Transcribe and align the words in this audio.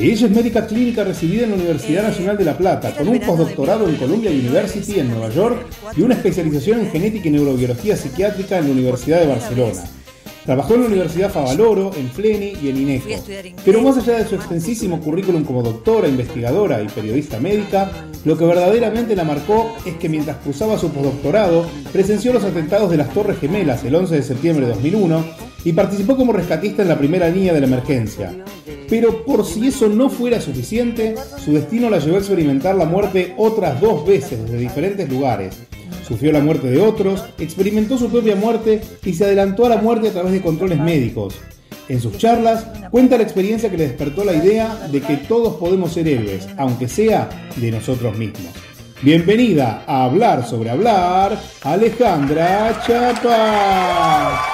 Ella 0.00 0.26
es 0.26 0.30
médica 0.30 0.64
clínica 0.64 1.02
recibida 1.02 1.42
en 1.42 1.50
la 1.50 1.56
Universidad 1.56 2.04
Nacional 2.04 2.38
de 2.38 2.44
La 2.44 2.56
Plata, 2.56 2.94
con 2.94 3.08
un 3.08 3.18
postdoctorado 3.18 3.88
en 3.88 3.96
Columbia 3.96 4.30
University 4.30 5.00
en 5.00 5.10
Nueva 5.10 5.28
York 5.30 5.66
y 5.96 6.02
una 6.02 6.14
especialización 6.14 6.80
en 6.80 6.90
genética 6.92 7.26
y 7.26 7.32
neurobiología 7.32 7.96
psiquiátrica 7.96 8.58
en 8.58 8.66
la 8.66 8.70
Universidad 8.70 9.18
de 9.18 9.26
Barcelona. 9.26 9.82
Trabajó 10.46 10.74
en 10.74 10.82
la 10.82 10.86
Universidad 10.86 11.32
Favaloro, 11.32 11.90
en 11.96 12.08
Fleni 12.10 12.52
y 12.62 12.68
en 12.68 12.76
INECO. 12.76 13.08
Pero 13.64 13.82
más 13.82 13.98
allá 13.98 14.18
de 14.18 14.28
su 14.28 14.36
extensísimo 14.36 15.00
currículum 15.00 15.42
como 15.42 15.64
doctora, 15.64 16.06
investigadora 16.06 16.80
y 16.80 16.86
periodista 16.86 17.40
médica, 17.40 17.90
lo 18.24 18.38
que 18.38 18.44
verdaderamente 18.44 19.16
la 19.16 19.24
marcó 19.24 19.74
es 19.84 19.94
que 19.96 20.08
mientras 20.08 20.36
cruzaba 20.36 20.78
su 20.78 20.90
postdoctorado, 20.90 21.66
presenció 21.92 22.32
los 22.32 22.44
atentados 22.44 22.88
de 22.88 22.98
las 22.98 23.12
Torres 23.12 23.40
Gemelas 23.40 23.82
el 23.82 23.96
11 23.96 24.14
de 24.14 24.22
septiembre 24.22 24.66
de 24.66 24.74
2001 24.74 25.47
y 25.64 25.72
participó 25.72 26.16
como 26.16 26.32
rescatista 26.32 26.82
en 26.82 26.88
la 26.88 26.98
primera 26.98 27.28
línea 27.28 27.52
de 27.52 27.60
la 27.60 27.66
emergencia. 27.66 28.32
Pero 28.88 29.24
por 29.24 29.44
si 29.44 29.68
eso 29.68 29.88
no 29.88 30.08
fuera 30.08 30.40
suficiente, 30.40 31.14
su 31.44 31.52
destino 31.52 31.90
la 31.90 31.98
llevó 31.98 32.16
a 32.16 32.20
experimentar 32.20 32.74
la 32.74 32.86
muerte 32.86 33.34
otras 33.36 33.80
dos 33.80 34.06
veces 34.06 34.42
desde 34.44 34.58
diferentes 34.58 35.08
lugares. 35.08 35.56
Sufrió 36.06 36.32
la 36.32 36.40
muerte 36.40 36.70
de 36.70 36.80
otros, 36.80 37.22
experimentó 37.38 37.98
su 37.98 38.08
propia 38.08 38.34
muerte 38.34 38.80
y 39.04 39.12
se 39.12 39.24
adelantó 39.24 39.66
a 39.66 39.68
la 39.68 39.76
muerte 39.76 40.08
a 40.08 40.12
través 40.12 40.32
de 40.32 40.40
controles 40.40 40.80
médicos. 40.80 41.34
En 41.88 42.00
sus 42.00 42.16
charlas 42.16 42.66
cuenta 42.90 43.16
la 43.16 43.22
experiencia 43.24 43.70
que 43.70 43.76
le 43.76 43.88
despertó 43.88 44.24
la 44.24 44.34
idea 44.34 44.88
de 44.90 45.00
que 45.00 45.16
todos 45.16 45.56
podemos 45.56 45.92
ser 45.92 46.08
héroes, 46.08 46.48
aunque 46.56 46.88
sea 46.88 47.28
de 47.56 47.70
nosotros 47.70 48.16
mismos. 48.16 48.52
Bienvenida 49.02 49.84
a 49.86 50.04
Hablar 50.04 50.46
sobre 50.46 50.70
Hablar, 50.70 51.38
Alejandra 51.62 52.82
Chapa. 52.86 54.47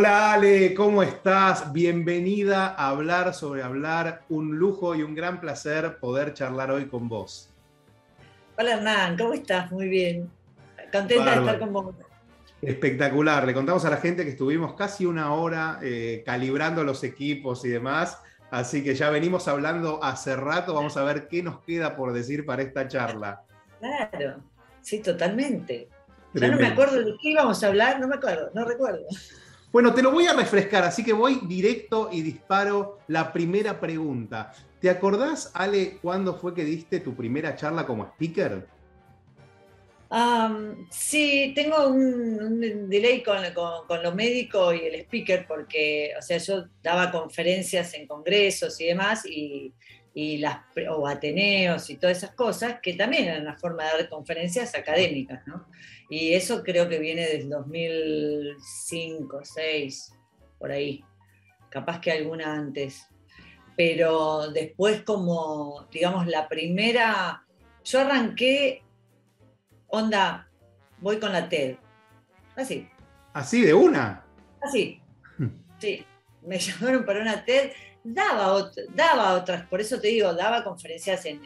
Hola 0.00 0.32
Ale, 0.32 0.72
¿cómo 0.72 1.02
estás? 1.02 1.74
Bienvenida 1.74 2.68
a 2.68 2.88
Hablar 2.88 3.34
sobre 3.34 3.62
Hablar. 3.62 4.22
Un 4.30 4.56
lujo 4.56 4.94
y 4.94 5.02
un 5.02 5.14
gran 5.14 5.42
placer 5.42 5.98
poder 5.98 6.32
charlar 6.32 6.70
hoy 6.70 6.86
con 6.86 7.06
vos. 7.06 7.50
Hola 8.56 8.76
Hernán, 8.76 9.18
¿cómo 9.18 9.34
estás? 9.34 9.70
Muy 9.70 9.90
bien. 9.90 10.30
Contenta 10.90 11.32
de 11.32 11.40
estar 11.40 11.58
con 11.58 11.74
vos. 11.74 11.94
Espectacular. 12.62 13.46
Le 13.46 13.52
contamos 13.52 13.84
a 13.84 13.90
la 13.90 13.98
gente 13.98 14.24
que 14.24 14.30
estuvimos 14.30 14.72
casi 14.72 15.04
una 15.04 15.34
hora 15.34 15.78
eh, 15.82 16.22
calibrando 16.24 16.82
los 16.82 17.04
equipos 17.04 17.62
y 17.66 17.68
demás. 17.68 18.22
Así 18.50 18.82
que 18.82 18.94
ya 18.94 19.10
venimos 19.10 19.48
hablando 19.48 20.02
hace 20.02 20.34
rato. 20.34 20.72
Vamos 20.72 20.96
a 20.96 21.04
ver 21.04 21.28
qué 21.28 21.42
nos 21.42 21.60
queda 21.60 21.94
por 21.94 22.14
decir 22.14 22.46
para 22.46 22.62
esta 22.62 22.88
charla. 22.88 23.42
Claro, 23.78 24.36
sí, 24.80 25.00
totalmente. 25.00 25.90
Ya 26.32 26.48
no 26.48 26.56
me 26.56 26.68
acuerdo 26.68 27.04
de 27.04 27.18
qué 27.20 27.32
íbamos 27.32 27.62
a 27.62 27.66
hablar, 27.66 28.00
no 28.00 28.08
me 28.08 28.14
acuerdo, 28.14 28.50
no 28.54 28.64
recuerdo. 28.64 29.04
Bueno, 29.72 29.94
te 29.94 30.02
lo 30.02 30.10
voy 30.10 30.26
a 30.26 30.32
refrescar, 30.32 30.82
así 30.82 31.04
que 31.04 31.12
voy 31.12 31.40
directo 31.44 32.08
y 32.10 32.22
disparo 32.22 32.98
la 33.06 33.32
primera 33.32 33.78
pregunta. 33.78 34.52
¿Te 34.80 34.90
acordás, 34.90 35.52
Ale, 35.54 35.98
cuándo 36.02 36.34
fue 36.34 36.54
que 36.54 36.64
diste 36.64 36.98
tu 37.00 37.14
primera 37.14 37.54
charla 37.54 37.86
como 37.86 38.04
speaker? 38.04 38.66
sí, 40.90 41.52
tengo 41.54 41.86
un, 41.86 42.90
delay 42.90 43.22
con, 43.22 44.02
lo 44.02 44.12
médico 44.12 44.74
y 44.74 44.80
el 44.80 44.94
speaker 45.02 45.46
porque, 45.46 46.12
o 46.18 46.22
sea, 46.22 46.38
yo 46.38 46.64
daba 46.82 47.12
conferencias 47.12 47.94
en 47.94 48.08
congresos 48.08 48.80
y 48.80 48.86
demás 48.86 49.24
y, 49.24 49.72
las, 50.38 50.62
o 50.90 51.06
ateneos 51.06 51.88
y 51.90 51.96
todas 51.96 52.18
esas 52.18 52.32
cosas 52.34 52.80
que 52.82 52.94
también 52.94 53.28
eran 53.28 53.42
una 53.42 53.56
forma 53.56 53.84
de 53.84 53.90
dar 53.90 54.08
conferencias 54.08 54.74
académicas, 54.74 55.46
¿no? 55.46 55.66
Y 56.10 56.34
eso 56.34 56.64
creo 56.64 56.88
que 56.88 56.98
viene 56.98 57.22
desde 57.22 57.48
2005, 57.48 59.36
2006, 59.36 60.12
por 60.58 60.72
ahí. 60.72 61.04
Capaz 61.70 62.00
que 62.00 62.10
alguna 62.10 62.52
antes. 62.52 63.06
Pero 63.76 64.50
después 64.50 65.02
como, 65.02 65.86
digamos, 65.92 66.26
la 66.26 66.48
primera, 66.48 67.46
yo 67.84 68.00
arranqué, 68.00 68.82
onda, 69.86 70.50
voy 70.98 71.20
con 71.20 71.32
la 71.32 71.48
TED. 71.48 71.76
Así. 72.56 72.88
¿Así 73.32 73.62
de 73.62 73.72
una? 73.72 74.26
Así. 74.60 75.00
Hmm. 75.38 75.62
Sí. 75.78 76.04
Me 76.42 76.58
llamaron 76.58 77.06
para 77.06 77.20
una 77.20 77.44
TED. 77.44 77.70
Daba, 78.02 78.68
daba 78.96 79.34
otras, 79.34 79.64
por 79.68 79.80
eso 79.80 80.00
te 80.00 80.08
digo, 80.08 80.34
daba 80.34 80.64
conferencias 80.64 81.24
en 81.26 81.40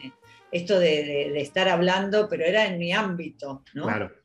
esto 0.51 0.79
de, 0.79 1.29
de 1.33 1.41
estar 1.41 1.69
hablando, 1.69 2.27
pero 2.27 2.45
era 2.45 2.65
en 2.65 2.79
mi 2.79 2.93
ámbito, 2.93 3.61
¿no? 3.73 3.83
Claro 3.83 4.24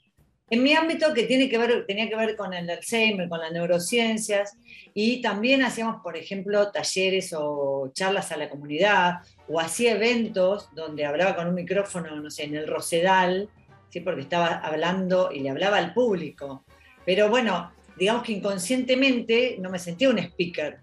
en 0.50 0.64
mi 0.64 0.74
ámbito 0.74 1.14
que, 1.14 1.22
tiene 1.22 1.48
que 1.48 1.56
ver, 1.56 1.86
tenía 1.86 2.08
que 2.08 2.16
ver 2.16 2.36
con 2.36 2.52
el 2.52 2.68
Alzheimer, 2.68 3.28
con 3.28 3.38
las 3.38 3.52
neurociencias, 3.52 4.58
y 4.92 5.22
también 5.22 5.62
hacíamos, 5.62 6.02
por 6.02 6.16
ejemplo, 6.16 6.72
talleres 6.72 7.32
o 7.38 7.92
charlas 7.94 8.32
a 8.32 8.36
la 8.36 8.50
comunidad, 8.50 9.20
o 9.48 9.60
hacía 9.60 9.92
eventos 9.92 10.68
donde 10.74 11.06
hablaba 11.06 11.36
con 11.36 11.46
un 11.46 11.54
micrófono, 11.54 12.16
no 12.16 12.30
sé, 12.30 12.44
en 12.44 12.56
el 12.56 12.66
Rosedal, 12.66 13.48
¿sí? 13.90 14.00
porque 14.00 14.22
estaba 14.22 14.58
hablando 14.58 15.30
y 15.32 15.38
le 15.38 15.50
hablaba 15.50 15.76
al 15.76 15.94
público. 15.94 16.64
Pero 17.06 17.28
bueno, 17.28 17.72
digamos 17.96 18.24
que 18.24 18.32
inconscientemente 18.32 19.56
no 19.60 19.70
me 19.70 19.78
sentía 19.78 20.10
un 20.10 20.18
speaker, 20.18 20.78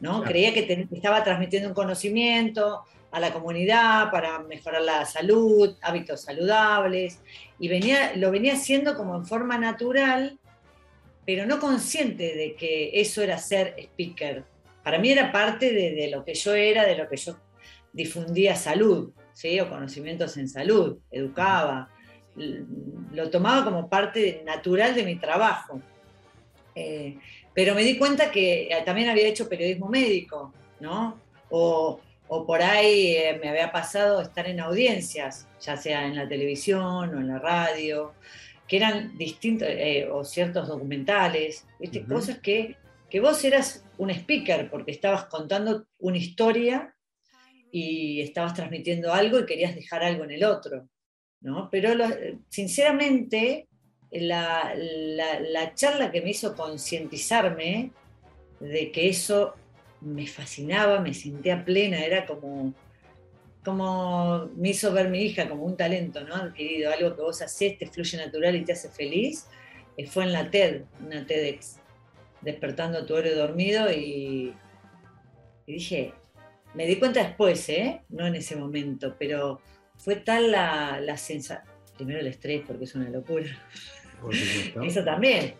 ¿no? 0.00 0.22
Creía 0.22 0.54
que 0.54 0.88
estaba 0.90 1.22
transmitiendo 1.22 1.68
un 1.68 1.74
conocimiento, 1.74 2.84
a 3.16 3.20
la 3.20 3.32
comunidad 3.32 4.10
para 4.10 4.40
mejorar 4.40 4.82
la 4.82 5.06
salud, 5.06 5.74
hábitos 5.80 6.20
saludables, 6.20 7.22
y 7.58 7.66
venía, 7.66 8.14
lo 8.14 8.30
venía 8.30 8.52
haciendo 8.52 8.94
como 8.94 9.16
en 9.16 9.24
forma 9.24 9.56
natural, 9.56 10.38
pero 11.24 11.46
no 11.46 11.58
consciente 11.58 12.36
de 12.36 12.54
que 12.56 12.90
eso 13.00 13.22
era 13.22 13.38
ser 13.38 13.74
speaker. 13.78 14.44
Para 14.84 14.98
mí 14.98 15.08
era 15.10 15.32
parte 15.32 15.72
de, 15.72 16.10
lo 16.10 16.26
que 16.26 16.34
yo 16.34 16.54
era, 16.54 16.84
de 16.84 16.94
lo 16.94 17.08
que 17.08 17.16
yo 17.16 17.38
difundía 17.90 18.54
salud, 18.54 19.12
¿sí? 19.32 19.58
o 19.60 19.70
conocimientos 19.70 20.36
en 20.36 20.50
salud, 20.50 20.98
educaba, 21.10 21.88
lo 22.34 23.30
tomaba 23.30 23.64
como 23.64 23.88
parte 23.88 24.42
natural 24.44 24.94
de 24.94 25.04
mi 25.04 25.16
trabajo. 25.16 25.80
Eh, 26.74 27.16
pero 27.54 27.74
me 27.74 27.82
di 27.82 27.96
cuenta 27.96 28.30
que 28.30 28.64
eh, 28.64 28.82
también 28.84 29.08
había 29.08 29.26
hecho 29.26 29.48
periodismo 29.48 29.88
médico, 29.88 30.52
¿no? 30.80 31.18
O, 31.48 31.98
o 32.28 32.46
por 32.46 32.62
ahí 32.62 33.16
eh, 33.16 33.38
me 33.40 33.48
había 33.48 33.70
pasado 33.70 34.20
estar 34.20 34.48
en 34.48 34.60
audiencias, 34.60 35.48
ya 35.60 35.76
sea 35.76 36.06
en 36.06 36.16
la 36.16 36.28
televisión 36.28 37.14
o 37.14 37.20
en 37.20 37.28
la 37.28 37.38
radio, 37.38 38.14
que 38.66 38.76
eran 38.76 39.16
distintos, 39.16 39.68
eh, 39.70 40.08
o 40.10 40.24
ciertos 40.24 40.68
documentales, 40.68 41.66
¿viste? 41.78 42.04
cosas 42.04 42.38
que, 42.38 42.76
que 43.08 43.20
vos 43.20 43.44
eras 43.44 43.84
un 43.98 44.10
speaker 44.10 44.68
porque 44.70 44.90
estabas 44.90 45.26
contando 45.26 45.86
una 45.98 46.18
historia 46.18 46.94
y 47.70 48.20
estabas 48.20 48.54
transmitiendo 48.54 49.12
algo 49.12 49.38
y 49.38 49.46
querías 49.46 49.74
dejar 49.74 50.02
algo 50.02 50.24
en 50.24 50.32
el 50.32 50.44
otro. 50.44 50.88
¿no? 51.40 51.68
Pero 51.70 51.90
sinceramente, 52.48 53.68
la, 54.10 54.74
la 54.74 55.74
charla 55.74 56.10
que 56.10 56.22
me 56.22 56.30
hizo 56.30 56.56
concientizarme 56.56 57.92
de 58.60 58.90
que 58.90 59.08
eso 59.08 59.54
me 60.06 60.26
fascinaba, 60.26 61.00
me 61.00 61.12
sentía 61.12 61.64
plena, 61.64 62.04
era 62.04 62.26
como, 62.26 62.72
como 63.64 64.48
me 64.56 64.70
hizo 64.70 64.92
ver 64.92 65.08
mi 65.08 65.22
hija 65.22 65.48
como 65.48 65.64
un 65.64 65.76
talento 65.76 66.22
¿no? 66.24 66.34
adquirido, 66.34 66.92
algo 66.92 67.14
que 67.16 67.22
vos 67.22 67.42
haces, 67.42 67.78
te 67.78 67.86
fluye 67.86 68.16
natural 68.16 68.54
y 68.56 68.64
te 68.64 68.72
hace 68.72 68.88
feliz. 68.88 69.46
Eh, 69.96 70.06
fue 70.06 70.24
en 70.24 70.32
la 70.32 70.50
TED, 70.50 70.82
una 71.04 71.26
TEDx, 71.26 71.78
despertando 72.40 73.04
tu 73.04 73.16
héroe 73.16 73.34
dormido 73.34 73.90
y, 73.90 74.54
dije, 75.66 76.12
me 76.74 76.86
di 76.86 76.96
cuenta 76.96 77.22
después, 77.22 77.68
¿eh? 77.68 78.02
no 78.10 78.26
en 78.26 78.36
ese 78.36 78.56
momento, 78.56 79.16
pero 79.18 79.60
fue 79.96 80.16
tal 80.16 80.52
la, 80.52 81.00
la 81.00 81.16
sensación, 81.16 81.66
primero 81.96 82.20
el 82.20 82.26
estrés 82.26 82.62
porque 82.66 82.84
es 82.84 82.94
una 82.94 83.08
locura, 83.08 83.46
eso 84.84 85.02
también, 85.02 85.54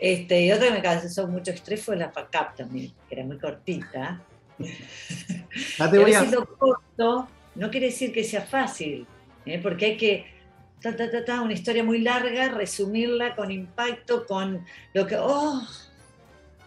este, 0.00 0.42
y 0.42 0.52
otra 0.52 0.68
que 0.68 0.72
me 0.72 0.82
causó 0.82 1.28
mucho 1.28 1.50
estrés 1.50 1.82
fue 1.84 1.96
la 1.96 2.10
FACAP 2.10 2.56
también, 2.56 2.92
que 3.08 3.14
era 3.14 3.24
muy 3.24 3.38
cortita. 3.38 4.22
Ah, 5.78 5.90
corto 6.58 7.28
no 7.54 7.70
quiere 7.70 7.86
decir 7.86 8.12
que 8.12 8.22
sea 8.22 8.42
fácil, 8.42 9.06
¿eh? 9.46 9.58
porque 9.62 9.86
hay 9.86 9.96
que, 9.96 10.26
ta, 10.80 11.42
una 11.42 11.52
historia 11.52 11.82
muy 11.82 12.00
larga, 12.00 12.48
resumirla 12.48 13.34
con 13.34 13.50
impacto, 13.50 14.26
con 14.26 14.64
lo 14.94 15.06
que, 15.06 15.16
oh, 15.18 15.62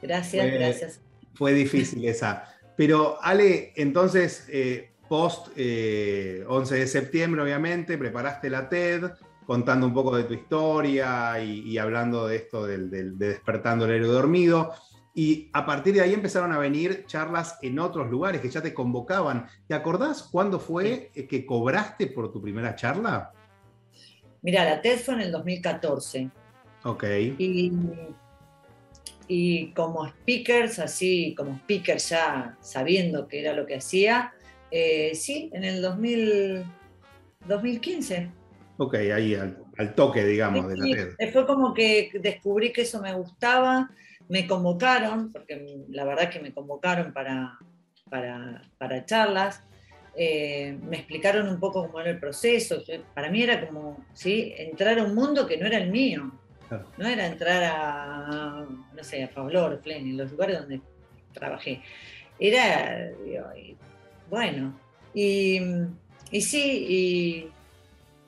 Gracias, 0.04 0.52
gracias. 0.52 1.00
Fue 1.34 1.54
difícil 1.54 2.06
esa. 2.06 2.54
Pero 2.76 3.18
Ale, 3.22 3.72
entonces, 3.76 4.46
eh, 4.50 4.92
post 5.08 5.48
11 5.48 5.54
eh, 5.56 6.44
de 6.46 6.88
septiembre, 6.88 7.42
obviamente, 7.42 7.98
preparaste 7.98 8.50
la 8.50 8.68
TED 8.68 9.12
contando 9.46 9.88
un 9.88 9.94
poco 9.94 10.16
de 10.16 10.24
tu 10.24 10.34
historia 10.34 11.40
y, 11.42 11.78
hablando 11.78 12.28
de 12.28 12.38
esto 12.38 12.66
del, 12.66 12.90
de 12.90 13.28
despertando 13.28 13.86
el 13.86 13.92
héroe 13.92 14.10
dormido. 14.10 14.74
Y 15.16 15.50
a 15.54 15.66
partir 15.66 15.94
de 15.94 16.02
ahí 16.02 16.14
empezaron 16.14 16.52
a 16.52 16.58
venir 16.58 17.06
charlas 17.06 17.60
en 17.62 17.78
otros 17.78 18.10
lugares 18.10 18.42
que 18.42 18.50
ya 18.50 18.62
te 18.62 18.74
convocaban. 18.74 19.46
¿Te 19.68 19.76
acordás 19.76 20.24
cuándo 20.24 20.60
fue 20.60 21.12
que 21.14 21.46
cobraste 21.46 22.08
por 22.08 22.32
tu 22.32 22.42
primera 22.42 22.76
charla? 22.76 23.32
Mira, 24.42 24.66
la 24.66 24.82
TED 24.82 25.00
fue 25.00 25.14
en 25.16 25.22
el 25.22 25.32
2014. 25.32 26.30
Ok. 26.84 27.04
Y, 27.38 27.72
y 29.28 29.72
como 29.72 30.08
speakers, 30.08 30.80
así 30.80 31.34
como 31.38 31.56
speaker 31.58 31.98
ya 31.98 32.58
sabiendo 32.60 33.28
qué 33.28 33.40
era 33.40 33.54
lo 33.54 33.66
que 33.66 33.76
hacía, 33.76 34.34
eh, 34.70 35.14
sí, 35.14 35.52
en 35.54 35.64
el 35.64 35.82
2000, 35.82 36.64
2015. 37.48 38.32
Ok, 38.78 38.96
ahí 38.96 39.36
al, 39.36 39.96
toque, 39.96 40.26
digamos, 40.26 40.68
de 40.68 40.78
la 40.78 40.86
TED. 40.86 41.32
Fue 41.32 41.46
como 41.46 41.74
que 41.74 42.12
descubrí 42.20 42.74
que 42.74 42.82
eso 42.82 43.02
me 43.02 43.14
gustaba, 43.14 43.92
me 44.30 44.48
convocaron, 44.48 45.32
porque 45.32 45.84
la 45.90 46.06
verdad 46.06 46.30
que 46.30 46.40
me 46.40 46.54
convocaron 46.54 47.14
para, 47.14 47.60
para, 48.10 49.06
charlas, 49.06 49.64
eh, 50.16 50.78
me 50.82 50.98
explicaron 50.98 51.48
un 51.50 51.60
poco 51.60 51.84
cómo 51.84 52.00
era 52.00 52.12
el 52.12 52.20
proceso, 52.20 52.82
para 53.14 53.30
mí 53.30 53.44
era 53.44 53.68
como 53.68 54.04
¿sí? 54.14 54.54
entrar 54.58 54.98
a 55.00 55.04
un 55.04 55.16
mundo 55.16 55.48
que 55.48 55.58
no 55.58 55.66
era 55.68 55.78
el 55.78 55.90
mío, 55.90 56.32
no 56.98 57.08
era 57.08 57.28
entrar 57.28 57.64
a, 57.64 58.66
no 58.96 59.04
sé, 59.04 59.24
a 59.24 59.30
Pablo 59.30 59.80
en 59.86 60.18
los 60.18 60.32
lugares 60.32 60.60
donde 60.60 60.82
trabajé, 61.32 61.82
era, 62.40 63.12
bueno, 64.30 64.80
y, 65.14 65.60
y 66.32 66.42
sí, 66.42 66.86
y 66.90 67.53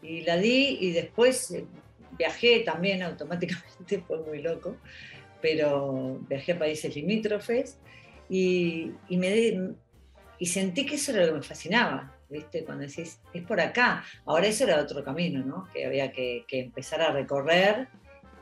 y 0.02 0.22
la 0.22 0.38
di 0.38 0.78
y 0.82 0.92
después 0.92 1.52
eh, 1.52 1.66
viajé 2.18 2.62
también 2.62 3.04
automáticamente, 3.04 4.00
fue 4.08 4.20
muy 4.24 4.42
loco, 4.42 4.78
pero 5.42 6.20
viajé 6.28 6.54
a 6.54 6.60
países 6.60 6.96
limítrofes 6.96 7.80
y, 8.30 8.92
y, 9.10 9.18
me, 9.18 9.74
y 10.40 10.46
sentí 10.46 10.86
que 10.86 10.96
eso 10.96 11.12
era 11.12 11.22
lo 11.22 11.34
que 11.34 11.40
me 11.40 11.44
fascinaba, 11.44 12.16
¿viste? 12.30 12.64
Cuando 12.64 12.86
decís, 12.86 13.20
es 13.34 13.44
por 13.44 13.60
acá. 13.60 14.04
Ahora 14.26 14.48
eso 14.48 14.64
era 14.64 14.82
otro 14.82 15.04
camino, 15.04 15.44
¿no? 15.46 15.68
Que 15.74 15.86
había 15.86 16.12
que, 16.12 16.46
empezar 16.50 17.02
a 17.02 17.12
recorrer, 17.12 17.88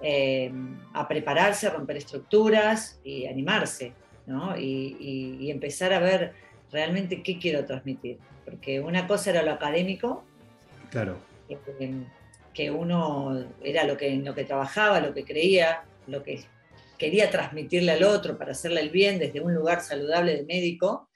eh, 0.01 0.51
a 0.93 1.07
prepararse, 1.07 1.67
a 1.67 1.71
romper 1.71 1.97
estructuras 1.97 2.99
y 3.03 3.25
animarse, 3.25 3.93
¿no? 4.25 4.57
Y, 4.57 5.37
y 5.39 5.51
empezar 5.51 5.91
a 5.91 5.99
ver 5.99 6.33
realmente 6.71 7.21
qué 7.21 7.37
quiero 7.37 7.65
transmitir. 7.65 8.17
Porque 8.45 8.79
una 8.79 9.07
cosa 9.07 9.31
era 9.31 9.43
lo 9.43 9.51
académico. 9.51 10.23
Claro 10.89 11.32
que 12.53 12.71
uno 12.71 13.45
era 13.63 13.83
lo 13.83 13.97
que, 13.97 14.09
en 14.09 14.25
lo 14.25 14.35
que 14.35 14.45
trabajaba, 14.45 14.99
lo 14.99 15.13
que 15.13 15.25
creía, 15.25 15.83
lo 16.07 16.23
que 16.23 16.43
quería 16.97 17.29
transmitirle 17.29 17.91
al 17.91 18.03
otro 18.03 18.37
para 18.37 18.51
hacerle 18.51 18.81
el 18.81 18.89
bien 18.89 19.19
desde 19.19 19.41
un 19.41 19.53
lugar 19.53 19.81
saludable 19.81 20.35
de 20.35 20.45
médico, 20.45 21.09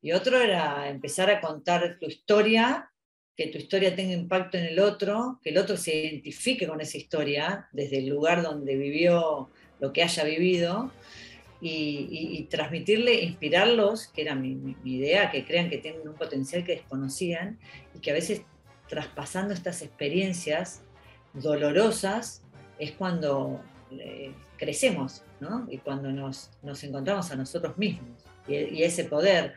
y 0.00 0.12
otro 0.12 0.40
era 0.40 0.88
empezar 0.88 1.30
a 1.30 1.40
contar 1.40 1.98
tu 1.98 2.06
historia, 2.06 2.90
que 3.36 3.46
tu 3.46 3.58
historia 3.58 3.96
tenga 3.96 4.12
impacto 4.12 4.58
en 4.58 4.66
el 4.66 4.78
otro, 4.78 5.40
que 5.42 5.50
el 5.50 5.58
otro 5.58 5.76
se 5.76 5.96
identifique 5.96 6.68
con 6.68 6.80
esa 6.80 6.98
historia 6.98 7.68
desde 7.72 7.98
el 7.98 8.08
lugar 8.08 8.42
donde 8.42 8.76
vivió 8.76 9.50
lo 9.80 9.92
que 9.92 10.02
haya 10.02 10.24
vivido, 10.24 10.92
y, 11.66 12.46
transmitirle, 12.50 13.22
inspirarlos, 13.22 14.08
que 14.08 14.20
era 14.20 14.34
mi, 14.34 14.54
mi, 14.54 14.76
idea, 14.84 15.30
que 15.30 15.46
crean 15.46 15.70
que 15.70 15.78
tienen 15.78 16.06
un 16.06 16.14
potencial 16.14 16.62
que 16.62 16.72
desconocían 16.72 17.58
y 17.94 18.00
que 18.00 18.10
a 18.10 18.14
veces 18.14 18.42
traspasando 18.88 19.54
estas 19.54 19.82
experiencias 19.82 20.82
dolorosas 21.32 22.42
es 22.78 22.92
cuando 22.92 23.60
eh, 23.90 24.32
crecemos, 24.56 25.22
¿no? 25.40 25.66
Y 25.70 25.78
cuando 25.78 26.10
nos, 26.12 26.50
encontramos 26.82 27.30
a 27.30 27.36
nosotros 27.36 27.76
mismos 27.76 28.24
y, 28.46 28.82
ese 28.82 29.04
poder. 29.04 29.54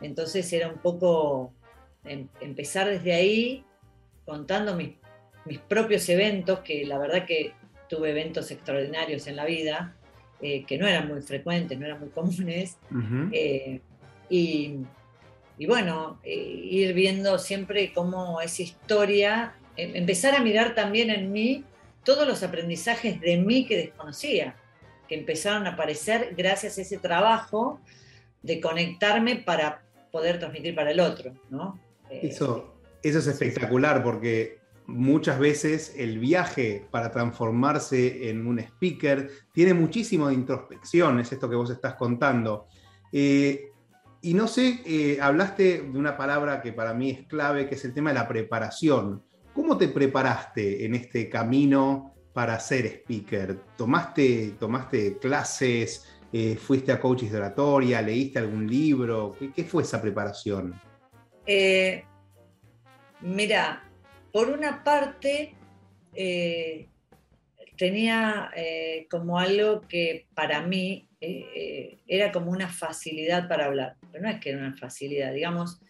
Entonces 0.00 0.52
era 0.52 0.68
un 0.68 0.78
poco 0.78 1.52
em, 2.04 2.28
empezar 2.40 2.88
desde 2.88 3.12
ahí 3.12 3.64
contando 4.24 4.74
mis, 4.74 4.96
propios 5.68 6.08
eventos, 6.08 6.60
que 6.60 6.86
la 6.86 6.98
verdad 6.98 7.26
que 7.26 7.52
tuve 7.88 8.10
eventos 8.10 8.50
extraordinarios 8.50 9.26
en 9.26 9.36
la 9.36 9.44
vida, 9.44 9.96
eh, 10.40 10.64
que 10.64 10.78
no 10.78 10.86
eran 10.86 11.08
muy 11.08 11.20
frecuentes, 11.22 11.78
no 11.78 11.86
eran 11.86 11.98
muy 11.98 12.10
comunes, 12.10 12.78
eh, 13.32 13.80
y 14.30 14.76
y 15.58 15.66
bueno, 15.66 16.20
eh, 16.24 16.34
ir 16.34 16.94
viendo 16.94 17.38
siempre 17.38 17.92
cómo 17.92 18.40
esa 18.40 18.62
historia, 18.62 19.54
em, 19.76 19.96
empezar 19.96 20.34
a 20.34 20.40
mirar 20.40 20.74
también 20.74 21.10
en 21.10 21.32
mí 21.32 21.64
todos 22.04 22.26
los 22.26 22.42
aprendizajes 22.42 23.20
de 23.20 23.36
mí 23.36 23.66
que 23.66 23.76
desconocía, 23.76 24.56
que 25.08 25.14
empezaron 25.14 25.66
a 25.66 25.70
aparecer 25.70 26.34
gracias 26.36 26.78
a 26.78 26.82
ese 26.82 26.98
trabajo 26.98 27.80
de 28.42 28.60
conectarme 28.60 29.36
para 29.36 29.82
poder 30.10 30.38
transmitir 30.38 30.74
para 30.74 30.90
el 30.90 31.00
otro, 31.00 31.32
¿no? 31.48 31.80
Eh, 32.10 32.20
eso, 32.24 32.74
eso 33.02 33.18
es 33.18 33.26
espectacular 33.26 34.02
porque 34.02 34.58
muchas 34.86 35.38
veces 35.38 35.94
el 35.96 36.18
viaje 36.18 36.84
para 36.90 37.10
transformarse 37.10 38.28
en 38.28 38.46
un 38.46 38.58
speaker 38.58 39.30
tiene 39.52 39.74
muchísimo 39.74 40.28
de 40.28 40.34
introspección, 40.34 41.20
es 41.20 41.32
esto 41.32 41.48
que 41.48 41.56
vos 41.56 41.70
estás 41.70 41.94
contando. 41.94 42.66
Eh, 43.12 43.71
y 44.22 44.34
no 44.34 44.46
sé, 44.46 44.80
eh, 44.86 45.18
hablaste 45.20 45.82
de 45.82 45.98
una 45.98 46.16
palabra 46.16 46.62
que 46.62 46.72
para 46.72 46.94
mí 46.94 47.10
es 47.10 47.26
clave, 47.26 47.68
que 47.68 47.74
es 47.74 47.84
el 47.84 47.92
tema 47.92 48.10
de 48.10 48.14
la 48.20 48.28
preparación. 48.28 49.22
¿Cómo 49.52 49.76
te 49.76 49.88
preparaste 49.88 50.86
en 50.86 50.94
este 50.94 51.28
camino 51.28 52.14
para 52.32 52.58
ser 52.60 52.86
speaker? 52.86 53.58
¿Tomaste, 53.76 54.54
tomaste 54.60 55.18
clases? 55.18 56.08
Eh, 56.32 56.54
¿Fuiste 56.56 56.92
a 56.92 57.00
coaches 57.00 57.32
de 57.32 57.38
oratoria? 57.38 58.00
¿Leíste 58.00 58.38
algún 58.38 58.70
libro? 58.70 59.36
¿Qué, 59.54 59.64
fue 59.64 59.82
esa 59.82 60.00
preparación? 60.00 60.80
Eh, 61.44 62.04
mira, 63.20 63.82
por 64.32 64.48
una 64.48 64.84
parte, 64.84 65.56
tenía 67.76 68.50
como 69.10 69.38
algo 69.38 69.80
que 69.80 70.26
para 70.34 70.62
mí 70.62 71.08
eh, 71.24 71.98
era 72.08 72.32
como 72.32 72.50
una 72.50 72.66
facilidad 72.66 73.46
para 73.46 73.66
hablar, 73.66 73.94
pero 74.12 74.24
no 74.24 74.30
es 74.30 74.40
que 74.40 74.50
era 74.50 74.58
una 74.58 74.76
facilidad, 74.76 75.32
digamos, 75.32 75.80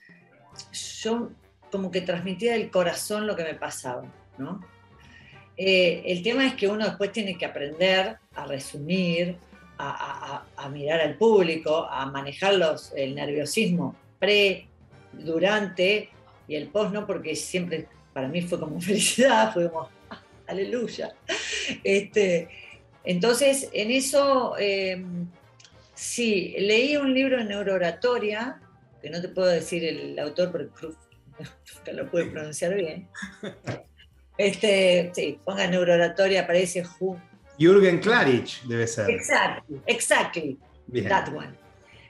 yo 1.03 1.31
como 1.71 1.91
que 1.91 2.03
transmitía 2.03 2.53
del 2.53 2.71
corazón 2.71 3.27
lo 3.27 3.35
que 3.35 3.45
me 3.45 3.55
pasaba, 3.55 4.05
¿no? 4.39 4.61
Eh, 5.57 6.03
el 6.07 6.23
tema 6.23 6.47
es 6.47 6.55
que 6.55 6.69
uno 6.69 6.87
después 6.87 7.13
tiene 7.13 7.37
que 7.37 7.45
aprender 7.45 8.17
a 8.35 8.47
resumir, 8.47 9.37
a, 9.79 10.69
mirar 10.71 11.01
al 11.01 11.17
público, 11.17 11.89
a 11.91 12.07
manejar 12.07 12.55
los, 12.55 12.93
el 12.95 13.17
nerviosismo 13.17 13.97
pre, 14.19 14.69
durante 15.13 16.09
y 16.47 16.55
el 16.55 16.69
post, 16.69 16.93
¿no? 16.93 17.07
Porque 17.07 17.35
siempre 17.35 17.89
para 18.13 18.29
mí 18.29 18.43
fue 18.43 18.61
como 18.61 18.81
felicidad, 18.81 19.53
fue 19.53 19.69
como 19.71 19.89
aleluya. 20.47 21.15
Este, 21.83 22.49
entonces, 23.05 23.69
en 23.73 23.91
eso, 23.91 24.55
eh, 24.59 25.03
sí, 25.95 26.55
leí 26.59 26.97
un 26.97 27.15
libro 27.15 27.39
de 27.39 27.45
neurooratoria, 27.45 28.61
que 29.01 29.11
no 29.11 29.21
te 29.21 29.29
puedo 29.29 29.49
decir 29.49 29.85
el 29.85 30.19
autor 30.19 30.53
porque 30.53 30.77
nunca 30.87 31.93
lo 31.93 32.11
pude 32.11 32.27
pronunciar 32.27 32.75
bien. 32.75 33.09
Este, 34.39 35.13
sí, 35.15 35.39
ponga 35.45 35.67
neurooratoria, 35.67 36.43
aparece 36.43 36.85
Jürgen 37.59 38.01
Klarich 38.01 38.63
debe 38.63 38.87
ser. 38.87 39.11
Exactly, 39.11 39.81
exactly. 39.87 40.59
That 41.09 41.29
one. 41.29 41.55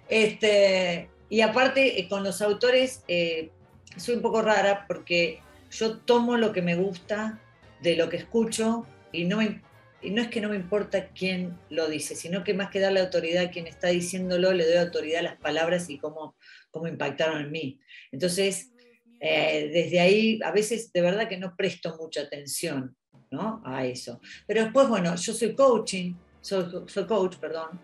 Este, 0.09 1.09
y 1.29 1.41
aparte, 1.41 1.99
eh, 1.99 2.09
con 2.09 2.23
los 2.23 2.41
autores, 2.41 3.03
eh, 3.09 3.51
soy 3.97 4.17
un 4.17 4.23
poco 4.23 4.41
rara 4.41 4.87
porque 4.87 5.41
yo 5.71 5.99
tomo 5.99 6.37
lo 6.37 6.53
que 6.53 6.63
me 6.63 6.77
gusta 6.77 7.39
de 7.81 7.97
lo 7.97 8.09
que 8.09 8.19
escucho 8.19 8.87
y 9.11 9.25
no 9.25 9.39
me 9.39 9.61
y 10.03 10.11
no 10.11 10.21
es 10.21 10.29
que 10.29 10.41
no 10.41 10.49
me 10.49 10.57
importa 10.57 11.09
quién 11.09 11.57
lo 11.71 11.89
dice, 11.89 12.17
sino 12.17 12.43
que 12.43 12.55
más 12.55 12.71
que 12.71 12.81
darle 12.81 13.01
autoridad 13.01 13.45
a 13.45 13.51
quien 13.51 13.67
está 13.67 13.89
diciéndolo, 13.89 14.53
le 14.53 14.67
doy 14.67 14.77
autoridad 14.77 15.21
a 15.21 15.23
las 15.23 15.37
palabras 15.37 15.89
y 15.89 15.99
cómo, 15.99 16.37
cómo 16.71 16.89
impactaron 16.89 17.41
en 17.41 17.51
mí. 17.53 17.81
Entonces, 18.11 18.73
eh, 19.21 19.71
desde 19.73 20.01
ahí, 20.01 20.41
a 20.45 20.51
veces 20.51 20.93
de 20.93 21.01
verdad 21.01 21.29
que 21.29 21.37
no 21.37 21.55
presto 21.57 21.97
mucha 21.97 22.23
atención 22.23 22.97
¿no? 23.31 23.63
a 23.65 23.87
eso. 23.87 24.21
Pero 24.47 24.65
después, 24.65 24.89
bueno, 24.89 25.15
yo 25.15 25.33
soy 25.33 25.55
coaching, 25.55 26.15
soy, 26.41 27.07
coach, 27.07 27.37
perdón, 27.37 27.81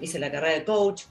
hice 0.00 0.18
la 0.18 0.30
carrera 0.30 0.58
de 0.58 0.64
coach, 0.64 1.04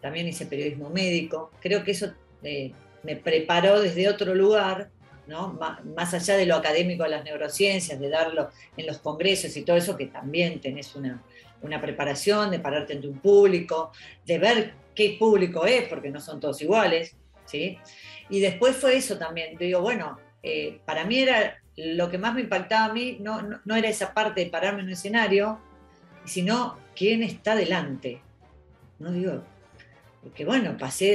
también 0.00 0.26
hice 0.26 0.46
periodismo 0.46 0.88
médico. 0.88 1.50
Creo 1.60 1.84
que 1.84 1.90
eso 1.90 2.14
eh, 2.42 2.72
me 3.02 3.16
preparó 3.16 3.80
desde 3.80 4.08
otro 4.08 4.34
lugar 4.34 4.90
¿no? 5.30 5.56
Más, 5.96 6.12
allá 6.12 6.36
de 6.36 6.44
lo 6.44 6.56
académico 6.56 7.04
de 7.04 7.10
las 7.10 7.24
neurociencias, 7.24 8.00
de 8.00 8.08
darlo 8.10 8.50
en 8.76 8.86
los 8.86 8.98
congresos 8.98 9.56
y 9.56 9.62
todo 9.62 9.76
eso, 9.76 9.96
que 9.96 10.06
también 10.06 10.60
tenés 10.60 10.94
una, 10.96 11.22
una 11.62 11.80
preparación, 11.80 12.50
de 12.50 12.58
pararte 12.58 12.94
ante 12.94 13.06
un 13.06 13.20
público, 13.20 13.92
de 14.26 14.38
ver 14.38 14.74
qué 14.94 15.16
público 15.18 15.64
es, 15.64 15.88
porque 15.88 16.10
no 16.10 16.20
son 16.20 16.40
todos 16.40 16.60
iguales, 16.60 17.14
¿sí? 17.46 17.78
Y 18.28 18.40
después 18.40 18.76
fue 18.76 18.96
eso 18.96 19.16
también, 19.18 19.56
digo, 19.56 19.80
bueno, 19.80 20.18
eh, 20.42 20.80
para 20.84 21.04
mí 21.04 21.20
era 21.20 21.62
lo 21.76 22.10
que 22.10 22.18
más 22.18 22.34
me 22.34 22.40
impactaba 22.40 22.86
a 22.86 22.92
mí, 22.92 23.18
no, 23.20 23.40
no, 23.64 23.76
era 23.76 23.88
esa 23.88 24.12
parte 24.12 24.44
de 24.44 24.50
pararme 24.50 24.80
en 24.80 24.86
un 24.86 24.92
escenario, 24.92 25.60
sino 26.24 26.76
quién 26.96 27.22
está 27.22 27.54
delante. 27.54 28.20
No 28.98 29.12
digo, 29.12 29.44
porque 30.22 30.44
bueno, 30.44 30.76
pasé 30.76 31.06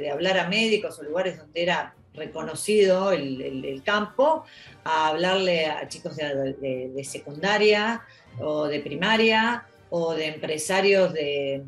de, 0.00 0.10
hablar 0.10 0.38
a 0.38 0.48
médicos 0.48 0.98
o 0.98 1.02
lugares 1.02 1.38
donde 1.38 1.62
era 1.62 1.93
reconocido 2.14 3.12
el, 3.12 3.82
campo, 3.84 4.44
a 4.84 5.08
hablarle 5.08 5.66
a 5.66 5.88
chicos 5.88 6.16
de, 6.16 7.02
secundaria 7.04 8.02
o 8.40 8.66
de 8.66 8.80
primaria 8.80 9.66
o 9.90 10.14
de 10.14 10.26
empresarios 10.26 11.12
de, 11.12 11.64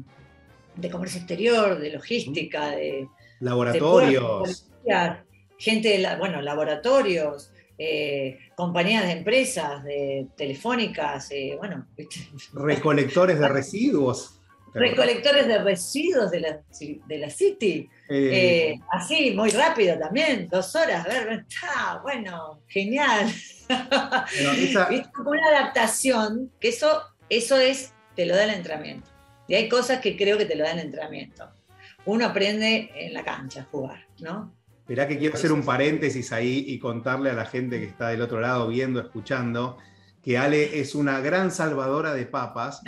comercio 0.90 1.18
exterior, 1.18 1.78
de 1.78 1.90
logística, 1.90 2.70
de 2.70 3.08
laboratorios. 3.40 4.68
gente 5.58 5.88
de, 5.98 6.16
bueno, 6.16 6.40
laboratorios, 6.42 7.50
eh, 7.78 8.38
compañías 8.54 9.04
de 9.04 9.12
empresas, 9.12 9.84
de 9.84 10.28
telefónicas, 10.36 11.30
eh, 11.30 11.56
bueno. 11.58 11.86
Recolectores 12.54 13.38
de 13.38 13.48
residuos. 13.60 14.35
Recolectores 14.78 15.46
de 15.46 15.58
residuos 15.58 16.30
de 16.30 16.40
la, 16.40 16.60
de 17.06 17.18
la 17.18 17.30
City. 17.30 17.88
Eh, 18.08 18.78
así, 18.92 19.32
muy 19.32 19.50
rápido 19.50 19.98
también, 19.98 20.48
dos 20.48 20.74
horas, 20.76 21.04
a 21.04 21.08
ver, 21.08 21.44
está, 21.48 22.00
bueno, 22.02 22.60
genial. 22.68 23.26
una 23.68 25.48
adaptación, 25.48 26.52
que 26.60 26.68
eso, 26.68 27.02
eso 27.28 27.56
es, 27.56 27.92
te 28.14 28.26
lo 28.26 28.36
da 28.36 28.44
el 28.44 28.50
entrenamiento. 28.50 29.10
Y 29.48 29.54
hay 29.54 29.68
cosas 29.68 30.00
que 30.00 30.16
creo 30.16 30.38
que 30.38 30.44
te 30.44 30.56
lo 30.56 30.64
da 30.64 30.72
el 30.72 30.80
entrenamiento. 30.80 31.48
Uno 32.04 32.26
aprende 32.26 32.90
en 32.94 33.14
la 33.14 33.24
cancha 33.24 33.62
a 33.62 33.64
jugar, 33.64 34.06
¿no? 34.20 34.54
Mirá 34.88 35.08
que 35.08 35.18
quiero 35.18 35.34
hacer 35.34 35.50
un 35.50 35.64
paréntesis 35.64 36.32
ahí 36.32 36.64
y 36.68 36.78
contarle 36.78 37.30
a 37.30 37.34
la 37.34 37.46
gente 37.46 37.80
que 37.80 37.86
está 37.86 38.08
del 38.08 38.22
otro 38.22 38.40
lado 38.40 38.68
viendo, 38.68 39.00
escuchando, 39.00 39.78
que 40.22 40.38
Ale 40.38 40.80
es 40.80 40.94
una 40.94 41.20
gran 41.20 41.50
salvadora 41.50 42.14
de 42.14 42.26
papas, 42.26 42.82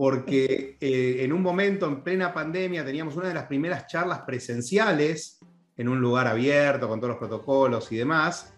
porque 0.00 0.78
eh, 0.80 1.16
en 1.18 1.30
un 1.30 1.42
momento, 1.42 1.86
en 1.86 2.00
plena 2.00 2.32
pandemia, 2.32 2.82
teníamos 2.82 3.16
una 3.16 3.28
de 3.28 3.34
las 3.34 3.44
primeras 3.44 3.86
charlas 3.86 4.20
presenciales 4.20 5.38
en 5.76 5.90
un 5.90 6.00
lugar 6.00 6.26
abierto, 6.26 6.88
con 6.88 7.00
todos 7.00 7.10
los 7.10 7.18
protocolos 7.18 7.92
y 7.92 7.98
demás, 7.98 8.50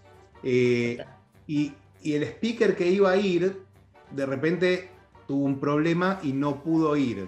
eh, 0.45 1.05
y, 1.49 1.75
el 2.05 2.23
speaker 2.23 2.77
que 2.77 2.87
iba 2.87 3.11
a 3.11 3.17
ir, 3.17 3.61
de 4.13 4.25
repente 4.25 4.91
tuvo 5.27 5.45
un 5.45 5.59
problema 5.59 6.21
y 6.23 6.33
no 6.33 6.63
pudo 6.63 6.97
ir. 6.97 7.27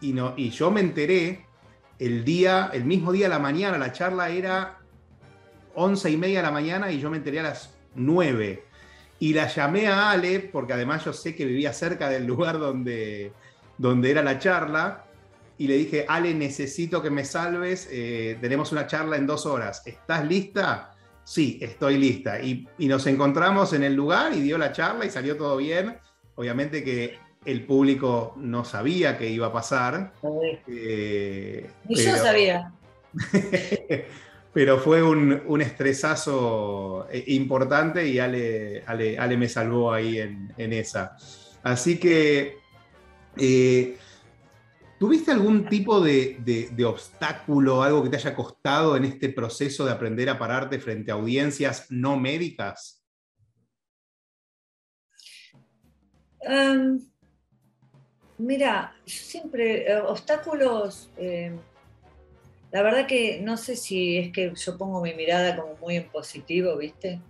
Y, 0.00 0.14
no, 0.14 0.32
y 0.38 0.48
yo 0.48 0.70
me 0.70 0.80
enteré 0.80 1.44
el 1.98 2.24
día, 2.24 2.70
el 2.72 2.86
mismo 2.86 3.12
día 3.12 3.26
a 3.26 3.28
la 3.28 3.40
mañana, 3.40 3.76
la 3.76 3.92
charla 3.92 4.30
era 4.30 4.78
11 5.74 6.10
y 6.10 6.16
media 6.16 6.38
de 6.38 6.44
la 6.44 6.50
mañana 6.50 6.90
y 6.90 6.98
yo 6.98 7.10
me 7.10 7.18
enteré 7.18 7.40
a 7.40 7.42
las 7.42 7.74
9. 7.94 8.64
Y 9.18 9.34
la 9.34 9.48
llamé 9.48 9.86
a 9.86 10.12
Ale, 10.12 10.40
porque 10.40 10.72
además 10.72 11.04
yo 11.04 11.12
sé 11.12 11.36
que 11.36 11.44
vivía 11.44 11.74
cerca 11.74 12.08
del 12.08 12.24
lugar 12.24 12.58
donde, 12.58 13.34
donde 13.80 14.10
era 14.10 14.22
la 14.22 14.38
charla, 14.38 15.06
y 15.56 15.66
le 15.66 15.74
dije, 15.74 16.04
Ale, 16.06 16.34
necesito 16.34 17.00
que 17.00 17.08
me 17.08 17.24
salves, 17.24 17.88
eh, 17.90 18.36
tenemos 18.40 18.72
una 18.72 18.86
charla 18.86 19.16
en 19.16 19.26
dos 19.26 19.46
horas, 19.46 19.82
¿estás 19.86 20.26
lista? 20.26 20.92
Sí, 21.24 21.58
estoy 21.62 21.96
lista. 21.96 22.40
Y, 22.40 22.68
nos 22.78 23.06
encontramos 23.06 23.72
en 23.72 23.82
el 23.82 23.94
lugar 23.94 24.34
y 24.34 24.40
dio 24.40 24.58
la 24.58 24.72
charla 24.72 25.06
y 25.06 25.10
salió 25.10 25.36
todo 25.36 25.56
bien. 25.56 25.96
Obviamente 26.34 26.84
que 26.84 27.18
el 27.44 27.64
público 27.64 28.34
no 28.36 28.64
sabía 28.64 29.16
qué 29.16 29.30
iba 29.30 29.46
a 29.46 29.52
pasar. 29.52 30.12
Eh, 30.66 31.70
y 31.88 31.94
yo 31.94 32.16
sabía. 32.16 32.72
pero 34.52 34.78
fue 34.78 35.02
un, 35.02 35.60
estresazo 35.60 37.06
eh, 37.10 37.24
importante 37.28 38.06
y 38.06 38.18
Ale, 38.18 38.82
Ale, 38.86 39.36
me 39.36 39.48
salvó 39.48 39.92
ahí 39.92 40.18
en, 40.18 40.72
esa. 40.72 41.16
Así 41.62 41.98
que, 41.98 42.58
eh, 43.40 43.96
¿tuviste 44.98 45.30
algún 45.30 45.68
tipo 45.68 46.00
de, 46.00 46.84
obstáculo, 46.86 47.82
algo 47.82 48.02
que 48.02 48.10
te 48.10 48.16
haya 48.16 48.34
costado 48.34 48.96
en 48.96 49.04
este 49.04 49.30
proceso 49.30 49.84
de 49.84 49.92
aprender 49.92 50.28
a 50.28 50.38
pararte 50.38 50.78
frente 50.78 51.10
a 51.10 51.14
audiencias 51.14 51.86
no 51.90 52.16
médicas? 52.18 53.02
Em, 56.42 57.00
mira, 58.38 58.94
siempre, 59.06 59.90
eh, 59.90 60.00
obstáculos... 60.00 61.10
La 62.72 62.82
verdad 62.82 63.06
que 63.06 63.40
no 63.40 63.56
sé 63.56 63.74
si 63.74 64.16
es 64.18 64.32
que 64.32 64.52
yo 64.54 64.78
pongo 64.78 65.00
mi 65.02 65.12
mirada 65.14 65.56
como 65.56 65.74
muy 65.76 65.96
en 65.96 66.08
positivo, 66.08 66.76
¿viste? 66.76 67.20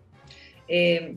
Eh, 0.68 1.16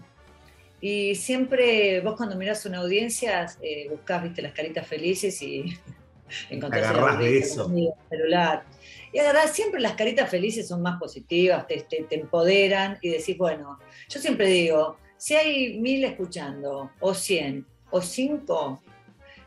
y 0.86 1.16
siempre 1.16 2.02
vos 2.02 2.16
cuando 2.18 2.36
mirás 2.36 2.66
una 2.66 2.80
audiencia 2.80 3.48
eh, 3.62 3.88
buscás, 3.90 4.22
viste, 4.22 4.42
las 4.42 4.52
caritas 4.52 4.86
felices 4.86 5.42
y 5.42 5.80
encontrás 6.50 6.90
Agarrás 6.90 7.20
de 7.20 7.38
eso. 7.38 7.72
celular. 8.10 8.66
Y 9.14 9.20
agarrás, 9.20 9.52
siempre 9.52 9.80
las 9.80 9.94
caritas 9.94 10.30
felices 10.30 10.68
son 10.68 10.82
más 10.82 11.00
positivas, 11.00 11.66
te, 11.68 11.88
te, 11.90 12.06
empoderan 12.14 12.98
y 13.02 13.12
decís, 13.12 13.38
bueno, 13.38 13.80
yo 14.10 14.20
siempre 14.20 14.48
digo, 14.48 14.98
si 15.16 15.36
hay 15.36 15.80
mil 15.80 16.04
escuchando, 16.04 16.92
o 17.00 17.14
cien, 17.14 17.66
o 17.90 18.02
cinco, 18.02 18.82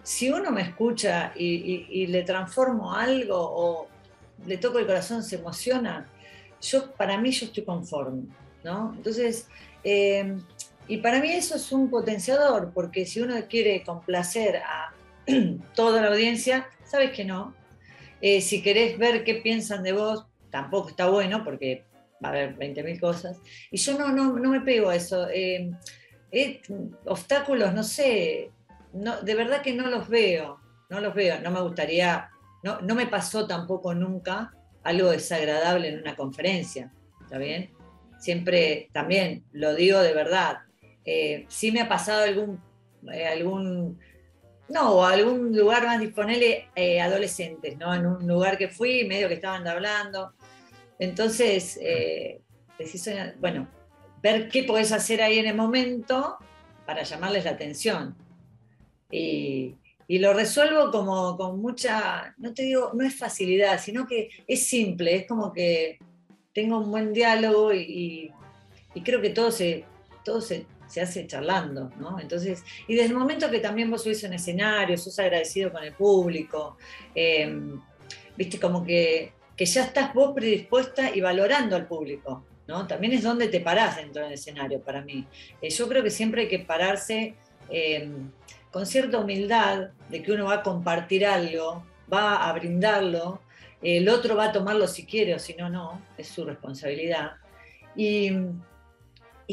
si 0.03 0.31
uno 0.31 0.51
me 0.51 0.63
escucha 0.63 1.35
y, 1.37 1.87
y 1.91 2.07
le 2.07 2.23
transformo 2.23 2.95
algo 2.95 3.37
o, 3.37 3.89
le 4.47 4.57
toco 4.57 4.79
el 4.79 4.87
corazón, 4.87 5.23
se 5.23 5.37
emociona, 5.37 6.11
yo, 6.63 6.93
para 6.93 7.19
mí 7.19 7.31
yo 7.31 7.45
estoy 7.45 7.63
conforme, 7.63 8.23
¿no? 8.65 8.95
Entonces, 8.97 9.49
eh, 9.85 10.39
y 10.89 10.99
para 10.99 11.21
mí 11.21 11.31
eso 11.33 11.57
es 11.57 11.73
un 11.73 11.91
potenciador, 11.91 12.73
porque 12.73 13.07
si 13.07 13.21
uno 13.21 13.35
quiere 13.49 13.83
complacer 13.83 14.57
a 14.59 14.95
toda 15.75 16.01
la 16.03 16.09
audiencia, 16.09 16.69
sabes 16.85 17.13
que 17.13 17.25
no. 17.25 17.55
Eh, 18.21 18.41
si 18.41 18.63
querés 18.63 18.99
ver 18.99 19.25
qué 19.25 19.37
piensan 19.37 19.83
de 19.83 19.93
vos, 19.93 20.27
tampoco 20.51 20.91
está 20.91 21.09
bueno, 21.09 21.45
porque 21.45 21.85
va 22.25 22.29
a 22.29 22.33
haber 22.33 22.57
20.000 22.57 23.01
cosas. 23.01 23.39
Y 23.71 23.77
yo 23.77 23.99
no, 23.99 24.09
no, 24.09 24.39
no 24.39 24.51
me 24.51 24.61
pego 24.61 24.91
a 24.91 24.97
eso. 24.97 25.29
Eh, 25.31 25.71
obstáculos, 27.05 27.73
no 27.73 27.83
sé, 27.83 28.51
no, 28.93 29.21
de 29.23 29.35
verdad 29.35 29.63
que 29.63 29.75
no 29.75 29.89
los 29.89 30.09
veo, 30.09 30.61
no 30.91 31.01
los 31.01 31.15
veo. 31.15 31.41
No 31.41 31.51
me 31.51 31.61
gustaría 31.61 32.31
no, 32.83 32.95
me 32.95 33.07
pasó 33.07 33.47
tampoco 33.47 33.95
nunca 33.95 34.53
algo 34.83 35.11
desagradable 35.11 35.89
en 35.89 36.01
una 36.01 36.17
conferencia, 36.17 36.93
¿está 37.23 37.39
bien? 37.39 37.71
Siempre, 38.19 38.89
también 38.93 39.45
lo 39.53 39.75
digo 39.75 40.01
de 40.01 40.13
verdad, 40.13 40.59
eh, 41.07 41.47
sí 41.49 41.73
me 41.73 41.81
ha 41.81 41.89
pasado 41.89 42.25
algún, 42.25 42.61
eh, 43.13 43.27
algún 43.27 43.99
no, 44.69 45.07
algún 45.07 45.57
lugar 45.57 45.87
más 45.87 46.01
disponible 46.01 46.69
eh, 46.75 47.01
adolescentes, 47.01 47.79
¿no? 47.79 47.95
En 47.95 48.05
un 48.05 48.27
lugar 48.27 48.59
que 48.59 48.69
fui, 48.69 49.05
medio 49.05 49.29
que 49.29 49.35
estaban 49.35 49.67
hablando. 49.67 50.33
Entonces, 50.99 51.79
bueno, 53.39 53.69
ver 54.23 54.49
qué 54.49 54.65
podés 54.65 54.91
hacer 54.91 55.23
ahí 55.23 55.39
en 55.39 55.47
el 55.47 55.55
momento 55.55 56.37
para 56.85 57.05
llamarles 57.05 57.45
la 57.45 57.53
atención. 57.53 58.17
Y, 59.11 59.77
y 60.09 60.19
lo 60.19 60.33
resuelvo 60.33 60.91
como 60.91 61.37
con 61.37 61.61
mucha, 61.61 62.35
no 62.39 62.55
te 62.55 62.63
digo, 62.63 62.93
no 62.95 63.05
es 63.05 63.17
facilidad, 63.17 63.81
sino 63.81 64.07
que 64.07 64.31
es 64.47 64.67
simple, 64.67 65.17
es 65.17 65.27
como 65.27 65.53
que 65.53 65.99
tengo 66.55 66.79
un 66.79 66.91
buen 66.91 67.13
diálogo 67.13 67.75
y, 67.75 68.33
creo 69.05 69.21
que 69.21 69.31
todo 69.31 69.51
se, 69.51 69.85
todo 70.25 70.41
se, 70.41 70.65
hace 71.01 71.27
charlando, 71.27 71.91
¿no? 71.99 72.19
Entonces, 72.21 72.65
y 72.87 72.95
desde 72.95 73.09
el 73.09 73.19
momento 73.19 73.51
que 73.51 73.61
también 73.61 73.91
vos 73.91 74.03
subís 74.03 74.23
un 74.25 74.33
escenario, 74.33 74.97
sos 74.97 75.19
agradecido 75.19 75.73
con 75.73 75.85
el 75.85 75.93
público, 75.93 76.77
em, 77.15 77.81
viste, 78.37 78.59
como 78.59 78.85
que, 78.85 79.33
ya 79.59 79.85
estás 79.85 80.13
vos 80.13 80.33
predispuesta 80.35 81.15
y 81.15 81.21
valorando 81.21 81.77
al 81.77 81.87
público, 81.87 82.45
¿no? 82.67 82.87
También 82.87 83.15
es 83.15 83.23
donde 83.23 83.49
te 83.49 83.61
parás 83.61 83.97
dentro 83.97 84.23
del 84.23 84.33
escenario 84.33 84.81
para 84.81 85.01
mí. 85.03 85.27
Eh, 85.63 85.71
yo 85.71 85.89
creo 85.89 86.03
que 86.03 86.11
siempre 86.11 86.43
hay 86.43 86.49
que 86.49 86.59
pararse 86.59 87.35
em, 87.71 88.31
con 88.71 88.87
cierta 88.87 89.19
humildad 89.19 89.89
de 90.11 90.23
que 90.23 90.33
uno 90.33 90.45
va 90.47 90.57
a 90.57 90.63
compartir 90.63 91.25
algo, 91.25 91.85
va 92.13 92.49
a 92.49 92.53
brindarlo, 92.53 93.41
el 93.83 94.09
otro 94.09 94.37
va 94.37 94.47
a 94.47 94.53
tomarlo 94.53 94.87
si 94.87 95.05
quiere 95.07 95.35
o 95.35 95.39
si 95.39 95.55
no, 95.55 95.69
no, 95.69 96.03
es 96.19 96.29
su 96.29 96.45
responsabilidad. 96.45 97.33
Y, 97.95 98.31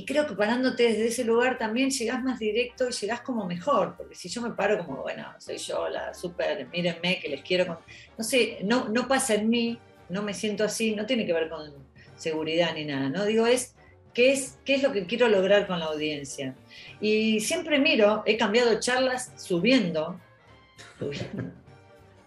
creo 0.06 0.26
que 0.26 0.36
parándote 0.36 0.84
desde 0.84 1.08
ese 1.08 1.24
lugar 1.24 1.58
también 1.58 1.92
llegás 1.92 2.24
más 2.24 2.40
directo 2.40 2.90
y 2.90 2.92
llegás 2.92 3.22
como 3.22 3.46
mejor, 3.46 3.96
porque 3.96 4.16
si 4.16 4.28
yo 4.28 4.42
me 4.42 4.52
paro 4.52 4.84
como, 4.84 5.04
bueno, 5.04 5.26
soy 5.38 5.58
yo 5.58 5.88
la 5.88 6.14
súper, 6.14 6.68
mírenme 6.70 7.20
que 7.20 7.30
les 7.30 7.42
quiero, 7.42 7.80
no 8.18 8.24
sé, 8.24 8.60
no, 8.64 8.90
no 8.90 9.08
pasa 9.08 9.36
en 9.36 9.50
mí, 9.50 9.80
no 10.10 10.24
me 10.24 10.34
siento 10.34 10.64
así, 10.64 10.96
no 10.96 11.06
tiene 11.06 11.26
que 11.26 11.34
ver 11.34 11.50
con 11.50 11.74
seguridad 12.16 12.74
ni 12.74 12.86
nada, 12.86 13.10
¿no? 13.10 13.26
Digo, 13.26 13.46
es 13.46 13.76
qué 14.14 14.32
es, 14.32 14.60
qué 14.66 14.76
es 14.76 14.84
lo 14.84 14.92
que 14.92 15.06
quiero 15.06 15.28
lograr 15.28 15.68
con 15.68 15.80
la 15.80 15.86
audiencia. 15.86 16.56
Y 17.02 17.40
siempre 17.40 17.80
miro, 17.80 18.24
he 18.26 18.38
cambiado 18.38 18.80
charlas 18.80 19.32
subiendo, 19.38 20.20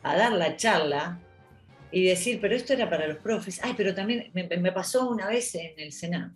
a 0.02 0.16
dar 0.16 0.32
la 0.32 0.56
charla 0.56 1.20
y 1.90 2.04
decir, 2.04 2.40
pero 2.40 2.54
esto 2.54 2.73
era 2.73 2.90
para 2.90 3.06
los 3.06 3.18
profes. 3.18 3.61
Ay, 3.62 3.75
pero 3.76 3.94
también 3.94 4.30
me, 4.32 4.73
pasó 4.73 5.08
una 5.08 5.28
vez 5.28 5.54
en 5.54 5.78
el 5.78 5.92
Senado, 5.92 6.32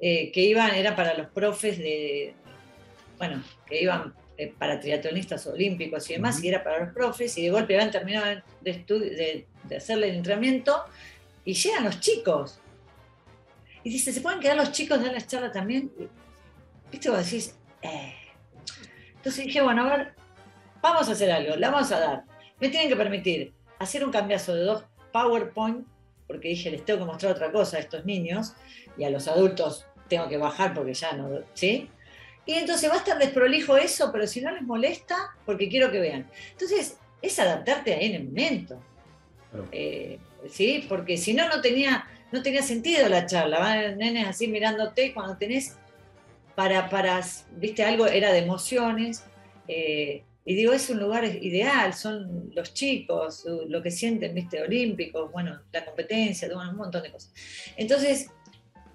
eh, 0.00 0.30
que 0.32 0.42
iban, 0.42 0.74
era 0.74 0.94
para 0.94 1.14
los 1.14 1.28
profes 1.28 1.78
de, 1.78 2.34
bueno, 3.18 3.42
que 3.66 3.82
iban 3.82 4.14
eh, 4.36 4.54
para 4.56 4.78
triatlonistas 4.78 5.44
olímpicos 5.48 6.08
y 6.08 6.14
demás, 6.14 6.42
y 6.42 6.48
era 6.48 6.62
para 6.62 6.84
los 6.84 6.94
profes, 6.94 7.36
y 7.36 7.42
de 7.42 7.50
golpe 7.50 7.74
habían 7.74 7.90
terminado 7.90 8.40
de, 8.60 9.46
de, 9.64 9.76
hacerle 9.76 10.10
el 10.10 10.16
entrenamiento, 10.16 10.84
y 11.44 11.54
llegan 11.54 11.84
los 11.84 11.98
chicos. 11.98 12.60
Y 13.82 13.90
dice, 13.90 14.12
¿se 14.12 14.20
pueden 14.20 14.38
quedar 14.38 14.56
los 14.56 14.70
chicos 14.70 15.02
de 15.02 15.10
la 15.10 15.26
charla 15.26 15.50
también? 15.50 15.90
¿Viste? 16.92 17.10
Vos 17.10 17.24
decís, 17.24 17.56
eh. 17.82 18.14
Entonces 19.16 19.46
dije, 19.46 19.60
bueno, 19.60 19.84
a 19.84 19.96
ver, 19.96 20.14
vamos 20.80 21.08
a 21.08 21.12
hacer 21.12 21.32
algo, 21.32 21.56
la 21.56 21.70
vamos 21.70 21.90
a 21.90 21.98
dar. 21.98 22.24
Me 22.60 22.68
tienen 22.68 22.88
que 22.88 22.96
permitir 22.96 23.52
hacer 23.80 24.04
un 24.04 24.12
cambiazo 24.12 24.54
de 24.54 24.62
dos 24.62 24.84
PowerPoint, 25.10 25.84
porque 26.28 26.50
dije, 26.50 26.70
les 26.70 26.84
tengo 26.84 27.00
que 27.00 27.06
mostrar 27.06 27.32
otra 27.32 27.50
cosa 27.50 27.78
a 27.78 27.80
estos 27.80 28.04
niños, 28.04 28.52
y 28.96 29.02
a 29.02 29.10
los 29.10 29.26
adultos 29.26 29.87
tengo 30.08 30.28
que 30.28 30.36
bajar 30.36 30.74
porque 30.74 30.94
ya 30.94 31.12
no, 31.12 31.40
¿sí? 31.54 31.90
Y 32.46 32.54
entonces 32.54 32.88
va 32.90 32.94
a 32.94 32.98
estar 32.98 33.18
desprolijo 33.18 33.76
eso, 33.76 34.10
pero 34.10 34.26
si 34.26 34.40
no 34.40 34.50
les 34.50 34.62
molesta, 34.62 35.36
porque 35.44 35.68
quiero 35.68 35.90
que 35.90 36.00
vean. 36.00 36.30
Entonces, 36.52 36.96
es 37.20 37.38
adaptarte 37.38 37.94
ahí 37.94 38.06
en 38.06 38.14
el 38.14 38.24
momento. 38.24 38.80
Eh, 39.70 40.18
¿Sí? 40.48 40.86
Porque 40.88 41.18
si 41.18 41.34
no, 41.34 41.46
no 41.48 41.60
tenía, 41.60 42.06
no 42.32 42.42
tenía 42.42 42.62
sentido 42.62 43.08
la 43.08 43.26
charla. 43.26 43.58
Van 43.58 43.98
nenes 43.98 44.26
así 44.26 44.48
mirándote 44.48 45.12
cuando 45.12 45.36
tenés 45.36 45.76
para, 46.54 46.88
para, 46.88 47.20
viste, 47.56 47.84
algo 47.84 48.06
era 48.06 48.32
de 48.32 48.38
emociones. 48.38 49.24
Eh, 49.66 50.22
y 50.44 50.54
digo, 50.54 50.72
es 50.72 50.88
un 50.88 51.00
lugar 51.00 51.26
ideal, 51.26 51.92
son 51.92 52.50
los 52.54 52.72
chicos, 52.72 53.44
lo 53.68 53.82
que 53.82 53.90
sienten, 53.90 54.34
viste, 54.34 54.62
olímpicos, 54.62 55.30
bueno, 55.30 55.60
la 55.70 55.84
competencia, 55.84 56.48
un 56.56 56.76
montón 56.76 57.02
de 57.02 57.12
cosas. 57.12 57.34
Entonces, 57.76 58.30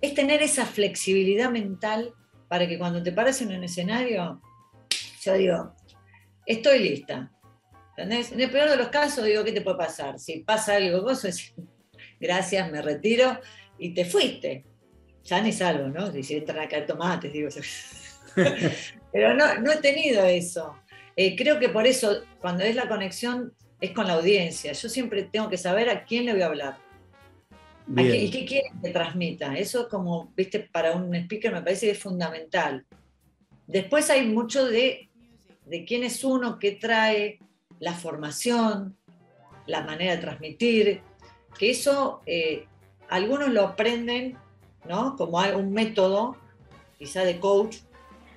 es 0.04 0.14
tener 0.14 0.44
esa 0.44 0.66
flexibilidad 0.66 1.50
mental 1.50 2.14
para 2.50 2.68
que 2.68 2.78
cuando 2.78 3.02
te 3.02 3.14
pares 3.14 3.42
en 3.42 3.56
un 3.56 3.64
escenario, 3.64 4.42
yo 5.22 5.34
digo, 5.36 5.76
estoy 6.46 6.80
lista. 6.80 7.32
En 7.96 8.12
el 8.12 8.52
peor 8.52 8.70
de 8.70 8.76
los 8.76 8.90
casos, 8.90 9.24
digo, 9.24 9.46
¿qué 9.46 9.54
te 9.54 9.62
puede 9.62 9.78
pasar? 9.78 10.20
Si 10.20 10.42
pasa 10.42 10.76
algo, 10.76 11.04
vos 11.04 11.22
decís, 11.22 11.54
gracias, 12.20 12.70
me 12.70 12.82
retiro 12.82 13.40
y 13.80 13.94
te 13.94 14.04
fuiste. 14.04 14.66
Ya 15.24 15.42
ni 15.42 15.54
salgo, 15.54 15.88
¿no? 15.88 16.12
Si 16.12 16.36
entran 16.36 16.60
a 16.60 16.68
caer 16.68 16.86
tomates, 16.86 17.32
digo. 17.32 17.48
Pero 19.14 19.34
no, 19.36 19.62
no 19.62 19.72
he 19.72 19.78
tenido 19.78 20.26
eso. 20.26 20.76
Eh, 21.16 21.38
creo 21.38 21.60
que 21.60 21.70
por 21.70 21.88
eso, 21.88 22.24
cuando 22.42 22.66
es 22.66 22.76
la 22.76 22.90
conexión, 22.90 23.54
es 23.80 23.92
con 23.92 24.08
la 24.08 24.16
audiencia. 24.16 24.74
Yo 24.74 24.90
siempre 24.90 25.24
tengo 25.24 25.50
que 25.50 25.58
saber 25.58 25.90
a 25.90 26.04
quién 26.04 26.26
le 26.26 26.34
voy 26.34 26.42
a 26.42 26.48
hablar. 26.48 26.83
¿Y 27.88 28.32
qué 28.32 28.46
quieren 28.46 28.82
que 28.82 28.90
transmita? 28.92 29.56
Eso 29.58 29.90
como, 29.90 30.32
viste, 30.36 30.60
para 30.60 30.94
un 30.94 31.14
speaker 31.14 31.52
me 31.52 31.62
parece 31.62 31.88
que 31.88 31.92
es 31.94 32.00
fundamental. 32.00 32.86
Después 33.68 34.10
hay 34.10 34.28
mucho 34.28 34.66
de, 34.66 35.10
de 35.66 35.86
quién 35.86 36.04
es 36.04 36.24
uno, 36.24 36.60
qué 36.60 36.72
trae, 36.72 37.40
la 37.80 37.94
formación, 37.94 38.98
la 39.66 39.82
manera 39.82 40.16
de 40.16 40.22
transmitir, 40.22 41.02
que 41.58 41.72
eso 41.72 42.22
eh, 42.26 42.66
algunos 43.10 43.50
lo 43.50 43.64
aprenden, 43.64 44.38
¿no? 44.88 45.16
Como 45.16 45.40
un 45.40 45.74
método, 45.74 46.38
quizá 46.98 47.24
de 47.24 47.40
coach 47.40 47.78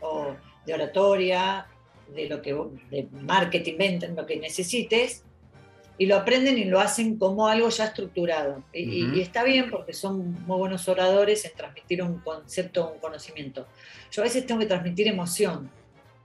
o 0.01 0.35
de 0.67 0.75
oratoria, 0.75 1.67
de 2.15 2.29
lo 2.29 2.43
que 2.43 2.55
de 2.91 3.09
marketing, 3.13 3.79
venta, 3.79 4.09
lo 4.09 4.27
que 4.27 4.37
necesites, 4.37 5.25
y 5.99 6.07
lo 6.07 6.17
aprenden 6.17 6.59
y 6.59 6.65
lo 6.65 6.81
hacen 6.81 7.19
como 7.19 7.49
algo 7.49 7.69
ya 7.69 7.87
estructurado. 7.87 8.63
Y, 8.73 9.21
está 9.21 9.45
bien 9.45 9.71
porque 9.71 9.93
son 9.93 10.33
muy 10.47 10.59
buenos 10.59 10.89
oradores 10.89 11.45
en 11.45 11.53
transmitir 11.55 12.03
un 12.03 12.19
concepto, 12.21 12.93
un 12.93 13.01
conocimiento. 13.01 13.67
Yo 14.11 14.23
a 14.23 14.25
veces 14.25 14.47
tengo 14.47 14.61
que 14.61 14.67
transmitir 14.67 15.09
emoción, 15.09 15.71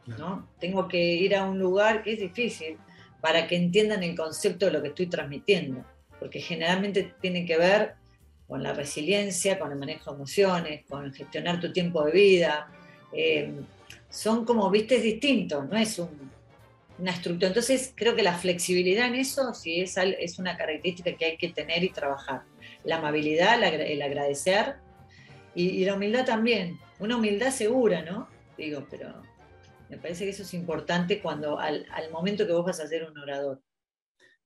¿no? 0.06 0.48
Tengo 0.60 0.88
que 0.88 0.98
ir 0.98 1.36
a 1.36 1.46
un 1.46 1.58
lugar 1.58 2.04
que 2.04 2.14
es 2.14 2.20
difícil 2.20 2.78
para 3.22 3.48
que 3.48 3.56
entiendan 3.56 4.04
el 4.04 4.16
concepto 4.16 4.66
de 4.66 4.72
lo 4.74 4.82
que 4.82 4.90
estoy 4.90 5.08
transmitiendo, 5.08 5.86
porque 6.20 6.42
generalmente 6.42 7.14
tiene 7.22 7.46
que 7.46 7.58
ver 7.58 7.94
con 8.48 8.64
la 8.64 8.74
resiliencia, 8.74 9.58
con 9.58 9.72
el 9.72 9.78
manejo 9.78 10.12
de 10.12 10.16
emociones, 10.18 10.86
con 10.90 11.14
gestionar 11.14 11.62
tu 11.62 11.72
tiempo 11.72 12.04
de 12.04 12.12
vida. 12.12 12.70
Eh, 13.14 13.54
son 14.10 14.44
como, 14.44 14.70
viste, 14.70 15.00
distintos, 15.00 15.70
no 15.70 15.78
es 15.78 15.98
un 15.98 16.30
una 17.02 17.12
estructura. 17.12 17.48
Entonces, 17.48 17.94
creo 17.96 18.16
que 18.16 18.22
la 18.22 18.36
flexibilidad 18.36 19.08
en 19.08 19.16
eso 19.16 19.54
sí 19.56 19.82
es, 19.82 19.98
es 19.98 20.38
una 20.38 20.56
característica 20.56 21.16
que 21.18 21.26
hay 21.26 21.38
que 21.38 21.50
tener 21.50 21.84
y 21.84 21.90
trabajar. 21.90 22.44
La 22.84 22.98
amabilidad, 22.98 23.62
el 23.64 24.02
agradecer 24.02 24.76
y, 25.56 25.84
la 25.84 25.96
humildad 25.96 26.26
también. 26.26 26.80
Una 27.00 27.18
humildad 27.18 27.52
segura, 27.52 28.04
¿no? 28.04 28.28
Digo, 28.56 28.86
pero 28.90 29.22
me 29.90 29.98
parece 29.98 30.26
que 30.26 30.30
eso 30.30 30.44
es 30.44 30.54
importante 30.54 31.20
cuando 31.22 31.60
al, 31.60 31.86
momento 32.12 32.46
que 32.46 32.54
vos 32.54 32.66
vas 32.66 32.80
a 32.80 32.88
ser 32.88 33.10
un 33.10 33.18
orador. 33.18 33.60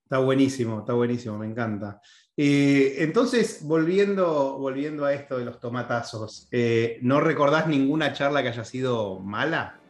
Está 0.02 0.18
buenísimo, 0.18 0.80
está 0.80 0.94
buenísimo, 0.94 1.36
me 1.36 1.46
encanta. 1.46 2.00
Eh, 2.36 2.96
entonces, 2.98 3.60
volviendo, 3.62 4.56
volviendo 4.58 5.04
a 5.04 5.12
esto 5.12 5.36
de 5.36 5.44
los 5.44 5.60
tomatazos, 5.60 6.48
eh, 6.52 6.98
¿no 7.02 7.20
recordás 7.20 7.66
ninguna 7.66 8.12
charla 8.14 8.42
que 8.42 8.48
haya 8.48 8.64
sido 8.64 9.20
mala? 9.20 9.80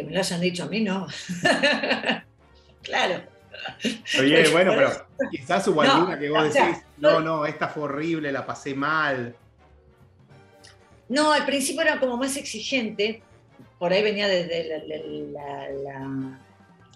Que 0.00 0.06
me 0.06 0.12
lo 0.12 0.20
hayan 0.20 0.40
dicho 0.40 0.64
a 0.64 0.68
mí, 0.68 0.80
no. 0.80 1.06
claro. 2.82 3.22
Oye, 4.18 4.48
bueno, 4.48 4.72
pero 4.74 5.06
quizás 5.30 5.68
hubo 5.68 5.82
alguna 5.82 6.18
que 6.18 6.30
vos 6.30 6.54
decís, 6.54 6.78
no, 6.96 7.20
no, 7.20 7.44
esta 7.44 7.68
fue 7.68 7.82
horrible, 7.82 8.32
la 8.32 8.46
pasé 8.46 8.74
mal. 8.74 9.34
No, 11.08 11.32
al 11.32 11.44
principio 11.44 11.82
era 11.82 12.00
como 12.00 12.16
más 12.16 12.36
exigente, 12.38 13.22
por 13.78 13.92
ahí 13.92 14.02
venía 14.02 14.26
desde 14.26 14.80
la, 15.32 16.28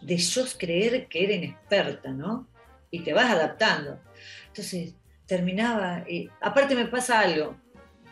de 0.00 0.16
yo 0.16 0.44
creer 0.58 1.06
que 1.06 1.24
era 1.24 1.34
inexperta, 1.34 2.10
¿no? 2.10 2.46
Y 2.90 3.00
te 3.00 3.12
vas 3.12 3.30
adaptando. 3.30 4.00
Entonces, 4.46 4.94
terminaba, 5.26 6.04
y 6.08 6.30
aparte 6.40 6.74
me 6.74 6.86
pasa 6.86 7.20
algo, 7.20 7.56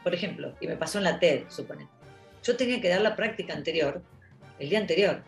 por 0.03 0.15
ejemplo, 0.15 0.55
y 0.61 0.67
me 0.67 0.77
pasó 0.77 0.99
en 0.99 1.05
la 1.05 1.19
TED, 1.19 1.45
supone. 1.49 1.89
Yo 2.43 2.57
tenía 2.57 2.81
que 2.81 2.91
dar 2.91 3.01
la 3.01 3.17
práctica 3.17 3.55
anterior 3.55 4.03
el 4.59 4.69
día 4.69 4.79
anterior. 4.79 5.23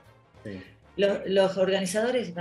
Los, 0.97 1.57
organizadores 1.57 2.33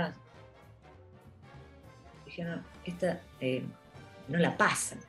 dijeron, 2.24 2.64
esta 2.84 3.20
eh, 3.40 3.62
no 4.28 4.38
la 4.38 4.56
pasan. 4.56 5.00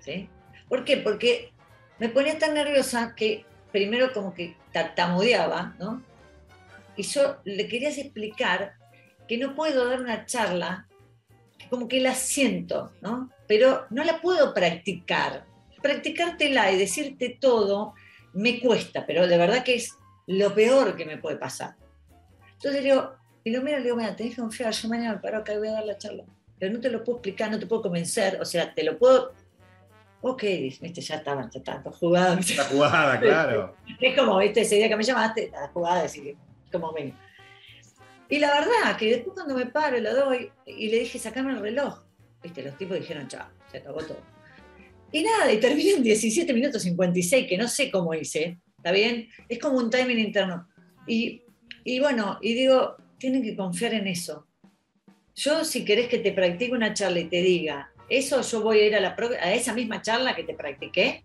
¿sí? 0.00 0.28
¿Por 0.68 0.84
qué? 0.84 0.98
Porque 0.98 1.52
me 1.98 2.08
ponía 2.08 2.38
tan 2.38 2.54
nerviosa 2.54 3.14
que 3.14 3.44
primero 3.72 4.12
como 4.12 4.34
que 4.34 4.56
tartamudeaba, 4.72 5.74
¿no? 5.78 6.02
Y 6.96 7.02
yo 7.02 7.38
le 7.44 7.68
quería 7.68 7.90
explicar 7.90 8.74
que 9.28 9.38
no 9.38 9.54
puedo 9.54 9.88
dar 9.88 10.00
una 10.00 10.26
charla, 10.26 10.88
como 11.70 11.86
que 11.86 12.00
la 12.00 12.14
siento, 12.14 12.92
¿no? 13.00 13.30
Pero 13.46 13.86
no 13.90 14.02
la 14.04 14.20
puedo 14.20 14.54
practicar. 14.54 15.44
Practicártela 15.82 16.72
y 16.72 16.78
decirte 16.78 17.38
todo 17.40 17.94
me 18.32 18.60
cuesta, 18.60 19.06
pero 19.06 19.26
de 19.26 19.38
verdad 19.38 19.64
que 19.64 19.76
es 19.76 19.96
lo 20.28 20.54
peor 20.54 20.94
que 20.94 21.06
me 21.06 21.16
puede 21.16 21.36
pasar. 21.36 21.74
Entonces 22.54 22.84
digo, 22.84 23.14
y 23.44 23.50
lo 23.50 23.62
miro 23.62 23.78
y 23.78 23.80
le 23.80 23.84
digo, 23.84 23.96
mira, 23.96 24.14
tenés 24.14 24.34
que 24.34 24.42
confiar, 24.42 24.72
yo 24.72 24.88
mañana 24.88 25.14
me 25.14 25.20
paro 25.20 25.38
acá 25.38 25.54
y 25.54 25.58
voy 25.58 25.68
a 25.68 25.72
dar 25.72 25.86
la 25.86 25.96
charla. 25.96 26.24
Pero 26.58 26.72
no 26.74 26.80
te 26.80 26.90
lo 26.90 27.02
puedo 27.02 27.18
explicar, 27.18 27.50
no 27.50 27.58
te 27.58 27.66
puedo 27.66 27.82
convencer, 27.82 28.38
o 28.40 28.44
sea, 28.44 28.72
te 28.72 28.84
lo 28.84 28.98
puedo... 28.98 29.32
Ok, 30.20 30.42
viste, 30.42 31.00
ya 31.00 31.16
estaban, 31.16 31.48
ya 31.50 31.58
estaban 31.60 31.82
jugada. 31.84 32.38
Está 32.38 32.64
jugada, 32.64 33.20
claro. 33.20 33.76
Es 34.00 34.18
como, 34.18 34.36
viste, 34.38 34.60
ese 34.62 34.74
día 34.74 34.88
que 34.88 34.96
me 34.96 35.04
llamaste, 35.04 35.44
está 35.44 35.68
jugada, 35.68 36.02
así 36.02 36.20
que, 36.20 36.36
como 36.72 36.92
ven. 36.92 37.14
Y 38.28 38.38
la 38.38 38.50
verdad, 38.50 38.96
que 38.98 39.10
después 39.10 39.34
cuando 39.34 39.54
me 39.54 39.66
paro, 39.66 39.98
lo 39.98 40.14
doy, 40.14 40.50
y 40.66 40.90
le 40.90 40.98
dije, 41.00 41.18
sacame 41.18 41.52
el 41.52 41.60
reloj. 41.60 42.02
Viste, 42.42 42.62
los 42.62 42.76
tipos 42.76 42.98
dijeron, 42.98 43.28
chao, 43.28 43.48
se 43.70 43.78
acabó 43.78 44.00
todo. 44.00 44.20
Y 45.10 45.22
nada, 45.22 45.50
y 45.50 45.58
terminé 45.58 45.92
en 45.92 46.02
17 46.02 46.52
minutos 46.52 46.82
56, 46.82 47.46
que 47.48 47.56
no 47.56 47.66
sé 47.66 47.90
cómo 47.90 48.12
hice, 48.12 48.58
¿Está 48.88 48.96
bien? 48.96 49.28
Es 49.50 49.58
como 49.58 49.76
un 49.76 49.90
timing 49.90 50.18
interno. 50.18 50.66
Y, 51.06 51.42
bueno, 52.00 52.38
y 52.40 52.54
digo, 52.54 52.96
tienen 53.18 53.42
que 53.42 53.54
confiar 53.54 53.92
en 53.92 54.06
eso. 54.06 54.46
Yo, 55.36 55.62
si 55.62 55.84
querés 55.84 56.08
que 56.08 56.20
te 56.20 56.32
practique 56.32 56.72
una 56.72 56.94
charla 56.94 57.18
y 57.20 57.26
te 57.26 57.42
diga, 57.42 57.92
eso 58.08 58.40
yo 58.40 58.62
voy 58.62 58.78
a 58.78 58.86
ir 58.86 58.96
a, 58.96 59.00
la, 59.00 59.14
a 59.42 59.52
esa 59.52 59.74
misma 59.74 60.00
charla 60.00 60.34
que 60.34 60.42
te 60.42 60.54
practiqué 60.54 61.22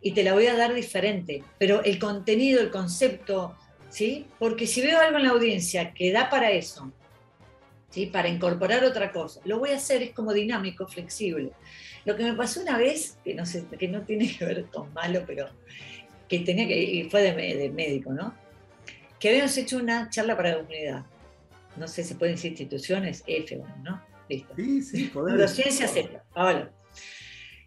y 0.00 0.12
te 0.12 0.22
la 0.22 0.34
voy 0.34 0.46
a 0.46 0.54
dar 0.54 0.72
diferente. 0.72 1.42
Pero 1.58 1.82
el 1.82 1.98
contenido, 1.98 2.60
el 2.60 2.70
concepto, 2.70 3.56
¿sí? 3.88 4.26
Porque 4.38 4.68
si 4.68 4.80
veo 4.80 5.00
algo 5.00 5.18
en 5.18 5.24
la 5.24 5.30
audiencia 5.30 5.92
que 5.92 6.12
da 6.12 6.30
para 6.30 6.52
eso, 6.52 6.92
¿sí? 7.90 8.06
para 8.06 8.28
incorporar 8.28 8.84
otra 8.84 9.10
cosa. 9.10 9.40
Lo 9.44 9.58
voy 9.58 9.70
a 9.70 9.78
hacer, 9.78 10.00
es 10.00 10.12
como 10.12 10.32
dinámico, 10.32 10.86
flexible. 10.86 11.50
Lo 12.04 12.14
que 12.14 12.22
me 12.22 12.34
pasó 12.34 12.60
una 12.60 12.78
vez, 12.78 13.18
que 13.24 13.34
no, 13.34 13.44
sé, 13.44 13.64
que 13.76 13.88
no 13.88 14.02
tiene 14.02 14.32
que 14.32 14.44
ver 14.44 14.66
con 14.66 14.92
malo, 14.94 15.24
pero 15.26 15.50
que 16.30 16.38
tenía 16.38 16.68
que, 16.68 16.80
y 16.80 17.10
fue 17.10 17.22
de, 17.22 17.70
médico, 17.70 18.12
¿no? 18.12 18.32
Que 19.18 19.30
habíamos 19.30 19.56
hecho 19.58 19.78
una 19.78 20.08
charla 20.08 20.36
para 20.36 20.50
la 20.50 20.56
comunidad. 20.58 21.04
No 21.76 21.88
sé 21.88 22.04
si 22.04 22.14
pueden 22.14 22.36
decir 22.36 22.52
instituciones, 22.52 23.24
F, 23.26 23.60
¿no? 23.82 24.00
Listo. 24.28 24.54
Sí, 24.54 24.80
sí, 24.80 25.04
poder. 25.08 25.48
ciencias 25.48 25.92
ahora. 26.34 26.70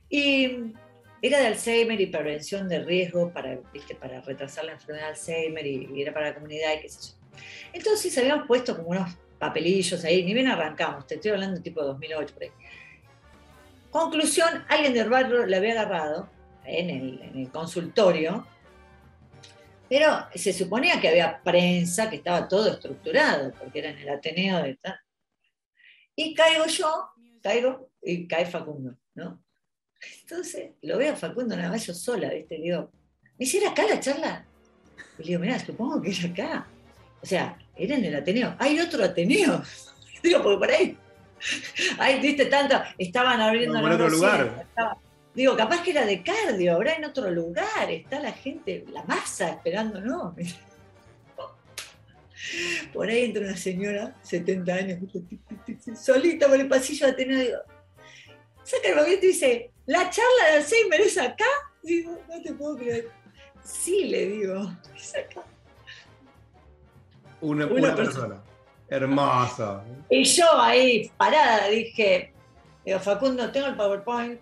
Y 0.10 0.74
era 1.22 1.40
de 1.40 1.48
Alzheimer 1.48 2.00
y 2.00 2.06
prevención 2.06 2.70
de 2.70 2.80
riesgo 2.80 3.34
para, 3.34 3.60
¿viste? 3.74 3.96
para 3.96 4.22
retrasar 4.22 4.64
la 4.64 4.74
enfermedad 4.74 5.08
de 5.08 5.10
Alzheimer 5.10 5.68
y, 5.68 6.02
era 6.02 6.14
para 6.14 6.30
la 6.30 6.36
comunidad 6.36 6.74
y 6.78 6.82
qué 6.82 6.90
sé 6.90 7.00
yo. 7.02 7.40
Entonces 7.74 8.18
habíamos 8.18 8.48
puesto 8.48 8.78
como 8.78 8.90
unos 8.90 9.14
papelillos 9.40 10.06
ahí, 10.06 10.24
ni 10.24 10.34
bien 10.34 10.48
arrancamos, 10.48 11.06
te 11.06 11.16
estoy 11.16 11.32
hablando 11.32 11.62
tipo 11.62 11.84
2008 11.84 12.34
por 12.34 12.44
ahí. 12.44 12.52
Conclusión, 13.90 14.64
alguien 14.70 14.94
del 14.94 15.10
barrio 15.10 15.46
le 15.46 15.58
había 15.58 15.74
agarrado 15.74 16.30
en 16.66 16.90
el, 16.90 17.50
consultorio, 17.52 18.48
pero 19.90 20.28
se 20.34 20.54
suponía 20.54 21.00
que 21.00 21.10
había 21.10 21.42
prensa, 21.44 22.10
que 22.10 22.18
estaba 22.18 22.48
todo 22.48 22.72
estructurado, 22.72 23.54
porque 23.54 23.80
era 23.80 23.90
en 23.90 23.98
el 24.00 24.10
Ateneo 24.10 24.64
de 24.64 24.76
tal. 24.76 25.00
Y 26.16 26.34
caigo 26.34 26.66
yo, 26.66 27.10
caigo 27.42 27.92
y 28.02 28.28
cae 28.28 28.46
Facundo, 28.46 28.96
¿no? 29.16 29.44
Entonces 30.22 30.72
lo 30.82 30.98
veo 30.98 31.14
a 31.14 31.18
Facundo 31.18 31.56
nada 31.56 31.70
más 31.70 31.86
yo 31.86 31.94
sola, 31.94 32.30
¿viste? 32.30 32.58
Le 32.58 32.64
digo, 32.64 32.92
¿me 33.38 33.46
hiciera 33.46 33.72
acá 33.72 33.84
la 33.88 34.00
charla? 34.00 34.46
Y 35.18 35.24
le 35.24 35.28
digo, 35.28 35.40
mira, 35.42 35.60
supongo 35.60 36.02
que 36.02 36.12
era 36.12 36.30
acá. 36.30 36.68
O 37.22 37.26
sea, 37.26 37.58
era 37.76 37.96
en 37.96 38.06
el 38.06 38.16
Ateneo. 38.16 38.56
Hay 38.60 38.80
otro 38.80 39.04
Ateneo. 39.04 39.64
digo, 40.24 40.42
porque 40.42 40.58
por 40.58 40.72
ahí 40.72 40.98
Ay, 42.00 42.20
viste 42.20 42.46
tanto, 42.46 42.82
estaban 42.98 43.40
abriendo 43.42 43.78
en 43.78 43.86
otro 43.86 44.10
lugar. 44.10 44.66
Digo, 45.34 45.56
capaz 45.56 45.84
que 45.84 45.92
era 45.92 46.06
de 46.06 46.24
cardio, 46.24 46.76
habrá 46.76 46.94
en 46.94 47.06
otro 47.06 47.30
lugar, 47.32 47.90
está 47.90 48.20
la 48.20 48.32
gente, 48.32 48.86
la 48.92 49.04
masa 49.04 49.50
esperando, 49.50 50.02
¿no? 50.02 50.36
Por 52.94 53.10
ahí 53.10 53.26
entra 53.26 53.44
una 53.44 53.58
señora, 53.58 54.16
70 54.22 54.74
años, 54.74 55.00
solita 56.00 56.48
por 56.48 56.60
el 56.60 56.68
pasillo 56.68 57.08
de 57.08 57.12
Ateneo, 57.14 57.40
digo, 57.40 57.58
saca 58.64 58.90
el 58.90 58.96
momento 58.96 59.26
y 59.26 59.28
dice, 59.30 59.72
¿la 59.86 60.10
charla 60.10 60.50
de 60.50 60.58
Alzheimer 60.58 61.02
es 61.02 61.18
acá? 61.18 61.46
Digo, 61.82 62.20
no 62.30 62.42
te 62.42 62.54
puedo 62.54 62.76
creer. 62.78 63.10
Sí, 63.64 64.06
le 64.06 64.26
digo, 64.28 64.72
es 64.96 65.16
acá. 65.16 65.44
Una, 67.40 67.66
una, 67.66 67.96
persona. 67.96 68.44
Hermoso. 68.90 69.84
Y 70.10 70.24
yo 70.24 70.46
ahí, 70.60 71.10
parada, 71.18 71.68
dije, 71.70 72.34
digo, 72.86 73.00
Facundo, 73.00 73.52
tengo 73.52 73.68
el 73.68 73.76
PowerPoint, 73.76 74.40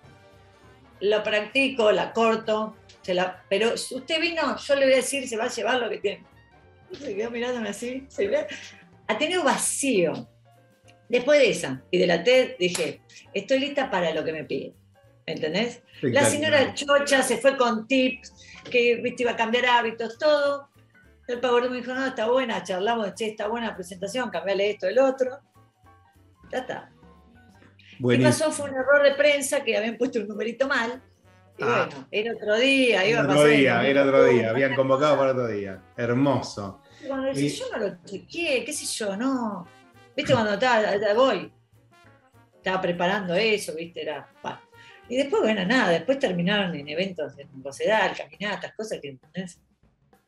lo 1.02 1.24
practico, 1.24 1.92
la 1.92 2.14
corto, 2.14 2.78
se 3.02 3.14
la, 3.14 3.44
pero 3.50 3.78
si 3.78 3.96
usted 3.96 4.22
vino, 4.22 4.58
yo 4.58 4.76
le 4.76 4.86
voy 4.86 4.94
a 4.94 4.98
decir, 4.98 5.28
se 5.28 5.38
va 5.38 5.46
a 5.46 5.50
llevar 5.50 5.80
lo 5.80 5.90
que 5.90 5.98
tiene. 5.98 6.26
Se 6.92 7.16
quedó 7.16 7.32
mirándome 7.32 7.70
así, 7.70 8.06
se 8.10 8.28
ve. 8.28 8.48
Ha 9.08 9.18
tenido 9.18 9.44
vacío. 9.44 10.28
Después 11.10 11.40
de 11.40 11.50
esa 11.50 11.84
y 11.92 11.98
de 11.98 12.08
la 12.08 12.24
TED, 12.24 12.56
dije, 12.58 13.02
estoy 13.34 13.60
lista 13.60 13.90
para 13.90 14.14
lo 14.14 14.24
que 14.24 14.32
me 14.32 14.46
pide. 14.46 14.74
¿Entendés? 15.26 15.82
La 16.02 16.26
señora 16.26 16.74
Chocha 16.74 17.22
se 17.22 17.38
fue 17.38 17.58
con 17.58 17.88
tips, 17.88 18.34
que 18.70 18.96
viste, 18.96 19.24
iba 19.24 19.32
a 19.32 19.36
cambiar 19.36 19.66
hábitos, 19.66 20.18
todo. 20.18 20.70
El 21.28 21.40
Power 21.40 21.70
me 21.70 21.78
dijo, 21.78 21.94
no, 21.94 22.06
está 22.06 22.30
buena, 22.30 22.64
charlamos, 22.64 23.14
che, 23.16 23.28
está 23.28 23.48
buena 23.48 23.68
la 23.68 23.76
presentación, 23.76 24.30
cambiale 24.30 24.72
esto, 24.72 24.88
el 24.88 25.00
otro. 25.00 25.40
Ya 26.52 26.60
está. 26.60 26.92
¿Qué 28.10 28.20
pasó? 28.20 28.52
Fue 28.52 28.70
un 28.70 28.76
error 28.76 29.04
de 29.04 29.14
prensa 29.16 29.64
que 29.64 29.76
habían 29.78 29.98
puesto 29.98 30.20
un 30.20 30.28
numerito 30.28 30.68
mal. 30.68 31.02
Y 31.58 31.64
ah. 31.64 31.88
bueno, 31.88 32.08
era 32.12 32.34
otro 32.34 32.58
día, 32.58 33.08
iba 33.08 33.22
a 33.22 33.24
Otro 33.24 33.46
día, 33.46 33.88
era 33.88 34.04
otro 34.04 34.26
día, 34.26 34.50
habían 34.50 34.76
convocado 34.76 35.18
para 35.18 35.32
otro 35.32 35.48
día. 35.48 35.82
Hermoso. 35.96 36.82
cuando 37.08 37.28
decís, 37.28 37.60
yo 37.60 37.66
no 37.72 37.78
lo 37.78 37.98
chequeé, 38.04 38.64
qué 38.66 38.74
sé 38.74 38.86
yo, 38.86 39.16
no. 39.16 39.68
¿Viste 40.16 40.34
cuando 40.34 40.54
estaba, 40.54 41.14
voy? 41.16 41.52
Estaba 42.58 42.82
preparando 42.82 43.36
eso, 43.36 43.74
¿viste? 43.76 44.02
Era. 44.02 44.28
Y 45.10 45.18
después, 45.18 45.42
bueno, 45.42 45.66
nada, 45.66 45.90
después 45.90 46.20
terminaron 46.20 46.74
en 46.76 46.88
eventos 46.88 47.38
en 47.38 47.50
Rosedal, 47.64 48.16
caminatas, 48.16 48.74
cosas 48.76 49.00
que, 49.02 49.10
¿entendés? 49.10 49.60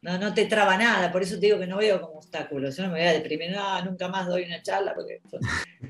No, 0.03 0.17
no 0.17 0.33
te 0.33 0.45
traba 0.45 0.77
nada, 0.77 1.11
por 1.13 1.21
eso 1.21 1.35
te 1.35 1.45
digo 1.45 1.57
que 1.57 1.65
no 1.65 1.77
veo 1.77 2.01
como 2.01 2.17
obstáculos. 2.19 2.75
Yo 2.75 2.83
no 2.83 2.89
me 2.89 2.99
voy 2.99 3.07
a 3.07 3.13
deprimir, 3.13 3.51
no, 3.51 3.85
nunca 3.85 4.09
más 4.09 4.27
doy 4.27 4.43
una 4.43 4.61
charla, 4.61 4.93
porque. 4.93 5.21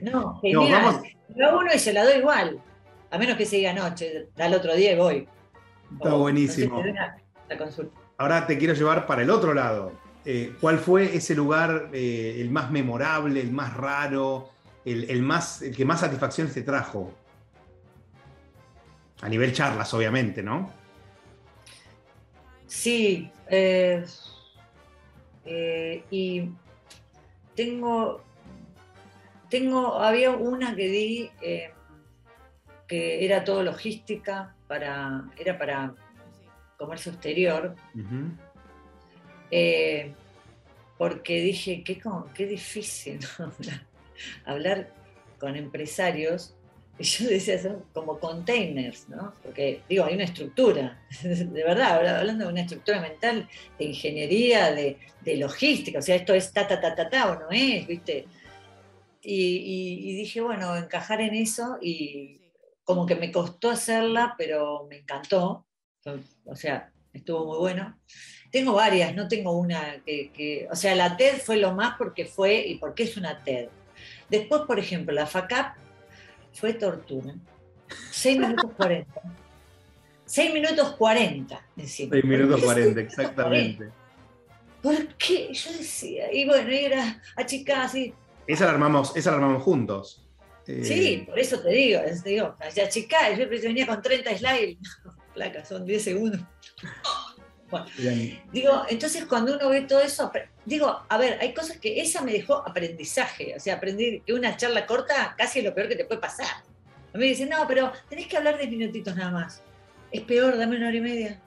No, 0.02 0.40
genial. 0.40 1.02
No, 1.36 1.58
uno 1.58 1.74
y 1.74 1.80
se 1.80 1.94
la 1.94 2.04
doy 2.04 2.20
igual. 2.20 2.62
A 3.10 3.18
menos 3.18 3.36
que 3.38 3.46
se 3.46 3.58
diga 3.58 3.74
noche, 3.74 4.28
al 4.38 4.54
otro 4.54 4.76
día 4.76 4.94
y 4.94 4.98
voy. 4.98 5.28
Está 5.94 6.14
buenísimo. 6.14 6.84
Ahora 8.18 8.46
te 8.46 8.58
quiero 8.58 8.76
llevar 8.76 9.08
para 9.08 9.24
el 9.24 9.32
otro 9.32 9.54
lado. 9.54 9.94
Eh, 10.26 10.56
¿Cuál 10.62 10.78
fue 10.78 11.16
ese 11.16 11.34
lugar 11.34 11.90
eh, 11.92 12.38
el 12.40 12.52
más 12.52 12.70
memorable, 12.70 13.42
el 13.42 13.52
más 13.52 13.76
raro, 13.76 14.50
el, 14.86 15.22
más, 15.24 15.64
el 15.64 15.76
que 15.76 15.86
más 15.86 16.02
satisfacción 16.02 16.48
te 16.50 16.62
trajo? 16.62 17.12
A 19.22 19.30
nivel 19.30 19.54
charlas, 19.54 19.92
obviamente, 19.94 20.44
¿no? 20.44 20.83
Sí, 22.74 23.30
eh, 23.50 24.04
eh, 25.46 26.04
y 26.10 26.50
tengo, 27.56 28.24
tengo, 29.48 30.02
había 30.02 30.32
una 30.32 30.76
que 30.76 30.88
di 30.88 31.32
eh, 31.44 31.72
que 32.88 33.24
era 33.24 33.44
todo 33.44 33.62
logística, 33.62 34.56
para, 34.68 35.24
era 35.38 35.56
para 35.60 35.94
comercio 36.76 37.12
exterior, 37.12 37.76
porque 40.98 41.42
dije, 41.42 41.84
qué, 41.84 42.02
qué 42.34 42.48
difícil 42.48 43.20
hablar 44.46 44.92
con 45.38 45.56
empresarios 45.56 46.56
y 47.00 47.04
yo 47.04 47.28
decía, 47.28 47.60
son 47.60 47.84
como 47.92 48.20
containers, 48.20 49.10
¿no? 49.10 49.34
Porque, 49.42 49.82
digo, 49.90 50.06
hay 50.06 50.14
una 50.14 50.26
estructura, 50.26 51.02
de 51.24 51.64
verdad, 51.64 52.20
hablando 52.20 52.46
de 52.46 52.52
una 52.52 52.62
estructura 52.62 53.02
mental, 53.02 53.50
de 53.80 53.86
ingeniería, 53.86 54.72
de, 54.72 54.98
logística, 55.38 56.00
o 56.00 56.02
sea, 56.02 56.16
esto 56.16 56.34
es 56.34 56.54
ta, 56.54 56.68
ta, 56.68 56.80
ta, 56.80 56.94
ta, 56.94 57.10
ta, 57.10 57.32
o 57.32 57.40
no 57.40 57.50
es, 57.50 57.88
¿viste? 57.88 58.28
Y, 59.22 60.16
dije, 60.18 60.42
bueno, 60.42 60.76
encajar 60.76 61.22
en 61.22 61.34
eso, 61.34 61.78
y 61.82 62.42
como 62.84 63.06
que 63.06 63.16
me 63.16 63.32
costó 63.32 63.72
hacerla, 63.72 64.36
pero 64.38 64.86
me 64.90 64.98
encantó, 64.98 65.66
o 66.46 66.56
sea, 66.56 66.92
estuvo 67.14 67.46
muy 67.46 67.58
bueno. 67.58 67.98
Tengo 68.52 68.74
varias, 68.74 69.16
no 69.16 69.28
tengo 69.28 69.58
una 69.58 70.04
que, 70.06 70.32
que, 70.32 70.68
o 70.70 70.76
sea, 70.76 70.94
la 70.94 71.18
TED 71.18 71.38
fue 71.38 71.58
lo 71.58 71.74
más 71.74 71.96
porque 71.98 72.26
fue 72.26 72.68
y 72.68 72.76
porque 72.76 73.04
es 73.04 73.18
una 73.18 73.44
TED. 73.44 73.70
Después, 74.30 74.64
por 74.68 74.78
ejemplo, 74.78 75.14
la 75.14 75.26
FACAP 75.26 75.78
fue 76.54 76.74
tortura. 76.74 77.36
6 78.12 78.40
minutos 78.40 78.72
40. 78.78 79.22
6 80.26 80.54
minutos 80.54 80.96
40, 80.96 81.68
encima. 81.78 82.12
6 82.14 82.26
minutos 82.26 82.62
40, 82.64 83.02
exactamente. 83.02 83.90
¿Por 84.82 85.08
qué? 85.16 85.54
Yo 85.54 85.72
decía, 85.72 86.34
y 86.34 86.46
bueno, 86.46 86.70
era 86.70 87.22
achicada 87.36 87.86
así. 87.86 88.14
Esa 88.48 88.66
la 88.66 88.72
armamos, 88.72 89.16
esa 89.16 89.32
la 89.32 89.38
armamos 89.38 89.64
juntos. 89.64 90.26
Eh, 90.66 90.84
sí, 90.84 91.24
por 91.28 91.38
eso 91.40 91.60
te 91.60 91.70
digo, 91.70 92.00
te 92.24 92.30
digo, 92.30 92.56
achicada, 92.60 93.36
yo 93.36 93.48
venía 93.50 93.86
con 93.86 94.02
30 94.02 94.38
slides, 94.38 94.78
placa, 95.34 95.66
son 95.66 95.86
10 95.86 96.04
segundos. 96.04 96.42
Digo, 98.52 98.84
entonces 98.90 99.26
cuando 99.26 99.56
uno 99.56 99.70
ve 99.70 99.82
todo 99.82 100.02
eso, 100.02 100.32
digo, 100.66 101.06
a 101.08 101.18
ver, 101.18 101.38
hay 101.42 101.54
cosas 101.54 101.78
que 101.78 102.02
esa 102.02 102.22
me 102.22 102.32
dejó 102.32 102.68
aprendizaje, 102.68 103.54
o 103.56 103.60
sea, 103.60 103.76
aprendí 103.76 104.22
que 104.26 104.34
una 104.34 104.56
charla 104.58 104.86
corta 104.86 105.36
casi 105.38 105.60
es 105.60 105.66
lo 105.66 105.74
peor 105.74 105.90
que 105.90 105.96
te 105.96 106.06
puede 106.06 106.22
pasar. 106.22 106.48
A 107.14 107.18
mí 107.18 107.26
me 107.26 107.30
dicen, 107.30 107.50
no, 107.50 107.66
pero 107.68 107.92
tenés 108.10 108.28
que 108.28 108.38
hablar 108.38 108.58
10 108.58 108.70
minutitos 108.72 109.16
nada 109.16 109.32
más. 109.32 109.62
Es 110.12 110.22
peor, 110.22 110.58
dame 110.58 110.78
una 110.78 110.88
hora 110.88 110.98
y 110.98 111.02
media. 111.02 111.42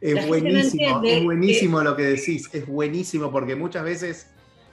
Es 0.00 0.26
buenísimo, 0.26 1.02
es 1.04 1.24
buenísimo 1.24 1.80
lo 1.82 1.96
que 1.96 2.02
decís, 2.02 2.48
es 2.52 2.66
buenísimo 2.66 3.30
porque 3.30 3.54
muchas 3.54 3.84
veces 3.84 4.26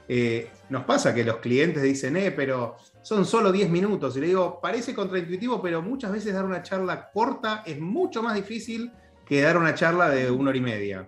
eh, 0.08 0.50
nos 0.70 0.86
pasa 0.86 1.14
que 1.14 1.24
los 1.24 1.38
clientes 1.38 1.84
dicen, 1.84 2.18
eh, 2.18 2.32
pero 2.32 2.78
son 3.04 3.26
solo 3.26 3.52
10 3.52 3.70
minutos. 3.70 4.18
Y 4.18 4.22
le 4.22 4.28
digo, 4.28 4.60
parece 4.60 4.96
contraintuitivo, 4.96 5.62
pero 5.62 5.84
muchas 5.84 6.12
veces 6.12 6.34
dar 6.34 6.46
una 6.46 6.64
charla 6.64 7.12
corta 7.12 7.64
es 7.66 7.80
mucho 7.80 8.24
más 8.24 8.34
difícil 8.36 8.92
que 9.30 9.42
dar 9.42 9.58
una 9.58 9.76
charla 9.76 10.10
de 10.10 10.32
una 10.32 10.50
hora 10.50 10.58
y 10.58 10.62
media. 10.62 11.08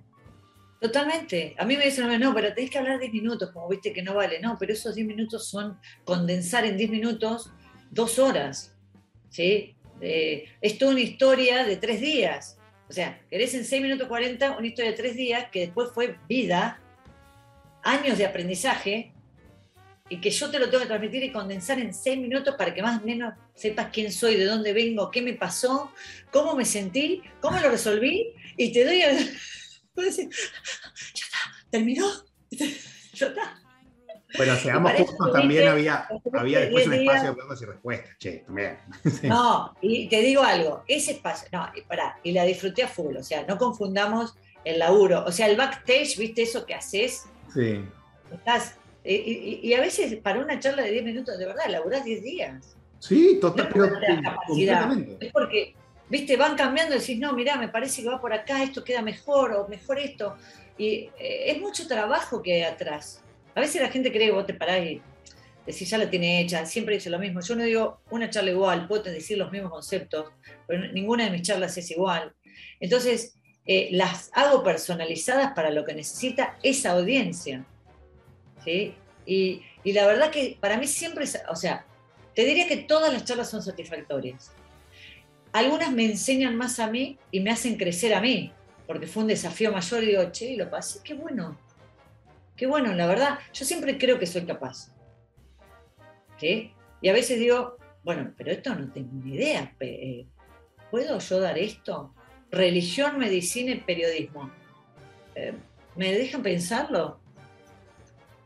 Totalmente. 0.79 1.55
A 1.57 1.65
mí 1.65 1.75
me 1.75 1.85
dicen, 1.85 2.19
no, 2.19 2.33
pero 2.33 2.53
tenés 2.53 2.69
que 2.69 2.77
hablar 2.77 2.99
10 2.99 3.11
minutos, 3.11 3.51
como 3.51 3.67
viste 3.67 3.91
que 3.91 4.03
no 4.03 4.13
vale. 4.13 4.39
No, 4.39 4.57
pero 4.59 4.73
esos 4.73 4.95
10 4.95 5.07
minutos 5.07 5.47
son 5.47 5.77
condensar 6.05 6.65
en 6.65 6.77
10 6.77 6.89
minutos 6.91 7.51
dos 7.89 8.19
horas. 8.19 8.75
¿sí? 9.29 9.75
Eh, 10.01 10.45
es 10.61 10.77
toda 10.77 10.91
una 10.91 11.01
historia 11.01 11.65
de 11.65 11.77
tres 11.77 11.99
días. 11.99 12.57
O 12.87 12.93
sea, 12.93 13.19
querés 13.29 13.53
en 13.55 13.65
6 13.65 13.81
minutos 13.81 14.07
40 14.07 14.57
una 14.57 14.67
historia 14.67 14.91
de 14.91 14.97
tres 14.97 15.15
días 15.15 15.47
que 15.51 15.61
después 15.61 15.89
fue 15.93 16.17
vida, 16.27 16.79
años 17.83 18.17
de 18.17 18.25
aprendizaje, 18.25 19.13
y 20.11 20.19
que 20.19 20.29
yo 20.29 20.51
te 20.51 20.59
lo 20.59 20.69
tengo 20.69 20.81
que 20.81 20.87
transmitir 20.87 21.23
y 21.23 21.31
condensar 21.31 21.79
en 21.79 21.93
seis 21.93 22.19
minutos 22.19 22.55
para 22.57 22.73
que 22.73 22.81
más 22.81 23.01
o 23.01 23.05
menos 23.05 23.33
sepas 23.55 23.87
quién 23.93 24.11
soy, 24.11 24.35
de 24.35 24.43
dónde 24.43 24.73
vengo, 24.73 25.09
qué 25.09 25.21
me 25.21 25.31
pasó, 25.35 25.93
cómo 26.33 26.53
me 26.53 26.65
sentí, 26.65 27.21
cómo 27.39 27.57
lo 27.59 27.69
resolví, 27.69 28.33
y 28.57 28.73
te 28.73 28.83
doy 28.83 29.01
el... 29.03 29.17
ya 29.95 30.11
está, 30.11 31.39
terminó, 31.69 32.05
ya 32.51 33.27
está. 33.27 33.57
Bueno, 34.35 34.55
seamos 34.57 34.91
justos, 34.97 35.31
también 35.31 35.69
había, 35.69 36.09
había 36.33 36.59
después 36.59 36.87
un 36.87 36.93
espacio 36.93 37.29
de 37.29 37.33
preguntas 37.33 37.61
y 37.61 37.65
respuestas, 37.65 38.17
che, 38.17 38.31
también. 38.45 38.79
No, 39.23 39.73
y 39.81 40.09
te 40.09 40.19
digo 40.19 40.43
algo, 40.43 40.83
ese 40.89 41.13
espacio, 41.13 41.47
no, 41.53 41.69
y 41.73 41.83
pará, 41.83 42.19
y 42.21 42.33
la 42.33 42.43
disfruté 42.43 42.83
a 42.83 42.89
full, 42.89 43.15
o 43.15 43.23
sea, 43.23 43.45
no 43.47 43.57
confundamos 43.57 44.35
el 44.65 44.77
laburo, 44.77 45.23
o 45.25 45.31
sea, 45.31 45.47
el 45.47 45.55
backstage, 45.55 46.17
¿viste 46.17 46.41
eso 46.41 46.65
que 46.65 46.75
haces? 46.75 47.23
Sí. 47.53 47.85
Estás 48.29 48.75
y, 49.03 49.73
a 49.73 49.81
veces 49.81 50.15
para 50.17 50.39
una 50.39 50.59
charla 50.59 50.83
de 50.83 50.91
10 50.91 51.03
minutos, 51.03 51.37
de 51.37 51.45
verdad, 51.45 51.63
laburás 51.69 52.05
10 52.05 52.23
días. 52.23 52.77
Sí, 52.99 53.39
total, 53.41 53.69
pero 53.73 53.85
Es 55.19 55.31
porque, 55.31 55.73
viste, 56.07 56.37
van 56.37 56.55
cambiando 56.55 56.95
y 56.95 56.99
decís, 56.99 57.17
no, 57.17 57.33
mirá, 57.33 57.55
me 57.57 57.69
parece 57.69 58.03
que 58.03 58.09
va 58.09 58.21
por 58.21 58.33
acá, 58.33 58.61
esto 58.61 58.83
queda 58.83 59.01
mejor, 59.01 59.53
o 59.53 59.67
mejor 59.67 59.97
esto. 59.97 60.35
Y 60.77 61.09
eh, 61.17 61.51
es 61.51 61.59
mucho 61.59 61.87
trabajo 61.87 62.41
que 62.41 62.53
hay 62.53 62.61
atrás. 62.61 63.23
A 63.55 63.59
veces 63.59 63.81
la 63.81 63.89
gente 63.89 64.11
cree 64.11 64.27
que 64.27 64.33
vos 64.33 64.45
te 64.45 64.53
parás 64.53 64.85
y 64.85 65.01
decís, 65.65 65.89
ya 65.89 65.97
la 65.97 66.09
tiene 66.09 66.41
hecha, 66.41 66.65
siempre 66.65 66.95
dice 66.95 67.09
lo 67.09 67.19
mismo. 67.19 67.41
Yo 67.41 67.55
no 67.55 67.63
digo 67.63 68.01
una 68.11 68.29
charla 68.29 68.51
igual, 68.51 68.87
puedo 68.87 69.03
decir 69.03 69.37
los 69.37 69.51
mismos 69.51 69.71
conceptos, 69.71 70.31
pero 70.67 70.91
ninguna 70.91 71.25
de 71.25 71.31
mis 71.31 71.41
charlas 71.41 71.77
es 71.77 71.89
igual. 71.91 72.33
Entonces, 72.79 73.35
eh, 73.65 73.89
las 73.91 74.31
hago 74.33 74.63
personalizadas 74.63 75.53
para 75.53 75.71
lo 75.71 75.85
que 75.85 75.93
necesita 75.93 76.57
esa 76.63 76.91
audiencia. 76.91 77.65
Y, 78.65 79.63
la 79.85 80.05
verdad 80.05 80.31
que 80.31 80.57
para 80.59 80.77
mí 80.77 80.87
siempre, 80.87 81.25
o 81.49 81.55
sea, 81.55 81.85
te 82.35 82.45
diría 82.45 82.67
que 82.67 82.77
todas 82.77 83.11
las 83.11 83.25
charlas 83.25 83.49
son 83.49 83.61
satisfactorias. 83.61 84.51
Algunas 85.51 85.91
me 85.91 86.05
enseñan 86.05 86.55
más 86.55 86.79
a 86.79 86.87
mí 86.87 87.17
y 87.31 87.41
me 87.41 87.51
hacen 87.51 87.77
crecer 87.77 88.13
a 88.13 88.21
mí, 88.21 88.53
porque 88.87 89.07
fue 89.07 89.23
un 89.23 89.27
desafío 89.27 89.71
mayor 89.71 90.03
y 90.03 90.07
digo, 90.07 90.31
che, 90.31 90.55
lo 90.55 90.69
pasé, 90.69 90.99
qué 91.03 91.13
bueno, 91.13 91.59
qué 92.55 92.67
bueno, 92.67 92.93
la 92.93 93.05
verdad, 93.05 93.39
yo 93.53 93.65
siempre 93.65 93.97
creo 93.97 94.17
que 94.17 94.27
soy 94.27 94.45
capaz. 94.45 94.91
Y 97.01 97.09
a 97.09 97.13
veces 97.13 97.39
digo, 97.39 97.77
bueno, 98.03 98.33
pero 98.35 98.51
esto 98.51 98.73
no 98.73 98.91
tengo 98.91 99.09
ni 99.13 99.35
idea, 99.35 99.75
eh, 99.79 100.25
¿puedo 100.89 101.19
yo 101.19 101.39
dar 101.39 101.57
esto? 101.57 102.13
Religión, 102.49 103.19
medicina 103.19 103.71
y 103.71 103.79
periodismo. 103.79 104.51
Eh, 105.35 105.53
¿Me 105.95 106.11
dejan 106.13 106.41
pensarlo? 106.41 107.20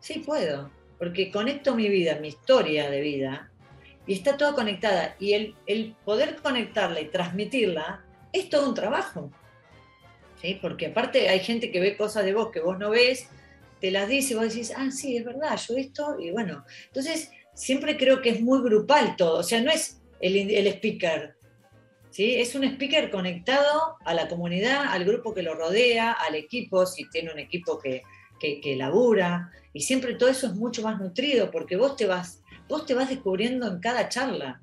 Sí, 0.05 0.19
puedo, 0.19 0.69
porque 0.99 1.31
conecto 1.31 1.73
mi 1.73 1.89
vida, 1.89 2.19
mi 2.19 2.27
historia 2.27 2.91
de 2.91 3.01
vida, 3.01 3.49
y 4.05 4.13
está 4.13 4.37
toda 4.37 4.53
conectada. 4.53 5.15
Y 5.19 5.33
el, 5.33 5.55
el 5.65 5.95
poder 6.05 6.35
conectarla 6.35 7.01
y 7.01 7.07
transmitirla 7.07 8.05
es 8.31 8.47
todo 8.51 8.69
un 8.69 8.75
trabajo. 8.75 9.31
¿sí? 10.39 10.59
Porque 10.61 10.85
aparte 10.85 11.27
hay 11.27 11.39
gente 11.39 11.71
que 11.71 11.79
ve 11.79 11.97
cosas 11.97 12.23
de 12.23 12.35
vos 12.35 12.51
que 12.51 12.59
vos 12.59 12.77
no 12.77 12.91
ves, 12.91 13.29
te 13.81 13.89
las 13.89 14.07
dice 14.07 14.33
y 14.33 14.37
vos 14.37 14.49
decís, 14.49 14.73
ah, 14.77 14.91
sí, 14.91 15.17
es 15.17 15.25
verdad, 15.25 15.59
yo 15.67 15.75
esto, 15.75 16.17
y 16.19 16.29
bueno. 16.29 16.63
Entonces, 16.85 17.31
siempre 17.55 17.97
creo 17.97 18.21
que 18.21 18.29
es 18.29 18.41
muy 18.41 18.61
grupal 18.61 19.15
todo, 19.15 19.39
o 19.39 19.43
sea, 19.43 19.59
no 19.59 19.71
es 19.71 20.03
el, 20.19 20.35
el 20.37 20.67
speaker, 20.67 21.33
¿Sí? 22.11 22.35
Es 22.35 22.53
un 22.53 22.63
speaker 22.63 23.09
conectado 23.09 23.97
a 24.05 24.13
la 24.13 24.27
comunidad, 24.27 24.85
al 24.87 25.03
grupo 25.03 25.33
que 25.33 25.41
lo 25.41 25.55
rodea, 25.55 26.11
al 26.11 26.35
equipo, 26.35 26.85
si 26.85 27.09
tiene 27.09 27.33
un 27.33 27.39
equipo 27.39 27.79
que, 27.79 28.03
que, 28.39 28.61
que, 28.61 28.75
labura, 28.75 29.51
y 29.75 29.81
siempre 29.81 30.15
todo 30.15 30.29
eso 30.29 30.47
es 30.47 30.53
mucho 30.53 30.81
más 30.83 30.97
nutrido 31.01 31.51
porque 31.51 31.75
vos 31.75 31.97
te 31.97 32.07
vas, 32.07 32.41
vos 32.69 32.85
te 32.85 32.93
vas 32.93 33.09
descubriendo 33.09 33.67
en 33.67 33.81
cada 33.81 34.07
charla. 34.07 34.61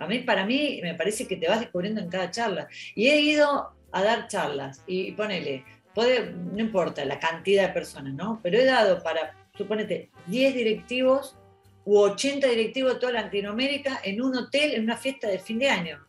A 0.00 0.08
mí, 0.08 0.18
para 0.18 0.44
mí, 0.44 0.80
me 0.82 0.96
parece 0.96 1.28
que 1.28 1.36
te 1.36 1.48
vas 1.48 1.60
descubriendo 1.60 2.00
en 2.00 2.08
cada 2.08 2.28
charla. 2.28 2.66
Y 2.96 3.06
he 3.06 3.20
ido 3.20 3.70
a 3.92 4.02
dar 4.02 4.26
charlas 4.26 4.82
y, 4.88 5.12
ponele, 5.12 5.64
puede, 5.94 6.32
no 6.32 6.58
importa 6.58 7.04
la 7.04 7.20
cantidad 7.20 7.68
de 7.68 7.72
personas, 7.72 8.12
¿no? 8.12 8.40
Pero 8.42 8.58
he 8.58 8.64
dado 8.64 9.00
para, 9.04 9.36
suponete, 9.56 10.10
10 10.26 10.52
directivos 10.52 11.36
u 11.84 11.98
80 11.98 12.48
directivos 12.48 12.94
de 12.94 12.98
toda 12.98 13.12
Latinoamérica 13.12 14.00
en 14.02 14.20
un 14.20 14.36
hotel, 14.36 14.74
en 14.74 14.82
una 14.82 14.96
fiesta 14.96 15.28
de 15.28 15.38
fin 15.38 15.60
de 15.60 15.68
año. 15.68 16.08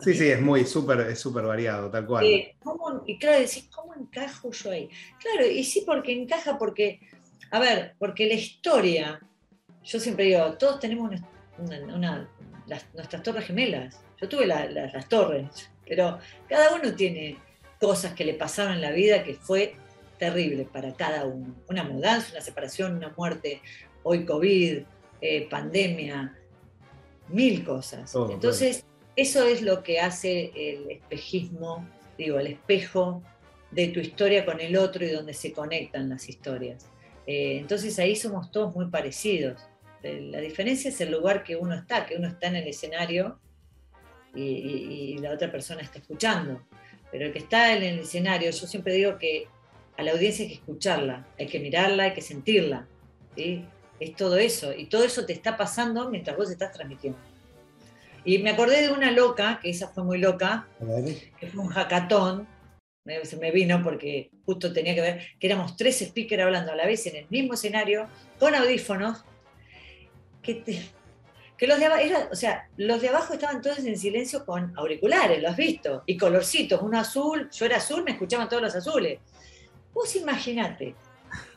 Sí, 0.00 0.14
sí, 0.14 0.28
es 0.30 0.40
muy 0.40 0.64
súper 0.64 1.00
es 1.00 1.18
súper 1.18 1.44
variado, 1.44 1.90
tal 1.90 2.06
cual. 2.06 2.24
y 2.24 3.18
claro, 3.18 3.38
decís, 3.38 3.68
¿cómo 3.70 3.85
encajo 4.16 4.50
yo 4.50 4.70
ahí? 4.70 4.88
Claro, 5.20 5.46
y 5.46 5.64
sí 5.64 5.82
porque 5.86 6.12
encaja 6.12 6.58
porque, 6.58 7.00
a 7.50 7.58
ver, 7.58 7.94
porque 7.98 8.26
la 8.26 8.34
historia, 8.34 9.20
yo 9.82 10.00
siempre 10.00 10.26
digo, 10.26 10.56
todos 10.58 10.80
tenemos 10.80 11.10
una, 11.58 12.28
nuestras 12.94 13.22
torres 13.22 13.46
gemelas. 13.46 14.00
Yo 14.20 14.28
tuve 14.28 14.46
las 14.46 15.08
torres, 15.08 15.70
pero 15.86 16.18
cada 16.48 16.74
uno 16.74 16.94
tiene 16.94 17.38
cosas 17.80 18.14
que 18.14 18.24
le 18.24 18.34
pasaron 18.34 18.74
en 18.74 18.80
la 18.80 18.90
vida 18.90 19.22
que 19.22 19.34
fue 19.34 19.76
terrible 20.18 20.64
para 20.64 20.94
cada 20.94 21.26
uno. 21.26 21.54
Una 21.68 21.84
mudanza, 21.84 22.32
una 22.32 22.40
separación, 22.40 22.96
una 22.96 23.12
muerte, 23.16 23.60
hoy 24.02 24.24
COVID, 24.24 24.78
eh, 25.20 25.48
pandemia, 25.50 26.34
mil 27.28 27.64
cosas. 27.64 28.14
Entonces, 28.30 28.84
eso 29.16 29.46
es 29.46 29.60
lo 29.60 29.82
que 29.82 30.00
hace 30.00 30.52
el 30.54 30.90
espejismo, 30.90 31.86
digo, 32.16 32.38
el 32.38 32.46
espejo 32.46 33.22
de 33.70 33.88
tu 33.88 34.00
historia 34.00 34.44
con 34.44 34.60
el 34.60 34.76
otro 34.76 35.04
y 35.04 35.10
donde 35.10 35.34
se 35.34 35.52
conectan 35.52 36.08
las 36.08 36.28
historias. 36.28 36.86
Eh, 37.26 37.58
entonces 37.58 37.98
ahí 37.98 38.14
somos 38.16 38.50
todos 38.50 38.74
muy 38.74 38.86
parecidos. 38.86 39.60
Eh, 40.02 40.28
la 40.30 40.40
diferencia 40.40 40.88
es 40.88 41.00
el 41.00 41.10
lugar 41.10 41.42
que 41.42 41.56
uno 41.56 41.74
está, 41.74 42.06
que 42.06 42.16
uno 42.16 42.28
está 42.28 42.46
en 42.46 42.56
el 42.56 42.68
escenario 42.68 43.40
y, 44.34 45.18
la 45.18 45.32
otra 45.32 45.50
persona 45.50 45.82
está 45.82 45.98
escuchando. 45.98 46.62
Pero 47.10 47.26
el 47.26 47.32
que 47.32 47.38
está 47.38 47.74
en 47.74 47.82
el 47.82 47.98
escenario, 48.00 48.50
yo 48.50 48.66
siempre 48.66 48.94
digo 48.94 49.18
que 49.18 49.46
a 49.96 50.02
la 50.02 50.12
audiencia 50.12 50.44
hay 50.44 50.50
que 50.50 50.56
escucharla, 50.56 51.26
hay 51.38 51.46
que 51.46 51.58
mirarla, 51.58 52.04
hay 52.04 52.14
que 52.14 52.20
sentirla. 52.20 52.86
Es 53.36 54.14
todo 54.16 54.36
eso. 54.36 54.72
Y 54.74 54.86
todo 54.86 55.04
eso 55.04 55.24
te 55.24 55.32
está 55.32 55.56
pasando 55.56 56.10
mientras 56.10 56.36
vos 56.36 56.50
estás 56.50 56.72
transmitiendo. 56.72 57.18
Y 58.24 58.38
me 58.38 58.50
acordé 58.50 58.82
de 58.82 58.92
una 58.92 59.10
loca, 59.12 59.60
que 59.62 59.70
esa 59.70 59.88
fue 59.88 60.04
muy 60.04 60.18
loca, 60.18 60.66
que 61.40 61.46
fue 61.46 61.62
un 61.62 61.68
hackathon, 61.68 62.46
me 63.38 63.50
vino 63.50 63.82
porque 63.82 64.30
justo 64.44 64.72
tenía 64.72 64.94
que 64.94 65.00
ver, 65.00 65.26
que 65.38 65.46
éramos 65.46 65.76
tres 65.76 66.00
speakers 66.00 66.42
hablando 66.42 66.72
a 66.72 66.76
la 66.76 66.86
vez 66.86 67.06
en 67.06 67.16
el 67.16 67.26
mismo 67.30 67.54
escenario, 67.54 68.08
con 68.38 68.54
audífonos, 68.54 69.24
que, 70.42 70.62
que 71.56 71.66
los 71.66 71.78
o 72.30 72.34
sea, 72.34 72.68
los 72.76 73.00
de 73.00 73.08
abajo 73.08 73.34
estaban 73.34 73.62
todos 73.62 73.78
en 73.78 73.96
silencio 73.96 74.44
con 74.44 74.76
auriculares, 74.76 75.40
lo 75.40 75.48
has 75.48 75.56
visto, 75.56 76.02
y 76.06 76.16
colorcitos, 76.16 76.82
uno 76.82 76.98
azul, 76.98 77.48
yo 77.50 77.66
era 77.66 77.76
azul, 77.76 78.02
me 78.02 78.12
escuchaban 78.12 78.48
todos 78.48 78.62
los 78.62 78.74
azules. 78.74 79.20
Vos 79.94 80.14
imaginate, 80.16 80.94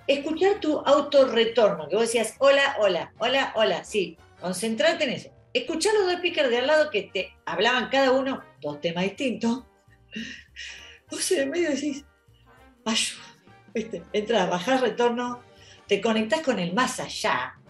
escuchar 0.07 0.59
tu 0.59 0.79
autorretorno, 0.79 1.89
que 1.89 1.95
vos 1.95 2.05
decías, 2.05 2.35
hola, 2.39 2.77
hola, 2.79 3.11
hola, 3.17 3.53
hola, 3.55 3.83
sí, 3.83 4.17
concentrate 4.39 5.03
en 5.03 5.09
eso 5.09 5.39
escuchar 5.53 5.93
los 5.95 6.05
dos 6.05 6.15
speakers 6.15 6.49
de 6.49 6.57
al 6.57 6.67
lado 6.67 6.89
que 6.89 7.03
te 7.03 7.33
hablaban 7.45 7.89
cada 7.89 8.11
uno 8.11 8.43
dos 8.61 8.79
temas 8.81 9.03
distintos, 9.03 9.63
vos 11.11 11.31
en 11.31 11.41
el 11.41 11.49
medio 11.49 11.69
decís, 11.69 12.05
ayuda, 12.85 13.23
¿viste? 13.73 14.03
Entras, 14.13 14.49
bajás 14.49 14.81
retorno, 14.81 15.41
te 15.87 16.01
conectás 16.01 16.41
con 16.41 16.59
el 16.59 16.73
más 16.73 16.99
allá. 16.99 17.55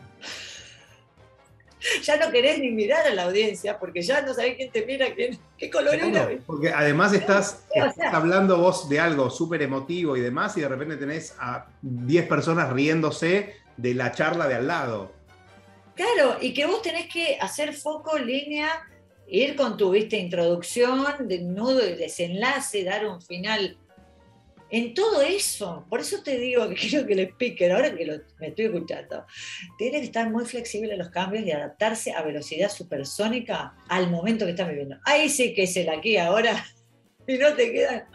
Ya 2.03 2.17
no 2.17 2.29
querés 2.29 2.59
ni 2.59 2.71
mirar 2.71 3.07
a 3.07 3.13
la 3.13 3.23
audiencia 3.23 3.79
porque 3.79 4.01
ya 4.01 4.21
no 4.21 4.33
sabés 4.33 4.57
quién 4.57 4.69
te 4.69 4.85
mira, 4.85 5.15
quién, 5.15 5.39
qué 5.57 5.69
color 5.69 5.95
Porque 6.45 6.73
además 6.73 7.13
estás, 7.13 7.63
hablando 8.11 8.57
vos 8.57 8.89
de 8.89 8.99
algo 8.99 9.29
súper 9.29 9.61
emotivo 9.61 10.17
y 10.17 10.19
demás, 10.19 10.57
y 10.57 10.61
de 10.61 10.67
repente 10.67 10.97
tenés 10.97 11.35
a 11.39 11.67
10 11.81 12.27
personas 12.27 12.73
riéndose 12.73 13.55
de 13.77 13.93
la 13.93 14.11
charla 14.11 14.49
de 14.49 14.55
al 14.55 14.67
lado. 14.67 15.13
Claro, 15.95 16.35
y 16.41 16.53
que 16.53 16.65
vos 16.65 16.81
tenés 16.81 17.07
que 17.07 17.37
hacer 17.39 17.73
foco, 17.73 18.17
línea, 18.17 18.85
ir 19.29 19.55
con 19.55 19.77
tu 19.77 19.91
¿viste, 19.91 20.17
introducción, 20.17 21.05
de 21.27 21.39
nudo 21.39 21.87
y 21.87 21.93
desenlace, 21.93 22.83
dar 22.83 23.05
un 23.05 23.21
final. 23.21 23.77
En 24.71 24.93
todo 24.93 25.21
eso, 25.21 25.85
por 25.89 25.99
eso 25.99 26.21
te 26.21 26.37
digo 26.37 26.67
que 26.69 26.75
quiero 26.75 27.07
que 27.07 27.13
el 27.13 27.19
speaker, 27.29 27.71
ahora 27.71 27.95
que 27.95 28.05
lo, 28.05 28.13
me 28.39 28.47
estoy 28.47 28.65
escuchando, 28.65 29.25
tiene 29.77 29.99
que 29.99 30.05
estar 30.05 30.29
muy 30.29 30.45
flexible 30.45 30.93
a 30.93 30.97
los 30.97 31.09
cambios 31.09 31.45
y 31.45 31.51
adaptarse 31.51 32.11
a 32.11 32.21
velocidad 32.21 32.69
supersónica 32.69 33.75
al 33.87 34.09
momento 34.09 34.45
que 34.45 34.51
estás 34.51 34.69
viviendo. 34.69 34.97
Ahí 35.05 35.29
sí 35.29 35.53
que 35.53 35.63
es 35.63 35.75
el 35.77 35.89
aquí 35.89 36.17
ahora 36.17 36.65
y 37.27 37.37
no 37.37 37.53
te 37.53 37.71
queda, 37.71 38.07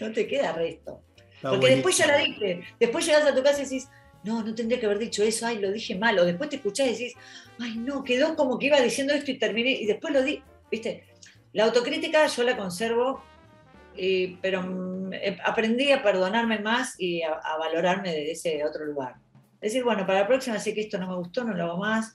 no 0.00 0.12
te 0.12 0.26
queda 0.26 0.52
resto. 0.52 1.02
Porque 1.42 1.70
después 1.70 1.96
ya 1.96 2.06
la 2.06 2.16
dije, 2.18 2.62
después 2.80 3.06
llegas 3.06 3.26
a 3.26 3.34
tu 3.34 3.42
casa 3.42 3.60
y 3.60 3.64
decís, 3.64 3.88
no, 4.26 4.42
no 4.42 4.54
tendría 4.54 4.80
que 4.80 4.86
haber 4.86 4.98
dicho 4.98 5.22
eso, 5.22 5.46
ay, 5.46 5.60
lo 5.60 5.70
dije 5.70 5.94
mal, 5.94 6.18
o 6.18 6.24
después 6.24 6.50
te 6.50 6.56
escuchás 6.56 6.88
y 6.88 6.92
decís, 6.92 7.14
ay, 7.60 7.76
no, 7.76 8.02
quedó 8.02 8.34
como 8.34 8.58
que 8.58 8.66
iba 8.66 8.80
diciendo 8.80 9.14
esto 9.14 9.30
y 9.30 9.38
terminé, 9.38 9.70
y 9.70 9.86
después 9.86 10.12
lo 10.12 10.22
di, 10.22 10.42
viste, 10.70 11.04
la 11.52 11.64
autocrítica 11.64 12.26
yo 12.26 12.42
la 12.42 12.56
conservo, 12.56 13.22
eh, 13.96 14.36
pero 14.42 14.60
aprendí 15.44 15.92
a 15.92 16.02
perdonarme 16.02 16.58
más 16.58 16.96
y 16.98 17.22
a, 17.22 17.40
valorarme 17.58 18.10
de 18.10 18.32
ese 18.32 18.62
otro 18.64 18.84
lugar. 18.84 19.14
Decir, 19.60 19.84
bueno, 19.84 20.06
para 20.06 20.20
la 20.20 20.26
próxima 20.26 20.58
sé 20.58 20.74
que 20.74 20.82
esto 20.82 20.98
no 20.98 21.08
me 21.08 21.16
gustó, 21.16 21.44
no 21.44 21.54
lo 21.54 21.64
hago 21.64 21.78
más, 21.78 22.12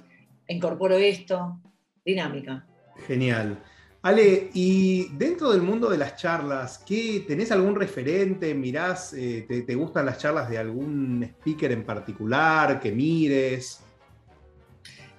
incorporo 0.47 0.95
esto, 0.97 1.60
dinámica. 2.06 2.65
Genial. 3.08 3.58
Ale, 4.04 4.50
y 4.56 5.10
dentro 5.10 5.52
del 5.52 5.62
mundo 5.62 5.88
de 5.88 5.98
las 6.00 6.16
charlas, 6.16 6.80
¿qué, 6.80 7.24
¿tenés 7.28 7.52
algún 7.52 7.76
referente? 7.76 8.56
¿Mirás, 8.56 9.14
eh, 9.14 9.46
te, 9.48 9.76
gustan 9.76 10.08
las 10.08 10.18
charlas 10.18 10.50
de 10.50 10.58
algún 10.58 11.24
speaker 11.24 11.72
en 11.72 11.84
particular 11.84 12.80
que 12.80 12.92
mires? 12.92 13.82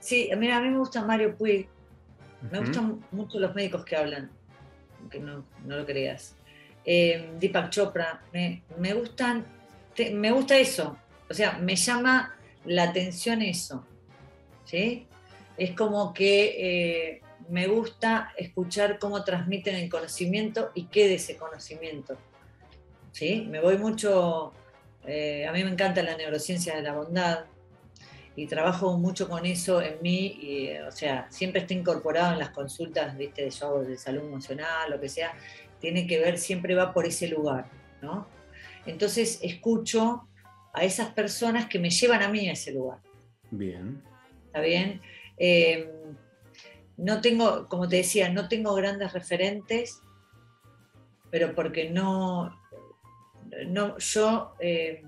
Sí, 0.00 0.28
mira, 0.36 0.56
a 0.56 0.60
mí 0.60 0.70
me 0.70 0.78
gusta 0.78 1.04
Mario 1.04 1.36
Puig. 1.36 1.68
Me 2.50 2.58
gustan 2.58 2.98
mucho 3.12 3.38
los 3.38 3.54
médicos 3.54 3.84
que 3.84 3.94
hablan, 3.94 4.32
aunque 5.00 5.20
no, 5.20 5.44
lo 5.64 5.86
creas. 5.86 6.34
Eh, 6.84 7.30
Deepak 7.38 7.70
Chopra, 7.70 8.20
me, 8.32 8.94
gustan, 8.94 9.46
me 10.12 10.32
gusta 10.32 10.58
eso. 10.58 10.96
O 11.30 11.34
sea, 11.34 11.56
me 11.58 11.76
llama 11.76 12.34
la 12.64 12.82
atención 12.82 13.42
eso. 13.42 13.86
¿Sí? 14.64 15.06
Es 15.56 15.70
como 15.70 16.12
que 16.12 17.12
eh, 17.12 17.22
me 17.48 17.66
gusta 17.66 18.32
escuchar 18.36 18.98
cómo 18.98 19.24
transmiten 19.24 19.76
el 19.76 19.88
conocimiento 19.88 20.70
y 20.74 20.86
qué 20.86 21.08
de 21.08 21.14
ese 21.14 21.36
conocimiento. 21.36 22.16
¿Sí? 23.12 23.46
Me 23.48 23.60
voy 23.60 23.76
mucho, 23.76 24.52
eh, 25.06 25.46
a 25.46 25.52
mí 25.52 25.62
me 25.64 25.70
encanta 25.70 26.02
la 26.02 26.16
neurociencia 26.16 26.74
de 26.74 26.82
la 26.82 26.94
bondad 26.94 27.44
y 28.34 28.46
trabajo 28.46 28.96
mucho 28.96 29.28
con 29.28 29.44
eso 29.44 29.82
en 29.82 30.00
mí, 30.00 30.38
y, 30.40 30.70
o 30.78 30.90
sea, 30.90 31.26
siempre 31.30 31.60
está 31.60 31.74
incorporado 31.74 32.32
en 32.32 32.38
las 32.38 32.50
consultas, 32.50 33.16
viste, 33.16 33.42
de 33.42 33.50
yo 33.50 33.84
de 33.84 33.98
salud 33.98 34.22
emocional, 34.22 34.90
lo 34.90 34.98
que 34.98 35.10
sea, 35.10 35.34
tiene 35.78 36.06
que 36.06 36.18
ver, 36.18 36.38
siempre 36.38 36.74
va 36.74 36.94
por 36.94 37.04
ese 37.04 37.28
lugar, 37.28 37.66
¿no? 38.00 38.26
Entonces 38.86 39.38
escucho 39.42 40.26
a 40.72 40.84
esas 40.84 41.10
personas 41.10 41.66
que 41.66 41.78
me 41.78 41.90
llevan 41.90 42.22
a 42.22 42.28
mí 42.28 42.48
a 42.48 42.52
ese 42.52 42.72
lugar. 42.72 42.98
Bien. 43.50 44.02
¿Está 44.46 44.60
bien? 44.60 45.02
Eh, 45.36 45.90
no 47.02 47.20
tengo, 47.20 47.68
como 47.68 47.88
te 47.88 47.96
decía, 47.96 48.28
no 48.28 48.48
tengo 48.48 48.74
grandes 48.74 49.12
referentes, 49.12 50.00
pero 51.30 51.54
porque 51.54 51.90
no, 51.90 52.56
no 53.66 53.98
yo, 53.98 54.54
eh, 54.60 55.02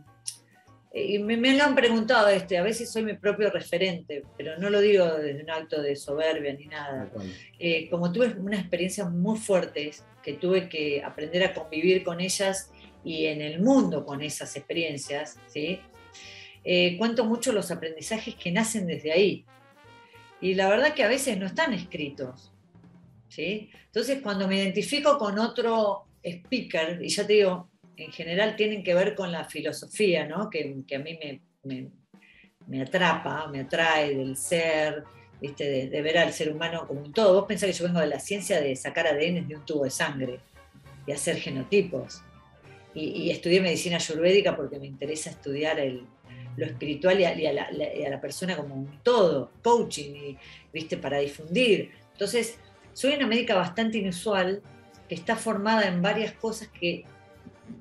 y 0.92 1.18
me, 1.18 1.37
lo 1.57 1.64
han 1.64 1.74
preguntado, 1.74 2.28
este, 2.28 2.59
a 2.59 2.62
veces 2.62 2.90
soy 2.90 3.04
mi 3.04 3.14
propio 3.14 3.50
referente, 3.50 4.22
pero 4.37 4.59
no 4.59 4.70
lo 4.70 4.80
digo 4.80 5.04
desde 5.07 5.42
un 5.42 5.50
acto 5.50 5.83
de 5.83 5.96
soberbia 5.96 6.52
ni 6.52 6.66
nada. 6.66 7.11
Eh, 7.59 7.88
como 7.90 8.12
tuve 8.12 8.28
unas 8.38 8.61
experiencias 8.61 9.11
muy 9.11 9.38
fuertes, 9.38 10.04
que 10.22 10.35
tuve 10.35 10.68
que 10.68 11.02
aprender 11.02 11.44
a 11.44 11.54
convivir 11.54 12.02
con 12.02 12.20
ellas 12.20 12.70
y 13.04 13.26
en 13.26 13.40
el 13.40 13.61
mundo 13.61 14.04
con 14.04 14.22
esas 14.22 14.57
experiencias, 14.57 15.38
¿sí? 15.48 15.80
Eh, 16.64 16.96
cuento 16.96 17.24
mucho 17.24 17.52
los 17.52 17.70
aprendizajes 17.70 18.35
que 18.37 18.50
nacen 18.50 18.87
desde 18.87 19.12
ahí. 19.12 19.44
Y 20.44 20.52
la 20.57 20.68
verdad 20.68 20.92
que 20.92 21.02
a 21.02 21.09
veces 21.09 21.38
no 21.38 21.46
están 21.46 21.72
escritos. 21.72 22.52
¿sí? 23.28 23.70
Entonces, 23.87 24.20
cuando 24.22 24.46
me 24.46 24.59
identifico 24.59 25.16
con 25.16 25.38
otro 25.38 26.04
speaker, 26.22 27.00
y 27.02 27.09
ya 27.09 27.26
te 27.26 27.33
digo, 27.33 27.70
en 27.96 28.12
general 28.12 28.54
tienen 28.54 28.85
que 28.85 28.92
ver 28.92 29.14
con 29.14 29.33
la 29.33 29.46
filosofía, 29.46 30.26
¿no? 30.26 30.50
que, 30.50 30.85
a 30.94 30.98
mí 30.98 31.18
me, 31.64 31.90
me, 32.66 32.83
atrapa, 32.83 33.46
me 33.46 33.61
atrae 33.61 34.14
del 34.14 34.37
ser, 34.37 35.04
¿viste? 35.40 35.88
De, 35.88 36.02
ver 36.02 36.18
al 36.18 36.35
ser 36.35 36.52
humano 36.52 36.87
como 36.87 37.00
un 37.00 37.14
todo. 37.14 37.33
Vos 37.33 37.46
pensás 37.48 37.70
que 37.70 37.76
yo 37.78 37.87
vengo 37.87 38.00
de 38.00 38.09
la 38.09 38.20
ciencia 38.20 38.61
de 38.61 38.76
sacar 38.76 39.07
ADN 39.07 39.48
de 39.48 39.57
un 39.57 39.64
tubo 39.64 39.85
de 39.85 39.90
sangre 39.90 40.40
y 41.07 41.12
hacer 41.12 41.38
genotipos. 41.38 42.20
Y, 42.92 43.04
y 43.22 43.30
estudié 43.30 43.62
medicina 43.62 43.96
ayurvédica 43.96 44.54
porque 44.54 44.78
me 44.78 44.88
interesa 44.88 45.30
estudiar 45.30 45.80
el, 45.80 46.07
lo 46.57 46.67
espiritual 46.67 47.21
y 47.21 47.25
a, 47.47 48.11
la, 48.11 48.21
persona 48.21 48.57
como 48.57 48.75
un 48.75 49.01
todo, 49.03 49.51
coaching, 49.62 50.14
y, 50.14 50.38
¿viste? 50.73 50.97
Para 50.97 51.19
difundir. 51.19 51.90
Entonces, 52.12 52.59
soy 52.93 53.14
una 53.14 53.27
médica 53.27 53.55
bastante 53.55 53.99
inusual 53.99 54.62
que 55.09 55.14
está 55.14 55.37
formada 55.37 55.87
en 55.87 56.01
varias 56.01 56.33
cosas 56.33 56.69
que, 56.69 57.05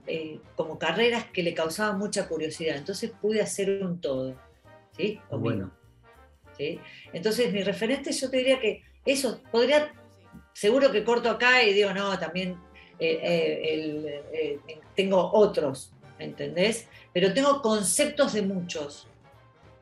eh, 0.08 0.40
como 0.56 0.80
carreras 0.80 1.26
que 1.26 1.44
le 1.44 1.54
causaban 1.54 2.00
mucha 2.00 2.28
curiosidad. 2.28 2.76
Entonces 2.78 3.12
pude 3.22 3.42
hacer 3.42 3.84
un 3.84 4.02
todo. 4.02 4.36
¿Sí? 4.98 5.20
Bueno. 5.30 5.72
¿Sí? 6.58 6.80
Entonces, 7.14 7.52
mi 7.52 7.64
referente, 7.64 8.12
yo 8.12 8.30
te 8.30 8.38
diría 8.38 8.60
que 8.60 8.84
eso 9.06 9.42
podría, 9.52 9.92
seguro 10.54 10.92
que 10.92 11.04
corto 11.04 11.30
acá 11.30 11.64
y 11.64 11.74
digo, 11.74 11.94
no, 11.94 12.18
también 12.20 12.58
eh, 13.00 14.20
eh, 14.34 14.60
tengo 14.96 15.32
otros, 15.34 15.92
¿me 15.93 15.93
entendés? 16.24 16.88
pero 17.14 17.34
tengo 17.34 17.62
conceptos 17.62 18.34
de 18.34 18.42
muchos, 18.42 19.08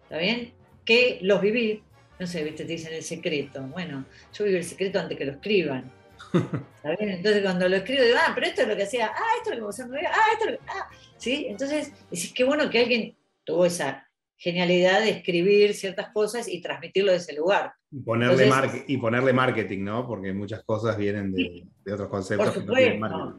¿está 0.03 0.17
bien? 0.17 0.53
Que 0.85 1.19
los 1.21 1.41
viví, 1.41 1.81
no 2.19 2.27
sé, 2.27 2.43
¿viste? 2.43 2.65
te 2.65 2.73
dicen 2.73 2.93
el 2.93 3.03
secreto. 3.03 3.61
Bueno, 3.63 4.05
yo 4.33 4.43
viví 4.45 4.57
el 4.57 4.63
secreto 4.63 4.99
antes 4.99 5.17
que 5.17 5.25
lo 5.25 5.31
escriban. 5.31 5.91
¿Está? 6.33 6.93
Entonces 6.99 7.41
cuando 7.41 7.69
lo 7.69 7.77
escribo 7.77 8.03
digo, 8.03 8.17
ah, 8.21 8.31
pero 8.35 8.47
esto 8.47 8.61
es 8.63 8.67
lo 8.67 8.75
que 8.75 8.83
hacía, 8.83 9.07
ah, 9.07 9.31
esto 9.37 9.51
es 9.51 9.59
lo 9.59 9.65
que 9.65 9.67
pasó 9.67 9.83
ah, 9.83 10.25
esto 10.33 10.45
es 10.45 10.51
lo 10.51 10.57
que... 10.57 10.63
Ah, 10.67 10.89
¿sí? 11.17 11.45
Entonces, 11.49 11.91
decís, 12.09 12.33
qué 12.35 12.43
bueno 12.43 12.69
que 12.69 12.79
alguien 12.79 13.17
tuvo 13.43 13.65
esa 13.65 14.07
genialidad 14.37 15.01
de 15.01 15.11
escribir 15.11 15.73
ciertas 15.73 16.09
cosas 16.09 16.47
y 16.47 16.61
transmitirlo 16.61 17.11
de 17.11 17.17
ese 17.19 17.33
lugar. 17.33 17.73
Ponerle 18.05 18.49
y 18.87 18.97
ponerle 18.97 19.33
marketing, 19.33 19.83
¿no? 19.83 20.07
Porque 20.07 20.31
muchas 20.31 20.63
cosas 20.63 20.95
vienen 20.97 21.33
de, 21.33 21.65
otros 21.91 22.07
conceptos. 22.07 22.51
Por 22.51 22.61
supuesto, 22.61 23.35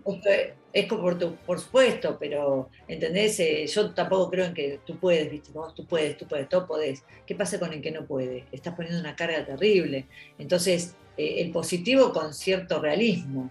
es 0.75 0.87
por, 0.87 1.37
por 1.47 1.59
supuesto, 1.59 2.19
pero 2.21 2.69
¿entendés? 2.87 3.41
Eh, 3.41 3.67
yo 3.67 3.95
tampoco 3.95 4.31
creo 4.31 4.45
en 4.45 4.55
que 4.55 4.81
tú 4.85 4.99
puedes, 4.99 5.31
¿viste? 5.31 5.53
tú 5.75 5.87
puedes, 5.87 6.19
tú 6.19 6.27
puedes, 6.27 6.51
todo 6.51 6.67
podés. 6.67 7.03
¿Qué 7.27 7.35
pasa 7.35 7.59
con 7.59 7.73
el 7.73 7.81
que 7.81 7.93
no 7.93 8.05
puede? 8.05 8.45
Estás 8.53 8.75
poniendo 8.75 9.01
una 9.01 9.17
carga 9.17 9.43
terrible. 9.45 10.07
Entonces, 10.39 10.97
eh, 11.17 11.37
el 11.39 11.51
positivo 11.51 12.13
con 12.13 12.35
cierto 12.35 12.79
realismo, 12.79 13.51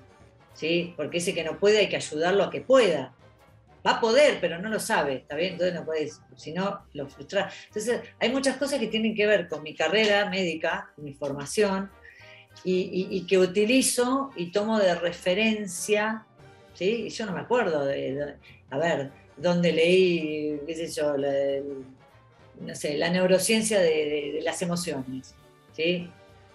¿sí? 0.54 0.94
Porque 0.98 1.18
ese 1.18 1.34
que 1.34 1.44
no 1.44 1.58
puede 1.58 1.80
hay 1.80 1.90
que 1.90 1.96
ayudarlo 1.96 2.44
a 2.44 2.52
que 2.52 2.62
pueda 2.62 3.14
va 3.86 3.92
a 3.92 4.02
poder, 4.02 4.38
pero 4.40 4.60
no 4.60 4.70
lo 4.70 4.80
sabe, 4.80 5.16
¿está 5.16 5.36
bien? 5.36 5.54
Entonces 5.54 5.76
no 5.76 5.86
puedes, 5.86 6.22
si 6.36 6.52
no, 6.52 6.86
lo 6.94 7.08
frustras. 7.08 7.54
Entonces, 7.68 8.02
hay 8.20 8.30
muchas 8.30 8.58
cosas 8.58 8.80
que 8.80 8.88
tienen 8.88 9.16
que 9.16 9.26
ver 9.26 9.48
con 9.48 9.64
mi 9.64 9.76
carrera 9.76 10.30
médica, 10.30 10.92
mi 10.98 11.14
formación, 11.14 11.90
y, 12.64 13.26
que 13.28 13.38
utilizo 13.38 14.30
y 14.36 14.52
tomo 14.52 14.78
de 14.78 14.94
referencia, 14.96 16.26
¿sí? 16.74 17.10
yo 17.10 17.26
no 17.26 17.32
me 17.32 17.40
acuerdo 17.40 17.86
de, 17.86 18.36
a 18.70 18.78
ver, 18.78 19.12
dónde 19.38 19.72
leí, 19.72 20.60
qué 20.68 20.76
sé 20.76 20.92
yo, 20.92 21.18
la, 21.18 21.32
no 22.60 22.76
sé, 22.76 22.98
la 22.98 23.10
neurociencia 23.10 23.80
de, 23.80 24.42
las 24.44 24.62
emociones, 24.62 25.34
¿sí? 25.74 26.10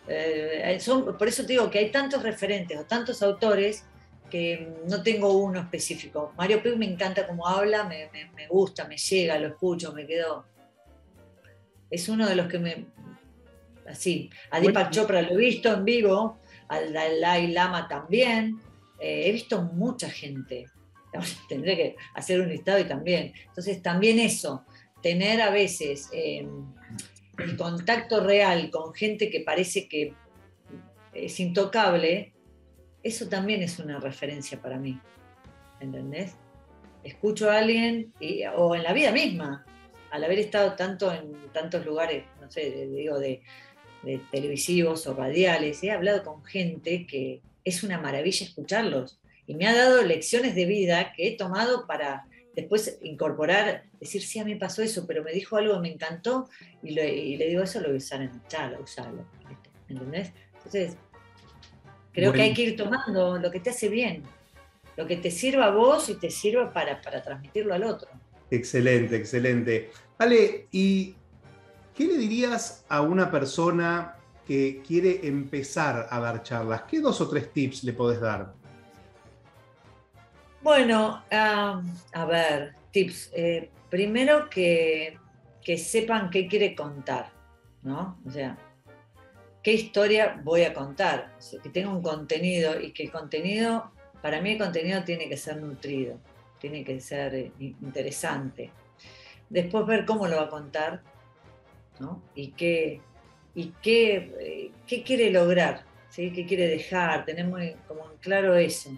Eh, 0.08 0.78
son, 0.80 1.16
por 1.18 1.26
eso 1.26 1.42
te 1.42 1.54
digo 1.54 1.68
que 1.68 1.80
hay 1.80 1.90
tantos 1.90 2.22
referentes 2.22 2.78
o 2.78 2.84
tantos 2.84 3.22
autores 3.22 3.84
que 4.30 4.68
no 4.88 5.02
tengo 5.02 5.32
uno 5.36 5.60
específico. 5.60 6.32
Mario 6.36 6.62
Puig 6.62 6.76
me 6.76 6.86
encanta 6.86 7.26
cómo 7.26 7.46
habla, 7.46 7.84
me, 7.84 8.10
gusta, 8.48 8.86
me 8.86 8.96
llega, 8.96 9.38
lo 9.38 9.48
escucho, 9.48 9.92
me 9.92 10.06
quedo. 10.06 10.44
Es 11.90 12.08
uno 12.08 12.28
de 12.28 12.36
los 12.36 12.48
que 12.48 12.58
me. 12.58 12.86
Así. 13.88 14.30
A 14.50 14.60
Deepak 14.60 14.90
Chopra 14.90 15.22
lo 15.22 15.34
he 15.34 15.36
visto 15.36 15.72
en 15.72 15.84
vivo, 15.84 16.38
al 16.68 16.92
Dalai 16.92 17.48
Lama 17.48 17.86
también. 17.88 18.60
Eh, 18.98 19.24
he 19.26 19.32
visto 19.32 19.62
mucha 19.62 20.10
gente. 20.10 20.66
Tendré 21.48 21.76
que 21.76 21.96
hacer 22.14 22.40
un 22.40 22.48
listado 22.48 22.80
y 22.80 22.84
también. 22.84 23.32
Entonces, 23.46 23.82
también 23.82 24.18
eso, 24.18 24.64
tener 25.02 25.40
a 25.40 25.50
veces 25.50 26.08
em, 26.12 26.66
el 27.38 27.56
contacto 27.56 28.20
real 28.20 28.70
con 28.70 28.92
gente 28.94 29.30
que 29.30 29.40
parece 29.40 29.88
que 29.88 30.14
es 31.12 31.40
intocable, 31.40 32.32
eso 33.06 33.28
también 33.28 33.62
es 33.62 33.78
una 33.78 34.00
referencia 34.00 34.60
para 34.60 34.78
mí. 34.78 35.00
¿Entendés? 35.80 36.34
Escucho 37.04 37.50
a 37.50 37.58
alguien, 37.58 38.12
o 38.56 38.74
en 38.74 38.82
la 38.82 38.92
vida 38.92 39.12
misma, 39.12 39.64
al 40.10 40.24
haber 40.24 40.38
estado 40.40 40.74
tanto 40.74 41.12
en 41.12 41.32
tantos 41.52 41.84
lugares, 41.86 42.24
no 42.40 42.50
sé, 42.50 42.88
digo, 42.88 43.18
de, 43.18 43.42
televisivos 44.30 45.06
o 45.06 45.14
radiales, 45.14 45.82
he 45.82 45.90
hablado 45.90 46.22
con 46.22 46.44
gente 46.44 47.06
que 47.06 47.40
es 47.64 47.82
una 47.82 47.98
maravilla 48.00 48.46
escucharlos. 48.46 49.18
Y 49.46 49.54
me 49.54 49.66
ha 49.66 49.74
dado 49.74 50.02
lecciones 50.02 50.54
de 50.54 50.64
vida 50.64 51.12
que 51.12 51.28
he 51.28 51.36
tomado 51.36 51.86
para 51.86 52.26
después 52.54 52.98
incorporar, 53.02 53.84
decir, 54.00 54.22
sí, 54.22 54.38
a 54.38 54.44
mí 54.44 54.54
pasó 54.54 54.82
eso, 54.82 55.06
pero 55.06 55.22
me 55.22 55.32
dijo 55.32 55.56
algo, 55.56 55.80
me 55.80 55.92
encantó, 55.92 56.48
y, 56.82 56.90
le 56.90 57.48
digo, 57.48 57.62
eso 57.62 57.80
lo 57.80 57.88
voy 57.88 57.96
a 57.96 57.98
usar 57.98 58.22
en 58.22 58.30
el 58.30 58.46
chat, 58.48 58.80
usarlo. 58.80 59.26
¿Entendés? 59.88 60.32
Entonces, 60.56 60.96
Creo 62.16 62.32
que 62.32 62.40
hay 62.40 62.54
que 62.54 62.62
ir 62.62 62.76
tomando 62.78 63.36
lo 63.36 63.50
que 63.50 63.60
te 63.60 63.68
hace 63.68 63.90
bien, 63.90 64.22
lo 64.96 65.06
que 65.06 65.18
te 65.18 65.30
sirva 65.30 65.66
a 65.66 65.70
vos 65.70 66.08
y 66.08 66.14
te 66.14 66.30
sirva 66.30 66.72
para, 66.72 66.98
transmitirlo 66.98 67.74
al 67.74 67.84
otro. 67.84 68.08
Excelente, 68.50 69.16
excelente. 69.16 69.90
Ale, 70.16 70.66
¿y 70.72 71.14
qué 71.94 72.06
le 72.06 72.16
dirías 72.16 72.86
a 72.88 73.02
una 73.02 73.30
persona 73.30 74.14
que 74.46 74.82
quiere 74.86 75.28
empezar 75.28 76.06
a 76.08 76.18
dar 76.18 76.42
charlas? 76.42 76.84
¿Qué 76.88 77.02
dos 77.02 77.20
o 77.20 77.28
tres 77.28 77.52
tips 77.52 77.84
le 77.84 77.92
podés 77.92 78.18
dar? 78.18 78.54
Bueno, 80.62 81.22
a 81.30 82.24
ver, 82.26 82.76
tips. 82.92 83.30
Eh, 83.34 83.68
primero 83.90 84.48
que, 84.48 85.18
que 85.62 85.76
sepan 85.76 86.30
qué 86.30 86.48
quiere 86.48 86.74
contar, 86.74 87.30
¿no? 87.82 88.18
O 88.26 88.30
sea, 88.30 88.56
qué 89.66 89.72
historia 89.72 90.40
voy 90.44 90.62
a 90.62 90.72
contar, 90.72 91.32
que 91.60 91.68
tenga 91.70 91.88
un 91.88 92.00
contenido 92.00 92.80
y 92.80 92.92
que 92.92 93.02
el 93.02 93.10
contenido, 93.10 93.90
para 94.22 94.40
mí 94.40 94.52
el 94.52 94.58
contenido 94.58 95.02
tiene 95.02 95.28
que 95.28 95.36
ser 95.36 95.56
nutrido, 95.56 96.20
tiene 96.60 96.84
que 96.84 97.00
ser 97.00 97.34
eh, 97.34 97.50
interesante. 97.58 98.70
Después 99.50 99.84
ver 99.84 100.04
cómo 100.04 100.28
lo 100.28 100.36
va 100.36 100.44
a 100.44 100.48
contar, 100.48 101.02
¿no? 101.98 102.22
Y 102.36 102.52
qué, 102.52 103.00
y 103.56 103.72
qué, 103.82 104.32
eh, 104.38 104.70
qué 104.86 105.02
quiere 105.02 105.32
lograr, 105.32 105.82
¿sí? 106.10 106.32
qué 106.32 106.46
quiere 106.46 106.68
dejar, 106.68 107.24
tenemos 107.24 107.60
como 107.88 108.04
claro 108.20 108.54
eso. 108.54 108.96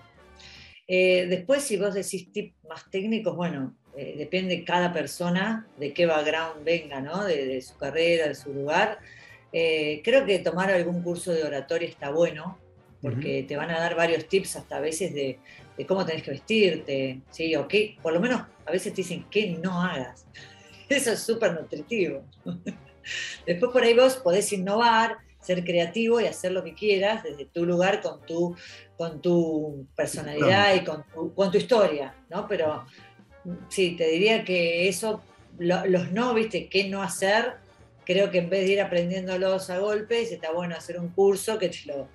Eh, 0.86 1.28
después, 1.30 1.62
si 1.62 1.78
vos 1.78 1.94
decís 1.94 2.30
tips 2.30 2.54
más 2.68 2.90
técnicos, 2.90 3.34
bueno, 3.34 3.74
depende 3.96 4.64
cada 4.64 4.92
persona 4.92 5.66
de 5.78 5.94
qué 5.94 6.04
background 6.04 6.62
venga, 6.62 7.00
¿no? 7.00 7.24
de, 7.24 7.46
de 7.46 7.62
su 7.62 7.74
carrera, 7.78 8.28
de 8.28 8.34
su 8.34 8.52
lugar 8.52 8.98
eh, 9.52 10.02
creo 10.04 10.26
que 10.26 10.38
tomar 10.40 10.70
algún 10.70 11.02
curso 11.02 11.32
de 11.32 11.44
oratoria 11.44 11.88
está 11.88 12.10
bueno, 12.10 12.58
porque 13.00 13.44
te 13.44 13.56
van 13.56 13.70
a 13.70 13.78
dar 13.78 13.94
varios 13.94 14.26
tips 14.26 14.56
hasta 14.56 14.78
a 14.78 14.80
veces 14.80 15.14
de, 15.14 15.38
cómo 15.86 16.04
tenés 16.04 16.22
que 16.22 16.32
vestirte, 16.32 17.20
¿sí? 17.30 17.54
O 17.54 17.68
qué, 17.68 17.96
por 18.02 18.12
lo 18.12 18.20
menos 18.20 18.42
a 18.66 18.70
veces 18.70 18.92
te 18.92 19.02
dicen 19.02 19.24
que 19.30 19.50
no 19.50 19.80
hagas. 19.80 20.26
Eso 20.88 21.12
es 21.12 21.20
súper 21.20 21.52
nutritivo. 21.54 22.24
Después 23.46 23.72
por 23.72 23.82
ahí 23.82 23.94
vos 23.94 24.16
podés 24.16 24.52
innovar, 24.52 25.18
ser 25.40 25.64
creativo 25.64 26.20
y 26.20 26.26
hacer 26.26 26.52
lo 26.52 26.64
que 26.64 26.74
quieras 26.74 27.22
desde 27.22 27.46
tu 27.46 27.64
lugar 27.64 28.02
con 28.02 28.20
tu, 28.22 28.54
con 28.96 29.22
tu 29.22 29.86
personalidad 29.96 30.74
y 30.74 30.84
con 30.84 31.04
tu, 31.04 31.32
con 31.32 31.50
tu 31.50 31.58
historia, 31.58 32.14
¿no? 32.28 32.46
Pero 32.48 32.84
sí, 33.68 33.96
te 33.96 34.08
diría 34.08 34.44
que 34.44 34.88
eso, 34.88 35.22
los 35.58 36.12
no, 36.12 36.34
viste, 36.34 36.68
qué 36.68 36.88
no 36.88 37.02
hacer, 37.02 37.54
creo 38.08 38.30
que 38.30 38.38
en 38.38 38.48
vez 38.48 38.64
de 38.64 38.72
ir 38.72 38.80
aprendiéndolos 38.80 39.68
a 39.68 39.78
golpes, 39.80 40.32
está 40.32 40.50
bueno 40.50 40.74
hacer 40.74 40.98
un 40.98 41.10
curso 41.10 41.58
que 41.58 41.68
te 41.68 41.80
lo, 41.84 42.08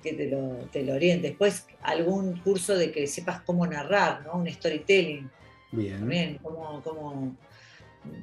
que 0.00 0.12
te 0.12 0.28
lo, 0.28 0.68
te 0.70 0.84
lo 0.84 0.94
oriente. 0.94 1.30
Después 1.30 1.66
algún 1.82 2.38
curso 2.38 2.76
de 2.76 2.92
que 2.92 3.08
sepas 3.08 3.42
cómo 3.42 3.66
narrar, 3.66 4.22
¿no? 4.24 4.34
Un 4.34 4.48
storytelling. 4.48 5.28
Bien. 5.72 6.08
Bien, 6.08 6.38
cómo, 6.40 6.80
cómo, 6.84 7.36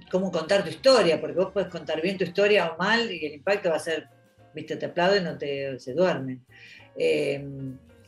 cómo 0.09 0.31
contar 0.31 0.63
tu 0.63 0.69
historia, 0.69 1.19
porque 1.19 1.35
vos 1.35 1.51
puedes 1.51 1.67
contar 1.67 2.01
bien 2.01 2.17
tu 2.17 2.23
historia 2.23 2.71
o 2.71 2.77
mal 2.77 3.11
y 3.11 3.25
el 3.25 3.33
impacto 3.33 3.71
va 3.71 3.75
a 3.75 3.79
ser, 3.79 4.07
viste, 4.55 4.77
te 4.77 4.85
aplauden 4.85 5.23
y 5.23 5.25
no 5.25 5.37
te 5.37 5.77
se 5.79 5.93
duermen. 5.93 6.45
Eh, 6.95 7.45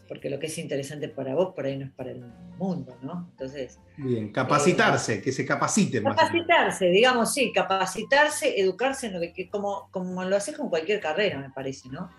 porque 0.09 0.27
lo 0.31 0.39
que 0.39 0.47
es 0.47 0.57
interesante 0.57 1.07
para 1.07 1.35
vos 1.35 1.53
por 1.53 1.67
ahí 1.67 1.77
no 1.77 1.85
es 1.85 1.91
para 1.91 2.09
el 2.09 2.25
mundo, 2.57 2.97
¿no? 3.03 3.27
Entonces. 3.29 3.79
Bien, 3.95 4.31
capacitarse, 4.31 5.13
eh, 5.13 5.21
que 5.21 5.31
se 5.31 5.45
capaciten 5.45 6.01
más. 6.01 6.15
Capacitarse, 6.15 6.87
digamos, 6.87 7.31
sí, 7.31 7.53
capacitarse, 7.53 8.59
educarse, 8.59 9.05
en 9.05 9.13
lo 9.13 9.19
que, 9.21 9.47
como, 9.51 9.87
como 9.91 10.25
lo 10.25 10.35
haces 10.35 10.57
con 10.57 10.67
cualquier 10.67 10.99
carrera, 10.99 11.37
me 11.37 11.51
parece, 11.51 11.89
¿no? 11.89 12.09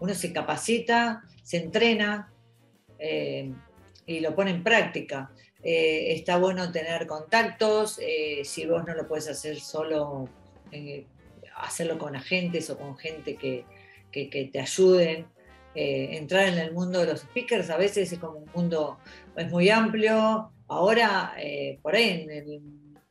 Uno 0.00 0.12
se 0.12 0.32
capacita, 0.32 1.22
se 1.44 1.58
entrena 1.58 2.32
eh, 2.98 3.52
y 4.04 4.18
lo 4.18 4.34
pone 4.34 4.50
en 4.50 4.64
práctica. 4.64 5.30
Eh, 5.62 6.14
está 6.14 6.38
bueno 6.38 6.72
tener 6.72 7.06
contactos, 7.06 8.00
si 8.42 8.66
vos 8.66 8.84
no 8.84 8.92
lo 8.94 9.06
puedes 9.06 9.28
hacer 9.28 9.60
solo, 9.60 10.28
hacerlo 11.54 11.96
con 11.96 12.16
agentes 12.16 12.68
o 12.70 12.76
con 12.76 12.98
gente 12.98 13.36
que, 13.36 13.64
que 14.10 14.50
te 14.52 14.60
ayuden. 14.60 15.35
Eh, 15.78 16.16
entrar 16.16 16.48
en 16.48 16.56
el 16.56 16.72
mundo 16.72 17.00
de 17.00 17.06
los 17.12 17.20
speakers 17.20 17.68
a 17.68 17.76
veces 17.76 18.10
es 18.10 18.18
como 18.18 18.38
un 18.38 18.50
mundo, 18.54 18.98
es 19.36 19.50
muy 19.50 19.68
amplio. 19.68 20.50
Ahora, 20.68 21.34
eh, 21.38 21.78
por 21.82 21.94
ahí, 21.94 22.26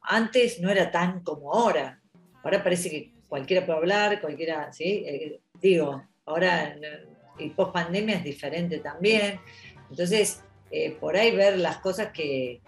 antes 0.01 0.59
no 0.59 0.71
era 0.71 0.89
tan 0.89 1.19
como 1.19 1.53
ahora. 1.53 2.01
Ahora 2.43 2.63
parece 2.63 2.89
que 2.89 3.11
cualquiera 3.29 3.63
puede 3.67 3.77
hablar, 3.77 4.19
cualquiera, 4.19 4.73
¿sí? 4.73 5.03
Eh, 5.05 5.41
digo, 5.61 6.03
ahora, 6.25 6.75
y 7.37 7.49
post 7.51 7.71
pandemia 7.71 8.15
es 8.15 8.23
diferente 8.23 8.79
también. 8.79 9.39
Entonces, 9.91 10.41
por 10.99 11.15
ahí 11.15 11.35
ver 11.35 11.59
las 11.59 11.77
cosas 11.77 12.11
que, 12.11 12.61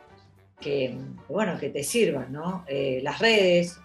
bueno, 1.28 1.58
que 1.60 1.70
te 1.70 1.84
sirvan, 1.84 2.32
¿no? 2.32 2.64
las 3.02 3.18
redes. 3.18 3.80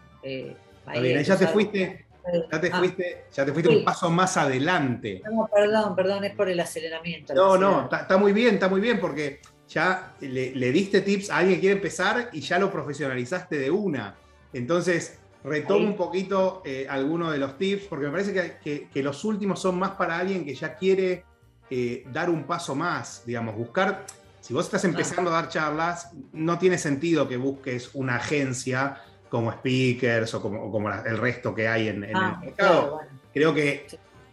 Ahí 0.84 1.24
ya 1.24 1.38
te 1.38 1.46
fuiste, 1.46 2.04
ya 2.50 2.60
te 2.60 2.70
ah. 2.72 2.78
fuiste, 2.78 3.24
ya 3.32 3.44
te 3.44 3.52
fuiste 3.52 3.76
un 3.76 3.84
paso 3.84 4.10
más 4.10 4.36
adelante. 4.36 5.22
No, 5.30 5.48
perdón, 5.52 5.96
perdón, 5.96 6.24
es 6.24 6.34
por 6.34 6.48
el 6.48 6.60
aceleramiento. 6.60 7.34
No, 7.34 7.56
no, 7.56 7.88
está, 7.92 8.16
muy 8.16 8.32
bien, 8.32 8.54
está 8.54 8.68
muy 8.68 8.80
bien, 8.80 9.00
porque 9.00 9.40
ya 9.68 10.14
le, 10.20 10.72
diste 10.72 11.00
tips 11.00 11.30
a 11.30 11.38
alguien 11.38 11.56
que 11.56 11.60
quiere 11.60 11.76
empezar 11.76 12.30
y 12.32 12.40
ya 12.40 12.58
lo 12.58 12.70
profesionalizaste 12.70 13.58
de 13.58 13.70
una. 13.70 14.14
Entonces, 14.52 15.18
retomo 15.42 15.86
un 15.86 15.96
poquito 15.96 16.62
eh, 16.64 16.86
algunos 16.88 17.32
de 17.32 17.38
los 17.38 17.58
tips, 17.58 17.84
porque 17.84 18.06
me 18.06 18.12
parece 18.12 18.58
que, 18.62 19.02
los 19.02 19.24
últimos 19.24 19.60
son 19.60 19.78
más 19.78 19.92
para 19.92 20.18
alguien 20.18 20.44
que 20.44 20.54
ya 20.54 20.76
quiere 20.76 21.24
eh, 21.70 22.04
dar 22.12 22.30
un 22.30 22.44
paso 22.44 22.74
más, 22.74 23.22
digamos, 23.26 23.56
buscar. 23.56 24.04
Si 24.40 24.52
vos 24.52 24.64
estás 24.64 24.84
empezando 24.84 25.30
a 25.30 25.34
dar 25.34 25.48
charlas, 25.48 26.10
no 26.32 26.58
tiene 26.58 26.76
sentido 26.76 27.28
que 27.28 27.36
busques 27.36 27.90
una 27.94 28.16
agencia 28.16 29.00
como 29.32 29.50
speakers 29.50 30.34
o 30.34 30.42
como, 30.42 30.90
el 30.90 31.16
resto 31.16 31.54
que 31.54 31.66
hay 31.66 31.88
en, 31.88 32.04
el 32.04 32.14
ah, 32.14 32.38
mercado. 32.38 33.00
Creo 33.32 33.54
que 33.54 33.86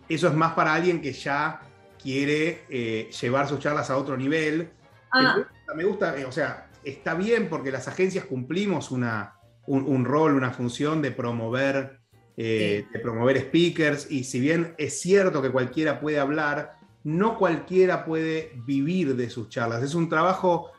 eso 0.09 0.27
es 0.27 0.33
más 0.33 0.51
para 0.55 0.73
alguien 0.73 0.99
que 0.99 1.13
ya 1.13 1.61
quiere 2.03 2.65
eh, 2.67 3.09
llevar 3.21 3.47
sus 3.47 3.59
charlas 3.59 3.89
a 3.89 3.95
otro 3.95 4.17
nivel. 4.17 4.69
Ah. 5.13 5.37
Me, 5.73 5.85
gusta, 5.85 6.19
eh, 6.19 6.25
o 6.25 6.33
sea, 6.33 6.67
está 6.83 7.13
bien 7.13 7.47
porque 7.47 7.71
las 7.71 7.87
agencias 7.87 8.25
cumplimos 8.25 8.91
una, 8.91 9.35
un, 9.67 10.03
rol, 10.03 10.33
una 10.33 10.51
función 10.51 11.01
de 11.01 11.11
promover, 11.11 12.01
eh, 12.35 12.85
de 12.91 12.99
promover 12.99 13.39
speakers 13.39 14.11
y 14.11 14.25
si 14.25 14.41
bien 14.41 14.75
es 14.77 14.99
cierto 14.99 15.41
que 15.41 15.49
cualquiera 15.49 16.01
puede 16.01 16.19
hablar, 16.19 16.73
no 17.05 17.37
cualquiera 17.37 18.03
puede 18.03 18.51
vivir 18.65 19.15
de 19.15 19.29
sus 19.29 19.47
charlas. 19.47 19.81
Es 19.81 19.95
un 19.95 20.09
trabajo 20.09 20.71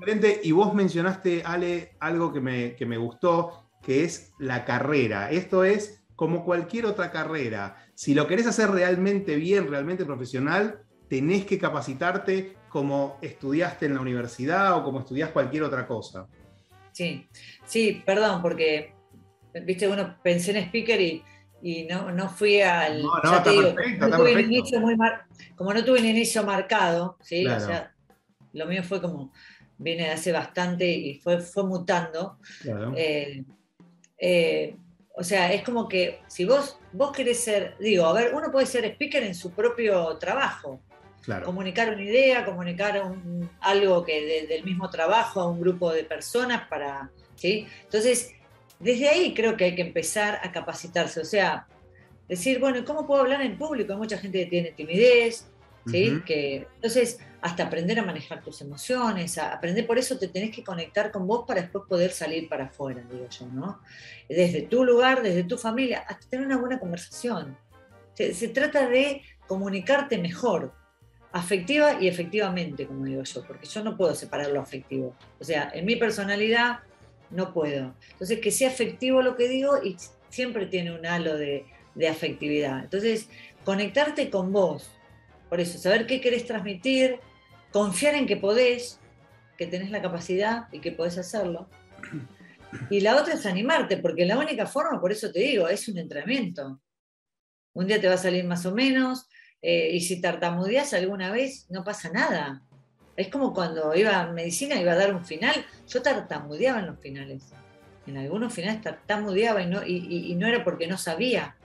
diferente 0.00 0.40
y 0.42 0.50
vos 0.50 0.74
mencionaste, 0.74 1.44
Ale, 1.44 1.94
algo 2.00 2.32
que 2.32 2.40
me, 2.40 2.74
que 2.74 2.84
me 2.84 2.96
gustó, 2.96 3.67
que 3.88 4.04
es 4.04 4.34
la 4.38 4.66
carrera. 4.66 5.30
Esto 5.30 5.64
es 5.64 6.04
como 6.14 6.44
cualquier 6.44 6.84
otra 6.84 7.10
carrera. 7.10 7.86
Si 7.94 8.12
lo 8.12 8.26
querés 8.26 8.46
hacer 8.46 8.70
realmente 8.70 9.34
bien, 9.36 9.66
realmente 9.66 10.04
profesional, 10.04 10.82
tenés 11.08 11.46
que 11.46 11.58
capacitarte 11.58 12.54
como 12.68 13.16
estudiaste 13.22 13.86
en 13.86 13.94
la 13.94 14.02
universidad 14.02 14.76
o 14.76 14.84
como 14.84 15.00
estudiás 15.00 15.30
cualquier 15.30 15.62
otra 15.62 15.86
cosa. 15.86 16.26
Sí, 16.92 17.26
sí, 17.64 18.02
perdón, 18.04 18.42
porque, 18.42 18.92
viste, 19.64 19.88
uno 19.88 20.18
pensé 20.22 20.50
en 20.50 20.66
speaker 20.66 21.00
y, 21.00 21.24
no, 21.88 22.28
fui 22.28 22.60
al... 22.60 23.00
No, 23.00 23.08
no, 23.24 23.36
está 23.36 23.42
perfecto, 23.42 24.10
como 25.56 25.72
no 25.72 25.82
tuve 25.82 26.00
un 26.00 26.04
inicio 26.04 26.44
marcado, 26.44 27.16
¿sí? 27.22 27.46
O 27.46 27.58
sea, 27.58 27.94
lo 28.52 28.66
mío 28.66 28.82
fue 28.82 29.00
como, 29.00 29.32
viene 29.78 30.02
de 30.02 30.10
hace 30.10 30.30
bastante 30.30 30.86
y 30.86 31.14
fue, 31.20 31.40
fue 31.40 31.64
mutando. 31.64 32.36
Claro. 32.60 32.92
Eh, 32.94 33.46
eh, 34.18 34.76
o 35.14 35.24
sea, 35.24 35.52
es 35.52 35.62
como 35.62 35.88
que 35.88 36.20
si 36.28 36.44
vos, 36.44 36.78
vos 36.92 37.12
querés 37.12 37.40
ser, 37.40 37.76
digo, 37.80 38.06
a 38.06 38.12
ver, 38.12 38.34
uno 38.34 38.52
puede 38.52 38.66
ser 38.66 38.84
speaker 38.84 39.24
en 39.24 39.34
su 39.34 39.50
propio 39.50 40.16
trabajo. 40.18 40.80
Comunicar 41.44 41.92
una 41.92 42.02
idea, 42.02 42.44
comunicar 42.44 43.02
algo 43.60 44.04
que 44.04 44.46
del 44.48 44.64
mismo 44.64 44.88
trabajo 44.88 45.40
a 45.40 45.50
un 45.50 45.60
grupo 45.60 45.92
de 45.92 46.04
personas 46.04 46.66
para. 46.68 47.10
¿sí? 47.34 47.66
Entonces, 47.82 48.32
desde 48.78 49.08
ahí 49.08 49.34
creo 49.34 49.56
que 49.56 49.64
hay 49.64 49.74
que 49.74 49.82
empezar 49.82 50.40
a 50.42 50.52
capacitarse. 50.52 51.20
O 51.20 51.24
sea, 51.24 51.66
decir, 52.28 52.58
bueno, 52.60 52.82
¿cómo 52.84 53.06
puedo 53.06 53.20
hablar 53.20 53.42
en 53.42 53.58
público? 53.58 53.92
Hay 53.92 53.98
mucha 53.98 54.16
gente 54.16 54.44
que 54.44 54.46
tiene 54.46 54.70
timidez, 54.70 55.46
¿sí? 55.86 56.22
que, 56.24 56.66
entonces, 56.76 57.18
hasta 57.40 57.64
aprender 57.64 57.98
a 58.00 58.04
manejar 58.04 58.42
tus 58.42 58.60
emociones, 58.60 59.38
a 59.38 59.52
aprender, 59.52 59.86
por 59.86 59.98
eso 59.98 60.18
te 60.18 60.28
tenés 60.28 60.50
que 60.50 60.64
conectar 60.64 61.12
con 61.12 61.26
vos 61.26 61.44
para 61.46 61.62
después 61.62 61.84
poder 61.88 62.10
salir 62.10 62.48
para 62.48 62.64
afuera, 62.64 63.04
digo 63.10 63.28
yo, 63.28 63.46
¿no? 63.46 63.80
Desde 64.28 64.62
tu 64.62 64.84
lugar, 64.84 65.22
desde 65.22 65.44
tu 65.44 65.56
familia, 65.56 66.04
hasta 66.08 66.28
tener 66.28 66.46
una 66.46 66.56
buena 66.56 66.80
conversación. 66.80 67.56
Se, 68.14 68.48
trata 68.48 68.88
de 68.88 69.22
comunicarte 69.46 70.18
mejor, 70.18 70.72
afectiva 71.30 72.00
y 72.00 72.08
efectivamente, 72.08 72.86
como 72.86 73.04
digo 73.04 73.22
yo, 73.22 73.44
porque 73.44 73.66
yo 73.66 73.84
no 73.84 73.96
puedo 73.96 74.14
separar 74.14 74.48
lo 74.48 74.60
afectivo. 74.60 75.14
O 75.38 75.44
sea, 75.44 75.70
en 75.72 75.84
mi 75.84 75.94
personalidad 75.94 76.80
no 77.30 77.52
puedo. 77.52 77.94
Entonces, 78.10 78.40
que 78.40 78.50
sea 78.50 78.70
afectivo 78.70 79.22
lo 79.22 79.36
que 79.36 79.46
digo 79.46 79.80
y 79.80 79.96
siempre 80.30 80.66
tiene 80.66 80.92
un 80.92 81.06
halo 81.06 81.36
de, 81.36 81.66
de 81.94 82.08
afectividad. 82.08 82.80
Entonces, 82.80 83.28
conectarte 83.64 84.30
con 84.30 84.52
vos, 84.52 84.90
por 85.48 85.60
eso, 85.60 85.78
saber 85.78 86.06
qué 86.06 86.20
querés 86.20 86.44
transmitir, 86.44 87.20
confiar 87.72 88.14
en 88.14 88.26
que 88.26 88.36
podés, 88.36 89.00
que 89.56 89.66
tenés 89.66 89.90
la 89.90 90.02
capacidad 90.02 90.68
y 90.72 90.80
que 90.80 90.92
podés 90.92 91.18
hacerlo. 91.18 91.68
Y 92.90 93.00
la 93.00 93.16
otra 93.16 93.34
es 93.34 93.46
animarte, 93.46 93.96
porque 93.96 94.26
la 94.26 94.38
única 94.38 94.66
forma, 94.66 95.00
por 95.00 95.10
eso 95.10 95.32
te 95.32 95.40
digo, 95.40 95.68
es 95.68 95.88
un 95.88 95.98
entrenamiento. 95.98 96.80
Un 97.72 97.86
día 97.86 98.00
te 98.00 98.08
va 98.08 98.14
a 98.14 98.18
salir 98.18 98.44
más 98.44 98.66
o 98.66 98.74
menos, 98.74 99.26
eh, 99.62 99.90
y 99.92 100.00
si 100.00 100.20
tartamudeas 100.20 100.92
alguna 100.94 101.30
vez, 101.30 101.66
no 101.70 101.84
pasa 101.84 102.10
nada. 102.10 102.62
Es 103.16 103.28
como 103.28 103.52
cuando 103.52 103.94
iba 103.94 104.20
a 104.20 104.32
medicina, 104.32 104.80
iba 104.80 104.92
a 104.92 104.96
dar 104.96 105.14
un 105.14 105.24
final, 105.24 105.66
yo 105.88 106.02
tartamudeaba 106.02 106.80
en 106.80 106.86
los 106.86 107.00
finales. 107.00 107.52
En 108.06 108.16
algunos 108.16 108.54
finales 108.54 108.80
tartamudeaba 108.80 109.62
y 109.62 109.66
no, 109.66 109.84
y, 109.84 110.34
no 110.36 110.46
era 110.46 110.64
porque 110.64 110.86
no 110.86 110.96
sabía. 110.96 111.56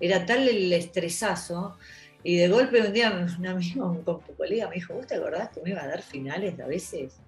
Era 0.00 0.26
tal 0.26 0.48
el 0.48 0.72
estresazo. 0.72 1.78
Y 2.22 2.36
de 2.38 2.48
golpe 2.48 2.80
un 2.80 2.92
día 2.92 3.10
un 3.10 3.46
amigo, 3.46 3.86
un 3.86 4.02
colega 4.36 4.68
me 4.68 4.76
dijo, 4.76 4.94
¿vos 4.94 5.06
te 5.06 5.14
acordás 5.14 5.50
que 5.50 5.60
me 5.62 5.70
iba 5.70 5.82
a 5.82 5.86
dar 5.86 6.02
finales 6.02 6.58
a 6.58 6.66
veces? 6.66 7.20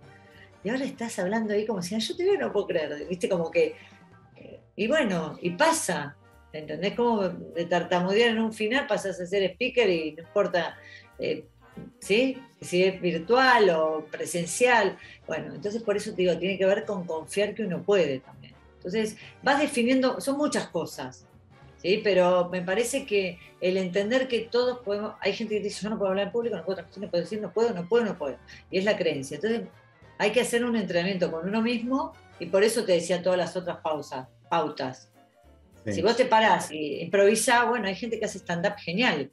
Y 0.64 0.70
ahora 0.70 0.84
estás 0.84 1.18
hablando 1.18 1.54
ahí 1.54 1.64
como 1.66 1.82
si, 1.82 1.98
yo 1.98 2.16
te 2.16 2.24
veo, 2.24 2.38
no 2.38 2.52
puedo 2.52 2.66
creer, 2.66 3.06
viste, 3.08 3.28
como 3.28 3.50
que... 3.50 3.76
Y 4.74 4.86
bueno, 4.86 5.38
y 5.42 5.50
pasa, 5.50 6.16
¿entendés? 6.52 6.94
Como 6.94 7.28
de 7.28 7.64
tartamudear 7.64 8.30
en 8.30 8.40
un 8.40 8.52
final 8.52 8.86
pasas 8.86 9.20
a 9.20 9.26
ser 9.26 9.42
speaker 9.50 9.90
y 9.90 10.12
no 10.12 10.22
importa 10.22 10.76
eh, 11.18 11.44
¿sí? 12.00 12.38
si 12.60 12.84
es 12.84 13.00
virtual 13.00 13.70
o 13.70 14.06
presencial. 14.10 14.96
Bueno, 15.26 15.54
entonces 15.54 15.82
por 15.82 15.96
eso 15.96 16.10
te 16.10 16.22
digo, 16.22 16.38
tiene 16.38 16.58
que 16.58 16.66
ver 16.66 16.84
con 16.84 17.04
confiar 17.04 17.54
que 17.54 17.64
uno 17.64 17.82
puede 17.82 18.20
también. 18.20 18.54
Entonces 18.76 19.16
vas 19.42 19.60
definiendo, 19.60 20.20
son 20.20 20.36
muchas 20.36 20.68
cosas, 20.68 21.26
¿sí? 21.82 22.00
pero 22.02 22.48
me 22.50 22.62
parece 22.62 23.06
que 23.06 23.38
el 23.60 23.76
entender 23.76 24.28
que 24.28 24.40
todos 24.40 24.78
podemos, 24.80 25.14
hay 25.20 25.32
gente 25.32 25.56
que 25.56 25.62
dice, 25.62 25.82
yo 25.82 25.90
no 25.90 25.98
puedo 25.98 26.10
hablar 26.10 26.26
en 26.26 26.32
público, 26.32 26.56
no 26.56 26.64
puedo 26.64 26.82
no 26.82 27.10
puedo 27.10 27.22
decir, 27.22 27.40
no 27.40 27.52
puedo, 27.52 27.72
no 27.74 27.88
puedo, 27.88 28.04
no 28.04 28.18
puedo. 28.18 28.36
Y 28.70 28.78
es 28.78 28.84
la 28.84 28.96
creencia. 28.96 29.36
Entonces 29.36 29.62
hay 30.18 30.32
que 30.32 30.40
hacer 30.40 30.64
un 30.64 30.76
entrenamiento 30.76 31.30
con 31.30 31.48
uno 31.48 31.62
mismo 31.62 32.12
y 32.38 32.46
por 32.46 32.62
eso 32.62 32.84
te 32.84 32.92
decía 32.92 33.22
todas 33.22 33.38
las 33.38 33.56
otras 33.56 33.78
pausas, 33.78 34.28
pautas. 34.50 35.10
Si 35.86 36.02
vos 36.02 36.16
te 36.16 36.26
parás 36.26 36.70
y 36.70 37.00
improvisás, 37.00 37.66
bueno, 37.66 37.88
hay 37.88 37.94
gente 37.94 38.18
que 38.18 38.26
hace 38.26 38.38
stand-up 38.38 38.74
genial. 38.76 39.30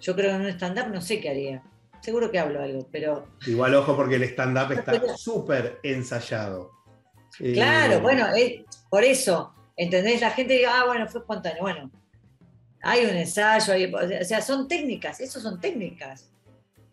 Yo 0.00 0.14
creo 0.14 0.30
que 0.30 0.36
en 0.36 0.42
un 0.42 0.48
stand-up 0.48 0.88
no 0.92 1.00
sé 1.00 1.20
qué 1.20 1.30
haría. 1.30 1.62
Seguro 2.00 2.30
que 2.30 2.38
hablo 2.38 2.62
algo, 2.62 2.86
pero. 2.92 3.26
Igual 3.46 3.74
ojo 3.74 3.96
porque 3.96 4.14
el 4.14 4.22
stand-up 4.22 4.72
está 4.72 5.16
súper 5.16 5.80
ensayado. 5.82 6.70
Claro, 7.36 7.94
eh, 7.94 8.00
bueno, 8.00 8.26
por 8.88 9.04
eso, 9.04 9.54
¿entendés? 9.80 10.20
La 10.20 10.30
gente 10.30 10.52
dice, 10.52 10.66
ah, 10.66 10.84
bueno, 10.86 11.08
fue 11.08 11.22
espontáneo. 11.22 11.62
Bueno, 11.62 11.90
hay 12.82 13.06
un 13.06 13.16
ensayo, 13.16 13.72
o 13.96 14.24
sea, 14.24 14.42
son 14.42 14.68
técnicas, 14.68 15.20
eso 15.20 15.40
son 15.40 15.58
técnicas. 15.58 16.30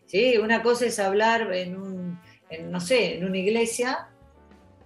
¿sí? 0.06 0.38
Una 0.38 0.64
cosa 0.64 0.86
es 0.86 0.98
hablar 0.98 1.54
en 1.54 1.76
un, 1.76 2.20
no 2.70 2.80
sé, 2.80 3.18
en 3.18 3.26
una 3.26 3.38
iglesia, 3.38 4.08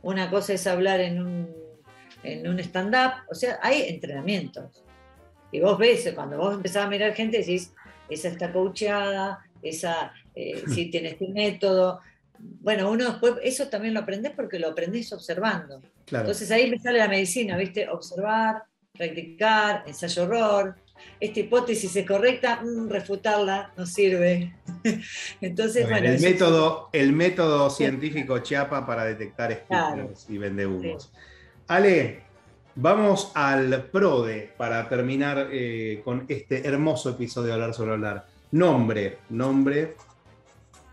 una 0.02 0.32
cosa 0.32 0.54
es 0.54 0.66
hablar 0.66 1.00
en 1.00 1.22
un, 1.22 1.56
en 2.24 2.48
un 2.48 2.60
stand-up, 2.60 3.24
o 3.30 3.36
sea, 3.36 3.60
hay 3.62 3.84
entrenamientos. 3.84 4.84
Y 5.52 5.60
vos 5.60 5.78
ves, 5.78 6.12
cuando 6.16 6.40
vos 6.40 6.56
empezás 6.56 6.86
a 6.86 6.90
mirar 6.90 7.14
gente, 7.14 7.38
decís, 7.38 7.72
esa 8.10 8.30
está 8.30 8.52
coacheada, 8.52 9.46
esa 9.62 10.12
eh, 10.34 10.64
si 10.74 10.90
tiene 10.90 11.10
este 11.10 11.28
método. 11.28 12.00
Bueno, 12.62 12.92
uno 12.92 13.06
después, 13.06 13.34
eso 13.44 13.68
también 13.68 13.94
lo 13.94 14.02
aprendes 14.02 14.34
porque 14.36 14.60
lo 14.60 14.70
aprendés 14.70 15.12
observando. 15.14 15.82
Entonces 16.12 16.52
ahí 16.52 16.70
me 16.70 16.80
sale 16.80 17.00
la 17.00 17.08
medicina, 17.08 17.58
¿viste? 17.58 17.88
Observar, 17.90 18.64
practicar, 18.94 19.84
ensayo-horror. 19.88 20.76
Esta 21.20 21.40
hipótesis 21.40 21.96
es 21.96 22.06
correcta, 22.06 22.62
mm, 22.62 22.90
refutarla 22.90 23.74
no 23.76 23.86
sirve. 23.86 24.54
Entonces, 25.42 25.90
bueno. 25.90 26.08
el, 26.08 26.20
método, 26.20 26.90
el 26.94 27.14
método 27.14 27.70
científico 27.70 28.40
Chiapa 28.40 28.86
para 28.86 29.06
detectar 29.06 29.52
espíritus 29.52 30.30
y 30.30 30.38
vendehumos. 30.38 31.12
Ale, 31.68 32.22
vamos 32.76 33.32
al 33.34 33.86
PRODE 33.86 34.54
para 34.58 34.88
terminar 34.88 35.48
eh, 35.52 36.02
con 36.04 36.26
este 36.28 36.68
hermoso 36.68 37.10
episodio 37.10 37.48
de 37.48 37.54
Hablar 37.54 37.74
sobre 37.74 37.94
Hablar. 37.94 38.26
Nombre, 38.52 39.20
nombre, 39.30 39.96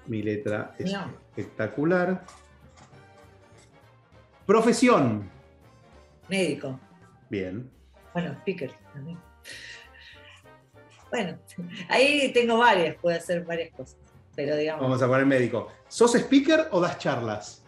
mi 0.07 0.23
letra 0.23 0.75
es 0.79 0.95
espectacular. 1.39 2.25
Profesión. 4.47 5.31
Médico. 6.29 6.79
Bien. 7.31 7.71
Bueno, 8.13 8.33
speaker 8.41 8.73
también. 8.93 9.19
Bueno, 11.11 11.39
ahí 11.89 12.33
tengo 12.33 12.59
varias, 12.59 12.97
puedo 12.97 13.17
hacer 13.17 13.45
varias 13.45 13.75
cosas. 13.75 13.97
Pero 14.35 14.57
digamos. 14.57 14.83
Vamos 14.83 15.03
a 15.03 15.07
poner 15.07 15.27
médico. 15.27 15.71
¿Sos 15.89 16.15
speaker 16.15 16.69
o 16.71 16.81
das 16.81 16.99
charlas? 16.99 17.65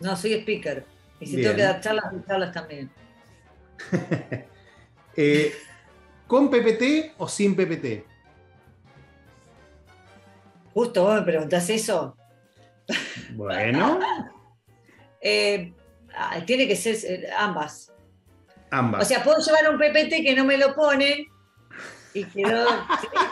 No, 0.00 0.16
soy 0.16 0.34
speaker. 0.34 0.84
Y 1.20 1.26
si 1.26 1.36
tengo 1.36 1.56
que 1.56 1.62
dar 1.62 1.80
charlas, 1.80 2.10
doy 2.10 2.22
charlas 2.26 2.52
también. 2.52 2.90
eh, 5.16 5.54
¿Con 6.26 6.50
PPT 6.50 7.14
o 7.18 7.28
sin 7.28 7.54
PPT? 7.54 8.09
Justo 10.74 11.04
vos 11.04 11.14
me 11.16 11.22
preguntás 11.22 11.68
eso. 11.70 12.16
Bueno. 13.34 14.00
Eh, 15.22 15.74
ah, 16.16 16.38
tiene 16.46 16.66
que 16.66 16.74
ser 16.74 16.96
eh, 17.04 17.28
ambas. 17.36 17.92
Ambas. 18.70 19.02
O 19.02 19.04
sea, 19.04 19.22
puedo 19.22 19.36
llevar 19.36 19.68
un 19.68 19.78
PPT 19.78 20.22
que 20.22 20.34
no 20.34 20.46
me 20.46 20.56
lo 20.56 20.74
ponen 20.74 21.26
y 22.14 22.24
quedó. 22.24 22.64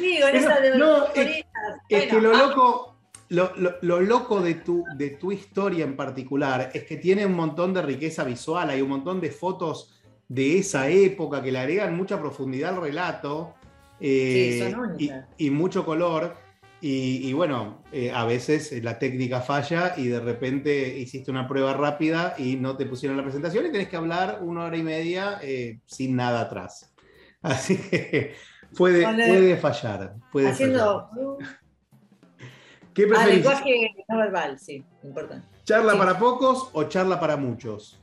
¿sí? 0.00 0.18
con 0.20 0.34
esa 0.34 0.60
de 0.60 0.76
no, 0.76 1.06
es, 1.14 1.44
es, 1.88 2.06
que 2.08 2.20
lo 2.20 2.34
ah. 2.34 2.38
loco, 2.38 2.96
lo, 3.28 4.00
loco 4.00 4.40
de 4.40 4.54
tu, 4.54 4.84
de 4.96 5.10
tu 5.10 5.32
historia 5.32 5.84
en 5.84 5.96
particular 5.96 6.70
es 6.72 6.84
que 6.84 6.96
tiene 6.96 7.26
un 7.26 7.34
montón 7.34 7.74
de 7.74 7.82
riqueza 7.82 8.24
visual, 8.24 8.70
hay 8.70 8.80
un 8.82 8.88
montón 8.88 9.20
de 9.20 9.30
fotos 9.30 9.92
de 10.28 10.58
esa 10.58 10.88
época 10.88 11.42
que 11.42 11.52
le 11.52 11.58
agregan 11.58 11.96
mucha 11.96 12.18
profundidad 12.18 12.74
al 12.74 12.82
relato 12.82 13.54
eh, 14.00 14.74
y, 15.38 15.50
mucho 15.50 15.84
color. 15.84 16.36
Y, 16.88 17.32
bueno, 17.32 17.82
eh, 17.90 18.12
a 18.12 18.24
veces 18.24 18.72
la 18.84 19.00
técnica 19.00 19.40
falla 19.40 19.94
y 19.96 20.06
de 20.06 20.20
repente 20.20 20.96
hiciste 20.96 21.32
una 21.32 21.48
prueba 21.48 21.72
rápida 21.72 22.36
y 22.38 22.54
no 22.54 22.76
te 22.76 22.86
pusieron 22.86 23.16
la 23.16 23.24
presentación 23.24 23.66
y 23.66 23.72
tenés 23.72 23.88
que 23.88 23.96
hablar 23.96 24.38
una 24.40 24.66
hora 24.66 24.76
y 24.76 24.84
media 24.84 25.40
eh, 25.42 25.80
sin 25.84 26.14
nada 26.14 26.42
atrás. 26.42 26.94
Así 27.42 27.76
que 27.76 28.36
puede, 28.76 29.02
puede 29.02 29.56
fallar. 29.56 30.14
Puede 30.30 30.50
haciendo. 30.50 31.10
¿Qué 32.94 33.02
ah, 33.02 33.08
preferís? 33.08 33.34
lenguaje 33.34 33.90
no 34.08 34.18
verbal, 34.18 34.56
sí, 34.60 34.84
importante. 35.02 35.44
¿Charla 35.64 35.98
para 35.98 36.16
pocos 36.20 36.70
o 36.72 36.84
charla 36.84 37.18
para 37.18 37.36
muchos? 37.36 38.00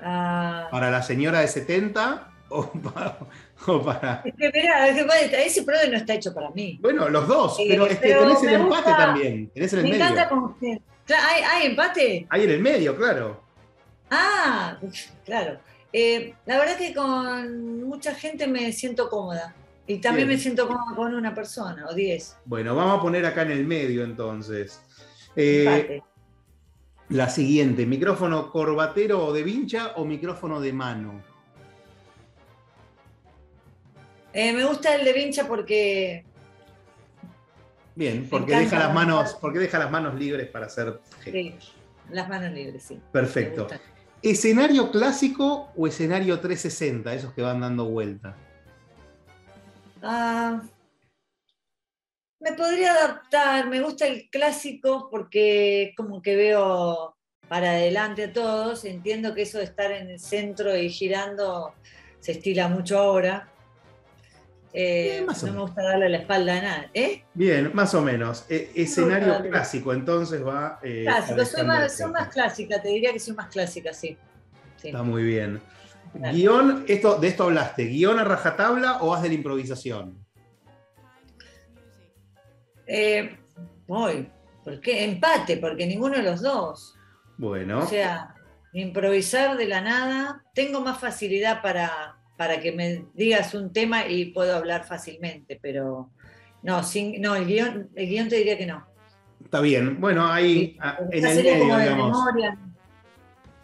Ah. 0.00 0.68
¿Para 0.70 0.90
la 0.90 1.02
señora 1.02 1.40
de 1.40 1.48
70 1.48 2.32
o 2.48 2.72
para.? 2.72 3.18
Es 4.24 4.34
que 4.34 4.50
mirá, 4.52 4.88
ese 4.88 5.62
prueba 5.62 5.84
no 5.90 5.96
está 5.96 6.14
hecho 6.14 6.32
para 6.32 6.50
mí. 6.50 6.78
Bueno, 6.80 7.08
los 7.08 7.28
dos, 7.28 7.56
pero 7.68 7.86
es 7.86 7.98
que 7.98 8.14
tenés 8.14 8.42
el 8.42 8.54
empate 8.54 8.90
también. 8.90 9.50
Tenés 9.50 9.72
el 9.74 9.82
me 9.82 9.90
medio. 9.90 10.04
encanta 10.04 10.28
con 10.28 10.56
¿Hay, 10.60 11.42
¿Hay, 11.42 11.66
empate? 11.66 12.26
Hay 12.30 12.44
en 12.44 12.50
el 12.50 12.60
medio, 12.60 12.96
claro. 12.96 13.42
Ah, 14.10 14.78
claro. 15.24 15.58
Eh, 15.92 16.34
la 16.46 16.58
verdad 16.58 16.76
que 16.78 16.94
con 16.94 17.82
mucha 17.84 18.14
gente 18.14 18.46
me 18.46 18.72
siento 18.72 19.08
cómoda. 19.08 19.54
Y 19.86 19.98
también 19.98 20.28
me 20.28 20.38
siento 20.38 20.68
cómoda 20.68 20.94
con 20.94 21.14
una 21.14 21.34
persona 21.34 21.86
o 21.88 21.94
diez. 21.94 22.36
Bueno, 22.44 22.76
vamos 22.76 22.98
a 22.98 23.02
poner 23.02 23.26
acá 23.26 23.42
en 23.42 23.50
el 23.50 23.66
medio 23.66 24.04
entonces. 24.04 24.80
Eh, 25.34 26.00
la 27.08 27.28
siguiente, 27.28 27.86
¿micrófono 27.86 28.50
corbatero 28.50 29.32
de 29.32 29.42
vincha 29.42 29.94
o 29.96 30.04
micrófono 30.04 30.60
de 30.60 30.72
mano? 30.72 31.22
Eh, 34.32 34.52
me 34.52 34.64
gusta 34.64 34.94
el 34.94 35.04
de 35.04 35.12
vincha 35.12 35.46
porque. 35.46 36.24
Bien, 37.94 38.26
porque 38.30 38.56
deja, 38.56 38.78
las 38.78 38.94
manos, 38.94 39.36
porque 39.40 39.58
deja 39.58 39.78
las 39.78 39.90
manos 39.90 40.14
libres 40.14 40.48
para 40.48 40.66
hacer. 40.66 41.00
Sí, 41.24 41.54
las 42.10 42.28
manos 42.28 42.52
libres, 42.52 42.82
sí. 42.82 43.00
Perfecto. 43.12 43.68
¿Escenario 44.22 44.90
clásico 44.90 45.70
o 45.76 45.86
escenario 45.86 46.38
360? 46.40 47.14
Esos 47.14 47.32
que 47.32 47.42
van 47.42 47.60
dando 47.60 47.86
vuelta. 47.86 48.36
Ah, 50.02 50.62
me 52.40 52.52
podría 52.52 52.92
adaptar, 52.92 53.68
me 53.68 53.80
gusta 53.80 54.06
el 54.06 54.30
clásico 54.30 55.08
porque 55.10 55.92
como 55.96 56.22
que 56.22 56.36
veo 56.36 57.16
para 57.48 57.72
adelante 57.72 58.24
a 58.24 58.32
todos, 58.32 58.84
entiendo 58.84 59.34
que 59.34 59.42
eso 59.42 59.58
de 59.58 59.64
estar 59.64 59.90
en 59.90 60.08
el 60.08 60.20
centro 60.20 60.76
y 60.76 60.88
girando 60.88 61.74
se 62.20 62.32
estila 62.32 62.68
mucho 62.68 62.98
ahora. 62.98 63.48
Eh, 64.72 65.26
no 65.26 65.52
me 65.52 65.60
gusta 65.60 65.82
darle 65.82 66.08
la 66.08 66.18
espalda 66.18 66.58
a 66.58 66.62
nada. 66.62 66.90
¿eh? 66.94 67.24
Bien, 67.34 67.70
más 67.74 67.92
o 67.94 68.02
menos. 68.02 68.46
E, 68.48 68.70
escenario 68.74 69.50
clásico, 69.50 69.92
entonces 69.92 70.46
va. 70.46 70.78
Eh, 70.82 71.02
clásico, 71.04 71.44
soy 71.44 71.66
más, 71.66 72.00
más, 72.12 72.28
clásica, 72.28 72.80
te 72.80 72.88
diría 72.88 73.12
que 73.12 73.18
soy 73.18 73.34
más 73.34 73.48
clásica, 73.48 73.92
sí. 73.92 74.16
Está 74.82 75.02
muy 75.02 75.24
bien. 75.24 75.60
Guión, 76.14 76.84
esto, 76.88 77.18
de 77.18 77.28
esto 77.28 77.44
hablaste, 77.44 77.84
¿guion 77.84 78.18
a 78.18 78.24
rajatabla 78.24 78.98
o 78.98 79.14
haz 79.14 79.22
de 79.22 79.28
la 79.28 79.34
improvisación? 79.34 80.24
Eh, 82.86 83.38
voy. 83.86 84.28
¿Por 84.64 84.80
qué? 84.80 85.04
Empate, 85.04 85.56
porque 85.56 85.86
ninguno 85.86 86.16
de 86.16 86.22
los 86.22 86.42
dos. 86.42 86.96
Bueno. 87.38 87.80
O 87.80 87.86
sea, 87.86 88.34
improvisar 88.72 89.56
de 89.56 89.66
la 89.66 89.80
nada. 89.80 90.44
Tengo 90.54 90.80
más 90.80 90.98
facilidad 90.98 91.62
para, 91.62 92.19
para 92.40 92.58
que 92.58 92.72
me 92.72 93.04
digas 93.12 93.52
un 93.52 93.70
tema 93.70 94.08
y 94.08 94.32
puedo 94.32 94.56
hablar 94.56 94.86
fácilmente, 94.86 95.58
pero 95.60 96.08
no, 96.62 96.82
sin, 96.82 97.20
no 97.20 97.36
el, 97.36 97.44
guion, 97.44 97.90
el 97.94 98.08
guion 98.08 98.30
te 98.30 98.36
diría 98.36 98.56
que 98.56 98.64
no. 98.64 98.86
Está 99.44 99.60
bien, 99.60 100.00
bueno, 100.00 100.26
ahí 100.26 100.78
en 101.10 101.26
el 101.26 101.36
medio, 101.36 101.78
digamos. 101.78 102.18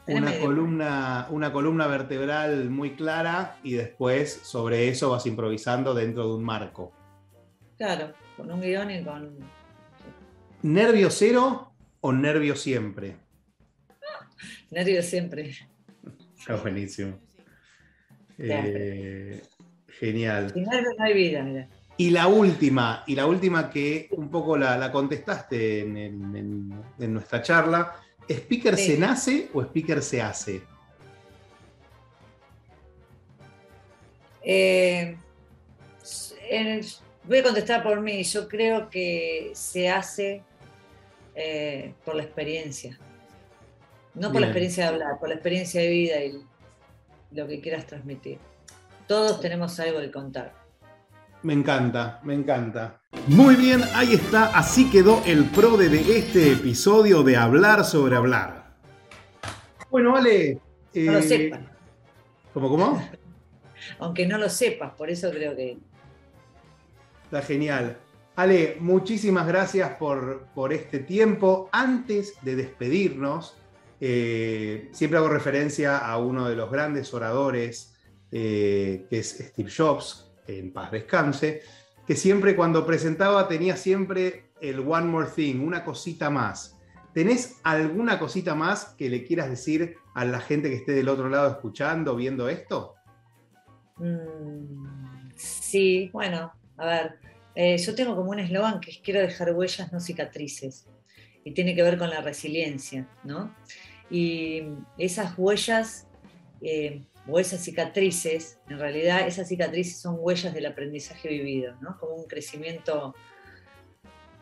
una 0.08 0.38
columna, 0.38 1.26
una 1.30 1.52
columna 1.54 1.86
vertebral 1.86 2.68
muy 2.68 2.96
clara 2.96 3.56
y 3.62 3.72
después 3.72 4.40
sobre 4.42 4.88
eso 4.88 5.08
vas 5.08 5.24
improvisando 5.24 5.94
dentro 5.94 6.28
de 6.28 6.34
un 6.34 6.44
marco. 6.44 6.92
Claro, 7.78 8.12
con 8.36 8.52
un 8.52 8.60
guion 8.60 8.90
y 8.90 9.02
con. 9.02 9.38
¿Nervio 10.60 11.08
cero 11.08 11.72
o 12.02 12.12
nervio 12.12 12.54
siempre? 12.54 13.16
Nervio 14.70 15.02
siempre. 15.02 15.54
Está 16.36 16.56
buenísimo. 16.56 17.25
Eh, 18.38 19.40
genial. 19.88 20.52
Sin 20.52 20.64
nervios 20.64 20.94
no 20.98 21.04
hay 21.04 21.14
vida, 21.14 21.42
mira. 21.42 21.68
Y 21.98 22.10
la 22.10 22.26
última, 22.26 23.04
y 23.06 23.14
la 23.14 23.26
última 23.26 23.70
que 23.70 24.08
un 24.10 24.28
poco 24.28 24.58
la, 24.58 24.92
contestaste 24.92 25.80
en, 25.80 26.84
nuestra 26.98 27.40
charla, 27.42 27.96
¿speaker 28.28 28.76
se 28.76 28.98
nace 28.98 29.48
o 29.54 29.62
speaker 29.62 30.02
se 30.02 30.20
hace? 30.20 30.60
Eh, 34.42 35.16
voy 37.24 37.38
a 37.38 37.42
contestar 37.42 37.82
por 37.82 38.00
mí. 38.02 38.22
Yo 38.24 38.46
creo 38.46 38.90
que 38.90 39.52
se 39.54 39.88
hace 39.88 40.42
eh, 41.34 41.94
por 42.04 42.14
la 42.14 42.24
experiencia. 42.24 42.98
No 44.14 44.32
por 44.32 44.42
la 44.42 44.48
experiencia 44.48 44.84
de 44.84 44.88
hablar, 44.90 45.18
por 45.18 45.30
la 45.30 45.34
experiencia 45.34 45.80
de 45.80 45.88
vida 45.88 46.22
y 46.22 46.42
lo 47.36 47.46
que 47.46 47.60
quieras 47.60 47.86
transmitir. 47.86 48.38
Todos 49.06 49.40
tenemos 49.40 49.78
algo 49.78 50.00
de 50.00 50.10
contar. 50.10 50.54
Me 51.42 51.52
encanta, 51.52 52.20
me 52.24 52.34
encanta. 52.34 53.00
Muy 53.28 53.54
bien, 53.54 53.82
ahí 53.94 54.14
está. 54.14 54.46
Así 54.46 54.90
quedó 54.90 55.22
el 55.26 55.44
pro 55.44 55.76
de 55.76 56.18
este 56.18 56.52
episodio 56.52 57.22
de 57.22 57.36
Hablar 57.36 57.84
sobre 57.84 58.16
Hablar. 58.16 58.74
Bueno, 59.90 60.12
vale. 60.12 60.60
no 60.94 61.12
lo 61.12 61.18
eh, 61.18 61.22
sepas. 61.22 61.60
¿Cómo, 62.52 62.68
cómo? 62.68 63.08
Aunque 64.00 64.26
no 64.26 64.38
lo 64.38 64.48
sepas, 64.48 64.94
por 64.94 65.10
eso 65.10 65.30
creo 65.30 65.54
que. 65.54 65.78
Está 67.24 67.42
genial. 67.42 67.98
Ale, 68.34 68.76
muchísimas 68.80 69.46
gracias 69.46 69.90
por, 69.96 70.46
por 70.54 70.72
este 70.72 70.98
tiempo. 70.98 71.68
Antes 71.72 72.34
de 72.42 72.56
despedirnos, 72.56 73.56
eh, 74.00 74.88
siempre 74.92 75.18
hago 75.18 75.28
referencia 75.28 75.98
a 75.98 76.18
uno 76.18 76.48
de 76.48 76.56
los 76.56 76.70
grandes 76.70 77.12
oradores, 77.14 77.94
eh, 78.30 79.06
que 79.08 79.18
es 79.18 79.38
Steve 79.38 79.70
Jobs, 79.74 80.30
en 80.46 80.72
paz 80.72 80.90
descanse, 80.90 81.62
que 82.06 82.14
siempre 82.16 82.54
cuando 82.54 82.86
presentaba 82.86 83.48
tenía 83.48 83.76
siempre 83.76 84.50
el 84.60 84.80
one 84.80 85.06
more 85.06 85.28
thing, 85.34 85.60
una 85.60 85.84
cosita 85.84 86.30
más. 86.30 86.76
¿Tenés 87.12 87.60
alguna 87.62 88.18
cosita 88.18 88.54
más 88.54 88.94
que 88.98 89.08
le 89.08 89.24
quieras 89.24 89.48
decir 89.48 89.96
a 90.14 90.24
la 90.24 90.40
gente 90.40 90.68
que 90.68 90.76
esté 90.76 90.92
del 90.92 91.08
otro 91.08 91.28
lado 91.28 91.50
escuchando, 91.50 92.14
viendo 92.14 92.48
esto? 92.48 92.94
Mm, 93.96 95.30
sí, 95.34 96.10
bueno, 96.12 96.52
a 96.76 96.86
ver, 96.86 97.18
eh, 97.54 97.78
yo 97.78 97.94
tengo 97.94 98.14
como 98.14 98.30
un 98.30 98.38
eslogan 98.38 98.80
que 98.80 98.90
es 98.90 98.98
quiero 98.98 99.20
dejar 99.20 99.54
huellas, 99.54 99.90
no 99.92 99.98
cicatrices, 99.98 100.86
y 101.42 101.52
tiene 101.52 101.74
que 101.74 101.82
ver 101.82 101.96
con 101.96 102.10
la 102.10 102.20
resiliencia, 102.20 103.08
¿no? 103.24 103.54
Y 104.10 104.62
esas 104.98 105.36
huellas 105.36 106.06
eh, 106.60 107.04
o 107.26 107.40
esas 107.40 107.62
cicatrices, 107.62 108.58
en 108.68 108.78
realidad 108.78 109.26
esas 109.26 109.48
cicatrices 109.48 110.00
son 110.00 110.16
huellas 110.18 110.54
del 110.54 110.66
aprendizaje 110.66 111.28
vivido, 111.28 111.76
¿no? 111.80 111.98
como 111.98 112.14
un 112.14 112.26
crecimiento 112.26 113.14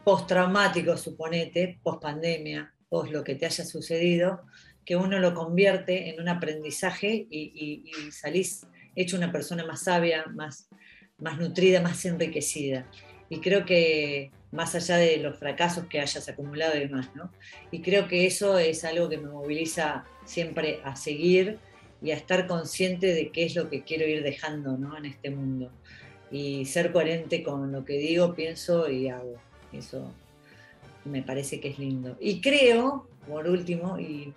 postraumático, 0.04 0.96
suponete, 0.96 1.80
post 1.82 2.02
pandemia, 2.02 2.72
post 2.88 3.10
lo 3.10 3.24
que 3.24 3.34
te 3.34 3.46
haya 3.46 3.64
sucedido, 3.64 4.42
que 4.84 4.96
uno 4.96 5.18
lo 5.18 5.32
convierte 5.34 6.10
en 6.10 6.20
un 6.20 6.28
aprendizaje 6.28 7.26
y, 7.30 7.90
salís 8.10 8.66
hecho 8.94 9.16
una 9.16 9.32
persona 9.32 9.64
más 9.64 9.84
sabia, 9.84 10.26
más, 10.26 10.68
más 11.18 11.38
nutrida, 11.38 11.80
más 11.80 12.04
enriquecida. 12.04 12.86
Y 13.30 13.40
creo 13.40 13.64
que 13.64 14.30
más 14.54 14.74
allá 14.76 14.96
de 14.98 15.16
los 15.16 15.36
fracasos 15.36 15.86
que 15.86 16.00
hayas 16.00 16.28
acumulado 16.28 16.76
y 16.76 16.80
demás, 16.80 17.10
¿no? 17.16 17.30
Y 17.72 17.82
creo 17.82 18.06
que 18.06 18.24
eso 18.24 18.56
es 18.56 18.84
algo 18.84 19.08
que 19.08 19.18
me 19.18 19.28
moviliza 19.28 20.04
siempre 20.24 20.80
a 20.84 20.94
seguir 20.94 21.58
y 22.00 22.12
a 22.12 22.14
estar 22.14 22.46
consciente 22.46 23.12
de 23.12 23.30
qué 23.30 23.46
es 23.46 23.56
lo 23.56 23.68
que 23.68 23.82
quiero 23.82 24.06
ir 24.06 24.22
dejando 24.22 24.78
en 24.96 25.06
este 25.06 25.30
mundo. 25.30 25.72
Y 26.30 26.66
ser 26.66 26.92
coherente 26.92 27.42
con 27.42 27.72
lo 27.72 27.84
que 27.84 27.94
digo, 27.94 28.34
pienso 28.34 28.88
y 28.88 29.08
hago. 29.08 29.40
Eso 29.72 30.12
me 31.04 31.22
parece 31.22 31.58
que 31.58 31.70
es 31.70 31.78
lindo. 31.78 32.16
Y 32.20 32.40
creo, 32.40 33.08
por 33.28 33.48
último, 33.48 33.98
y 33.98 34.34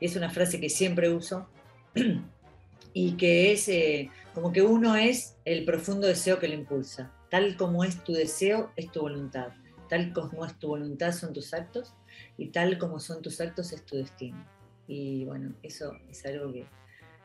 es 0.00 0.14
una 0.14 0.30
frase 0.30 0.60
que 0.60 0.70
siempre 0.70 1.08
uso, 1.08 1.48
y 2.92 3.12
que 3.16 3.52
es 3.52 3.68
eh, 3.68 4.10
como 4.32 4.52
que 4.52 4.62
uno 4.62 4.94
es 4.94 5.34
el 5.44 5.64
profundo 5.64 6.06
deseo 6.06 6.38
que 6.38 6.46
lo 6.46 6.54
impulsa. 6.54 7.12
Tal 7.30 7.56
como 7.56 7.84
es 7.84 8.02
tu 8.04 8.12
deseo, 8.12 8.70
es 8.76 8.90
tu 8.90 9.00
voluntad. 9.00 9.48
Tal 9.88 10.12
como 10.12 10.44
es 10.44 10.58
tu 10.58 10.68
voluntad, 10.68 11.12
son 11.12 11.32
tus 11.32 11.54
actos. 11.54 11.94
Y 12.36 12.48
tal 12.48 12.78
como 12.78 13.00
son 13.00 13.22
tus 13.22 13.40
actos, 13.40 13.72
es 13.72 13.84
tu 13.84 13.96
destino. 13.96 14.44
Y 14.86 15.24
bueno, 15.24 15.54
eso 15.62 15.92
es 16.08 16.24
algo 16.26 16.52
que, 16.52 16.66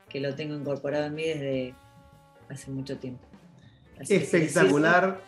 que 0.10 0.20
lo 0.20 0.36
tengo 0.36 0.56
incorporado 0.56 1.06
en 1.06 1.16
mí 1.16 1.24
desde 1.24 1.76
hace 2.50 2.72
mucho 2.72 2.98
tiempo. 2.98 3.26
Espectacular. 4.00 5.22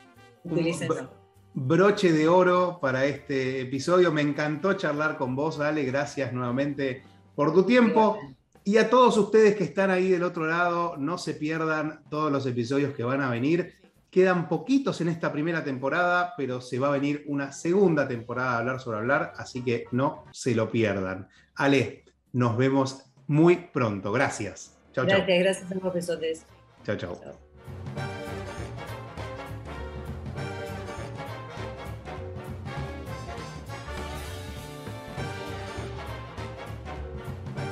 broche 1.53 2.11
de 2.11 2.27
oro 2.27 2.79
para 2.81 3.05
este 3.05 3.61
episodio. 3.61 4.11
Me 4.11 4.21
encantó 4.21 4.73
charlar 4.73 5.17
con 5.17 5.35
vos, 5.35 5.59
Ale. 5.59 5.83
Gracias 5.83 6.33
nuevamente 6.33 7.03
por 7.35 7.53
tu 7.53 7.63
tiempo. 7.63 8.17
Y 8.65 8.77
a 8.77 8.89
todos 8.89 9.17
ustedes 9.17 9.55
que 9.55 9.65
están 9.65 9.91
ahí 9.91 10.09
del 10.09 10.23
otro 10.23 10.47
lado, 10.47 10.95
no 10.97 11.17
se 11.17 11.33
pierdan 11.33 12.01
todos 12.09 12.31
los 12.31 12.45
episodios 12.45 12.93
que 12.93 13.03
van 13.03 13.21
a 13.21 13.29
venir. 13.29 13.75
Quedan 14.13 14.47
poquitos 14.47 15.01
en 15.01 15.09
esta 15.09 15.31
primera 15.31 15.63
temporada, 15.63 16.35
pero 16.37 16.61
se 16.61 16.77
va 16.77 16.89
a 16.89 16.91
venir 16.91 17.23
una 17.25 17.51
segunda 17.51 18.07
temporada 18.07 18.51
de 18.51 18.57
Hablar 18.57 18.79
sobre 18.79 18.97
Hablar, 18.99 19.33
así 19.37 19.63
que 19.63 19.85
no 19.91 20.25
se 20.31 20.53
lo 20.53 20.69
pierdan. 20.69 21.27
Ale, 21.55 22.03
nos 22.31 22.55
vemos 22.55 23.05
muy 23.25 23.55
pronto. 23.73 24.11
Gracias. 24.11 24.77
Chao, 24.91 25.07
gracias, 25.07 25.39
gracias 25.39 25.71
a 25.71 25.79
vos, 25.79 25.93
besotes. 25.95 26.45
chao. 26.83 26.95
chao. 26.95 27.42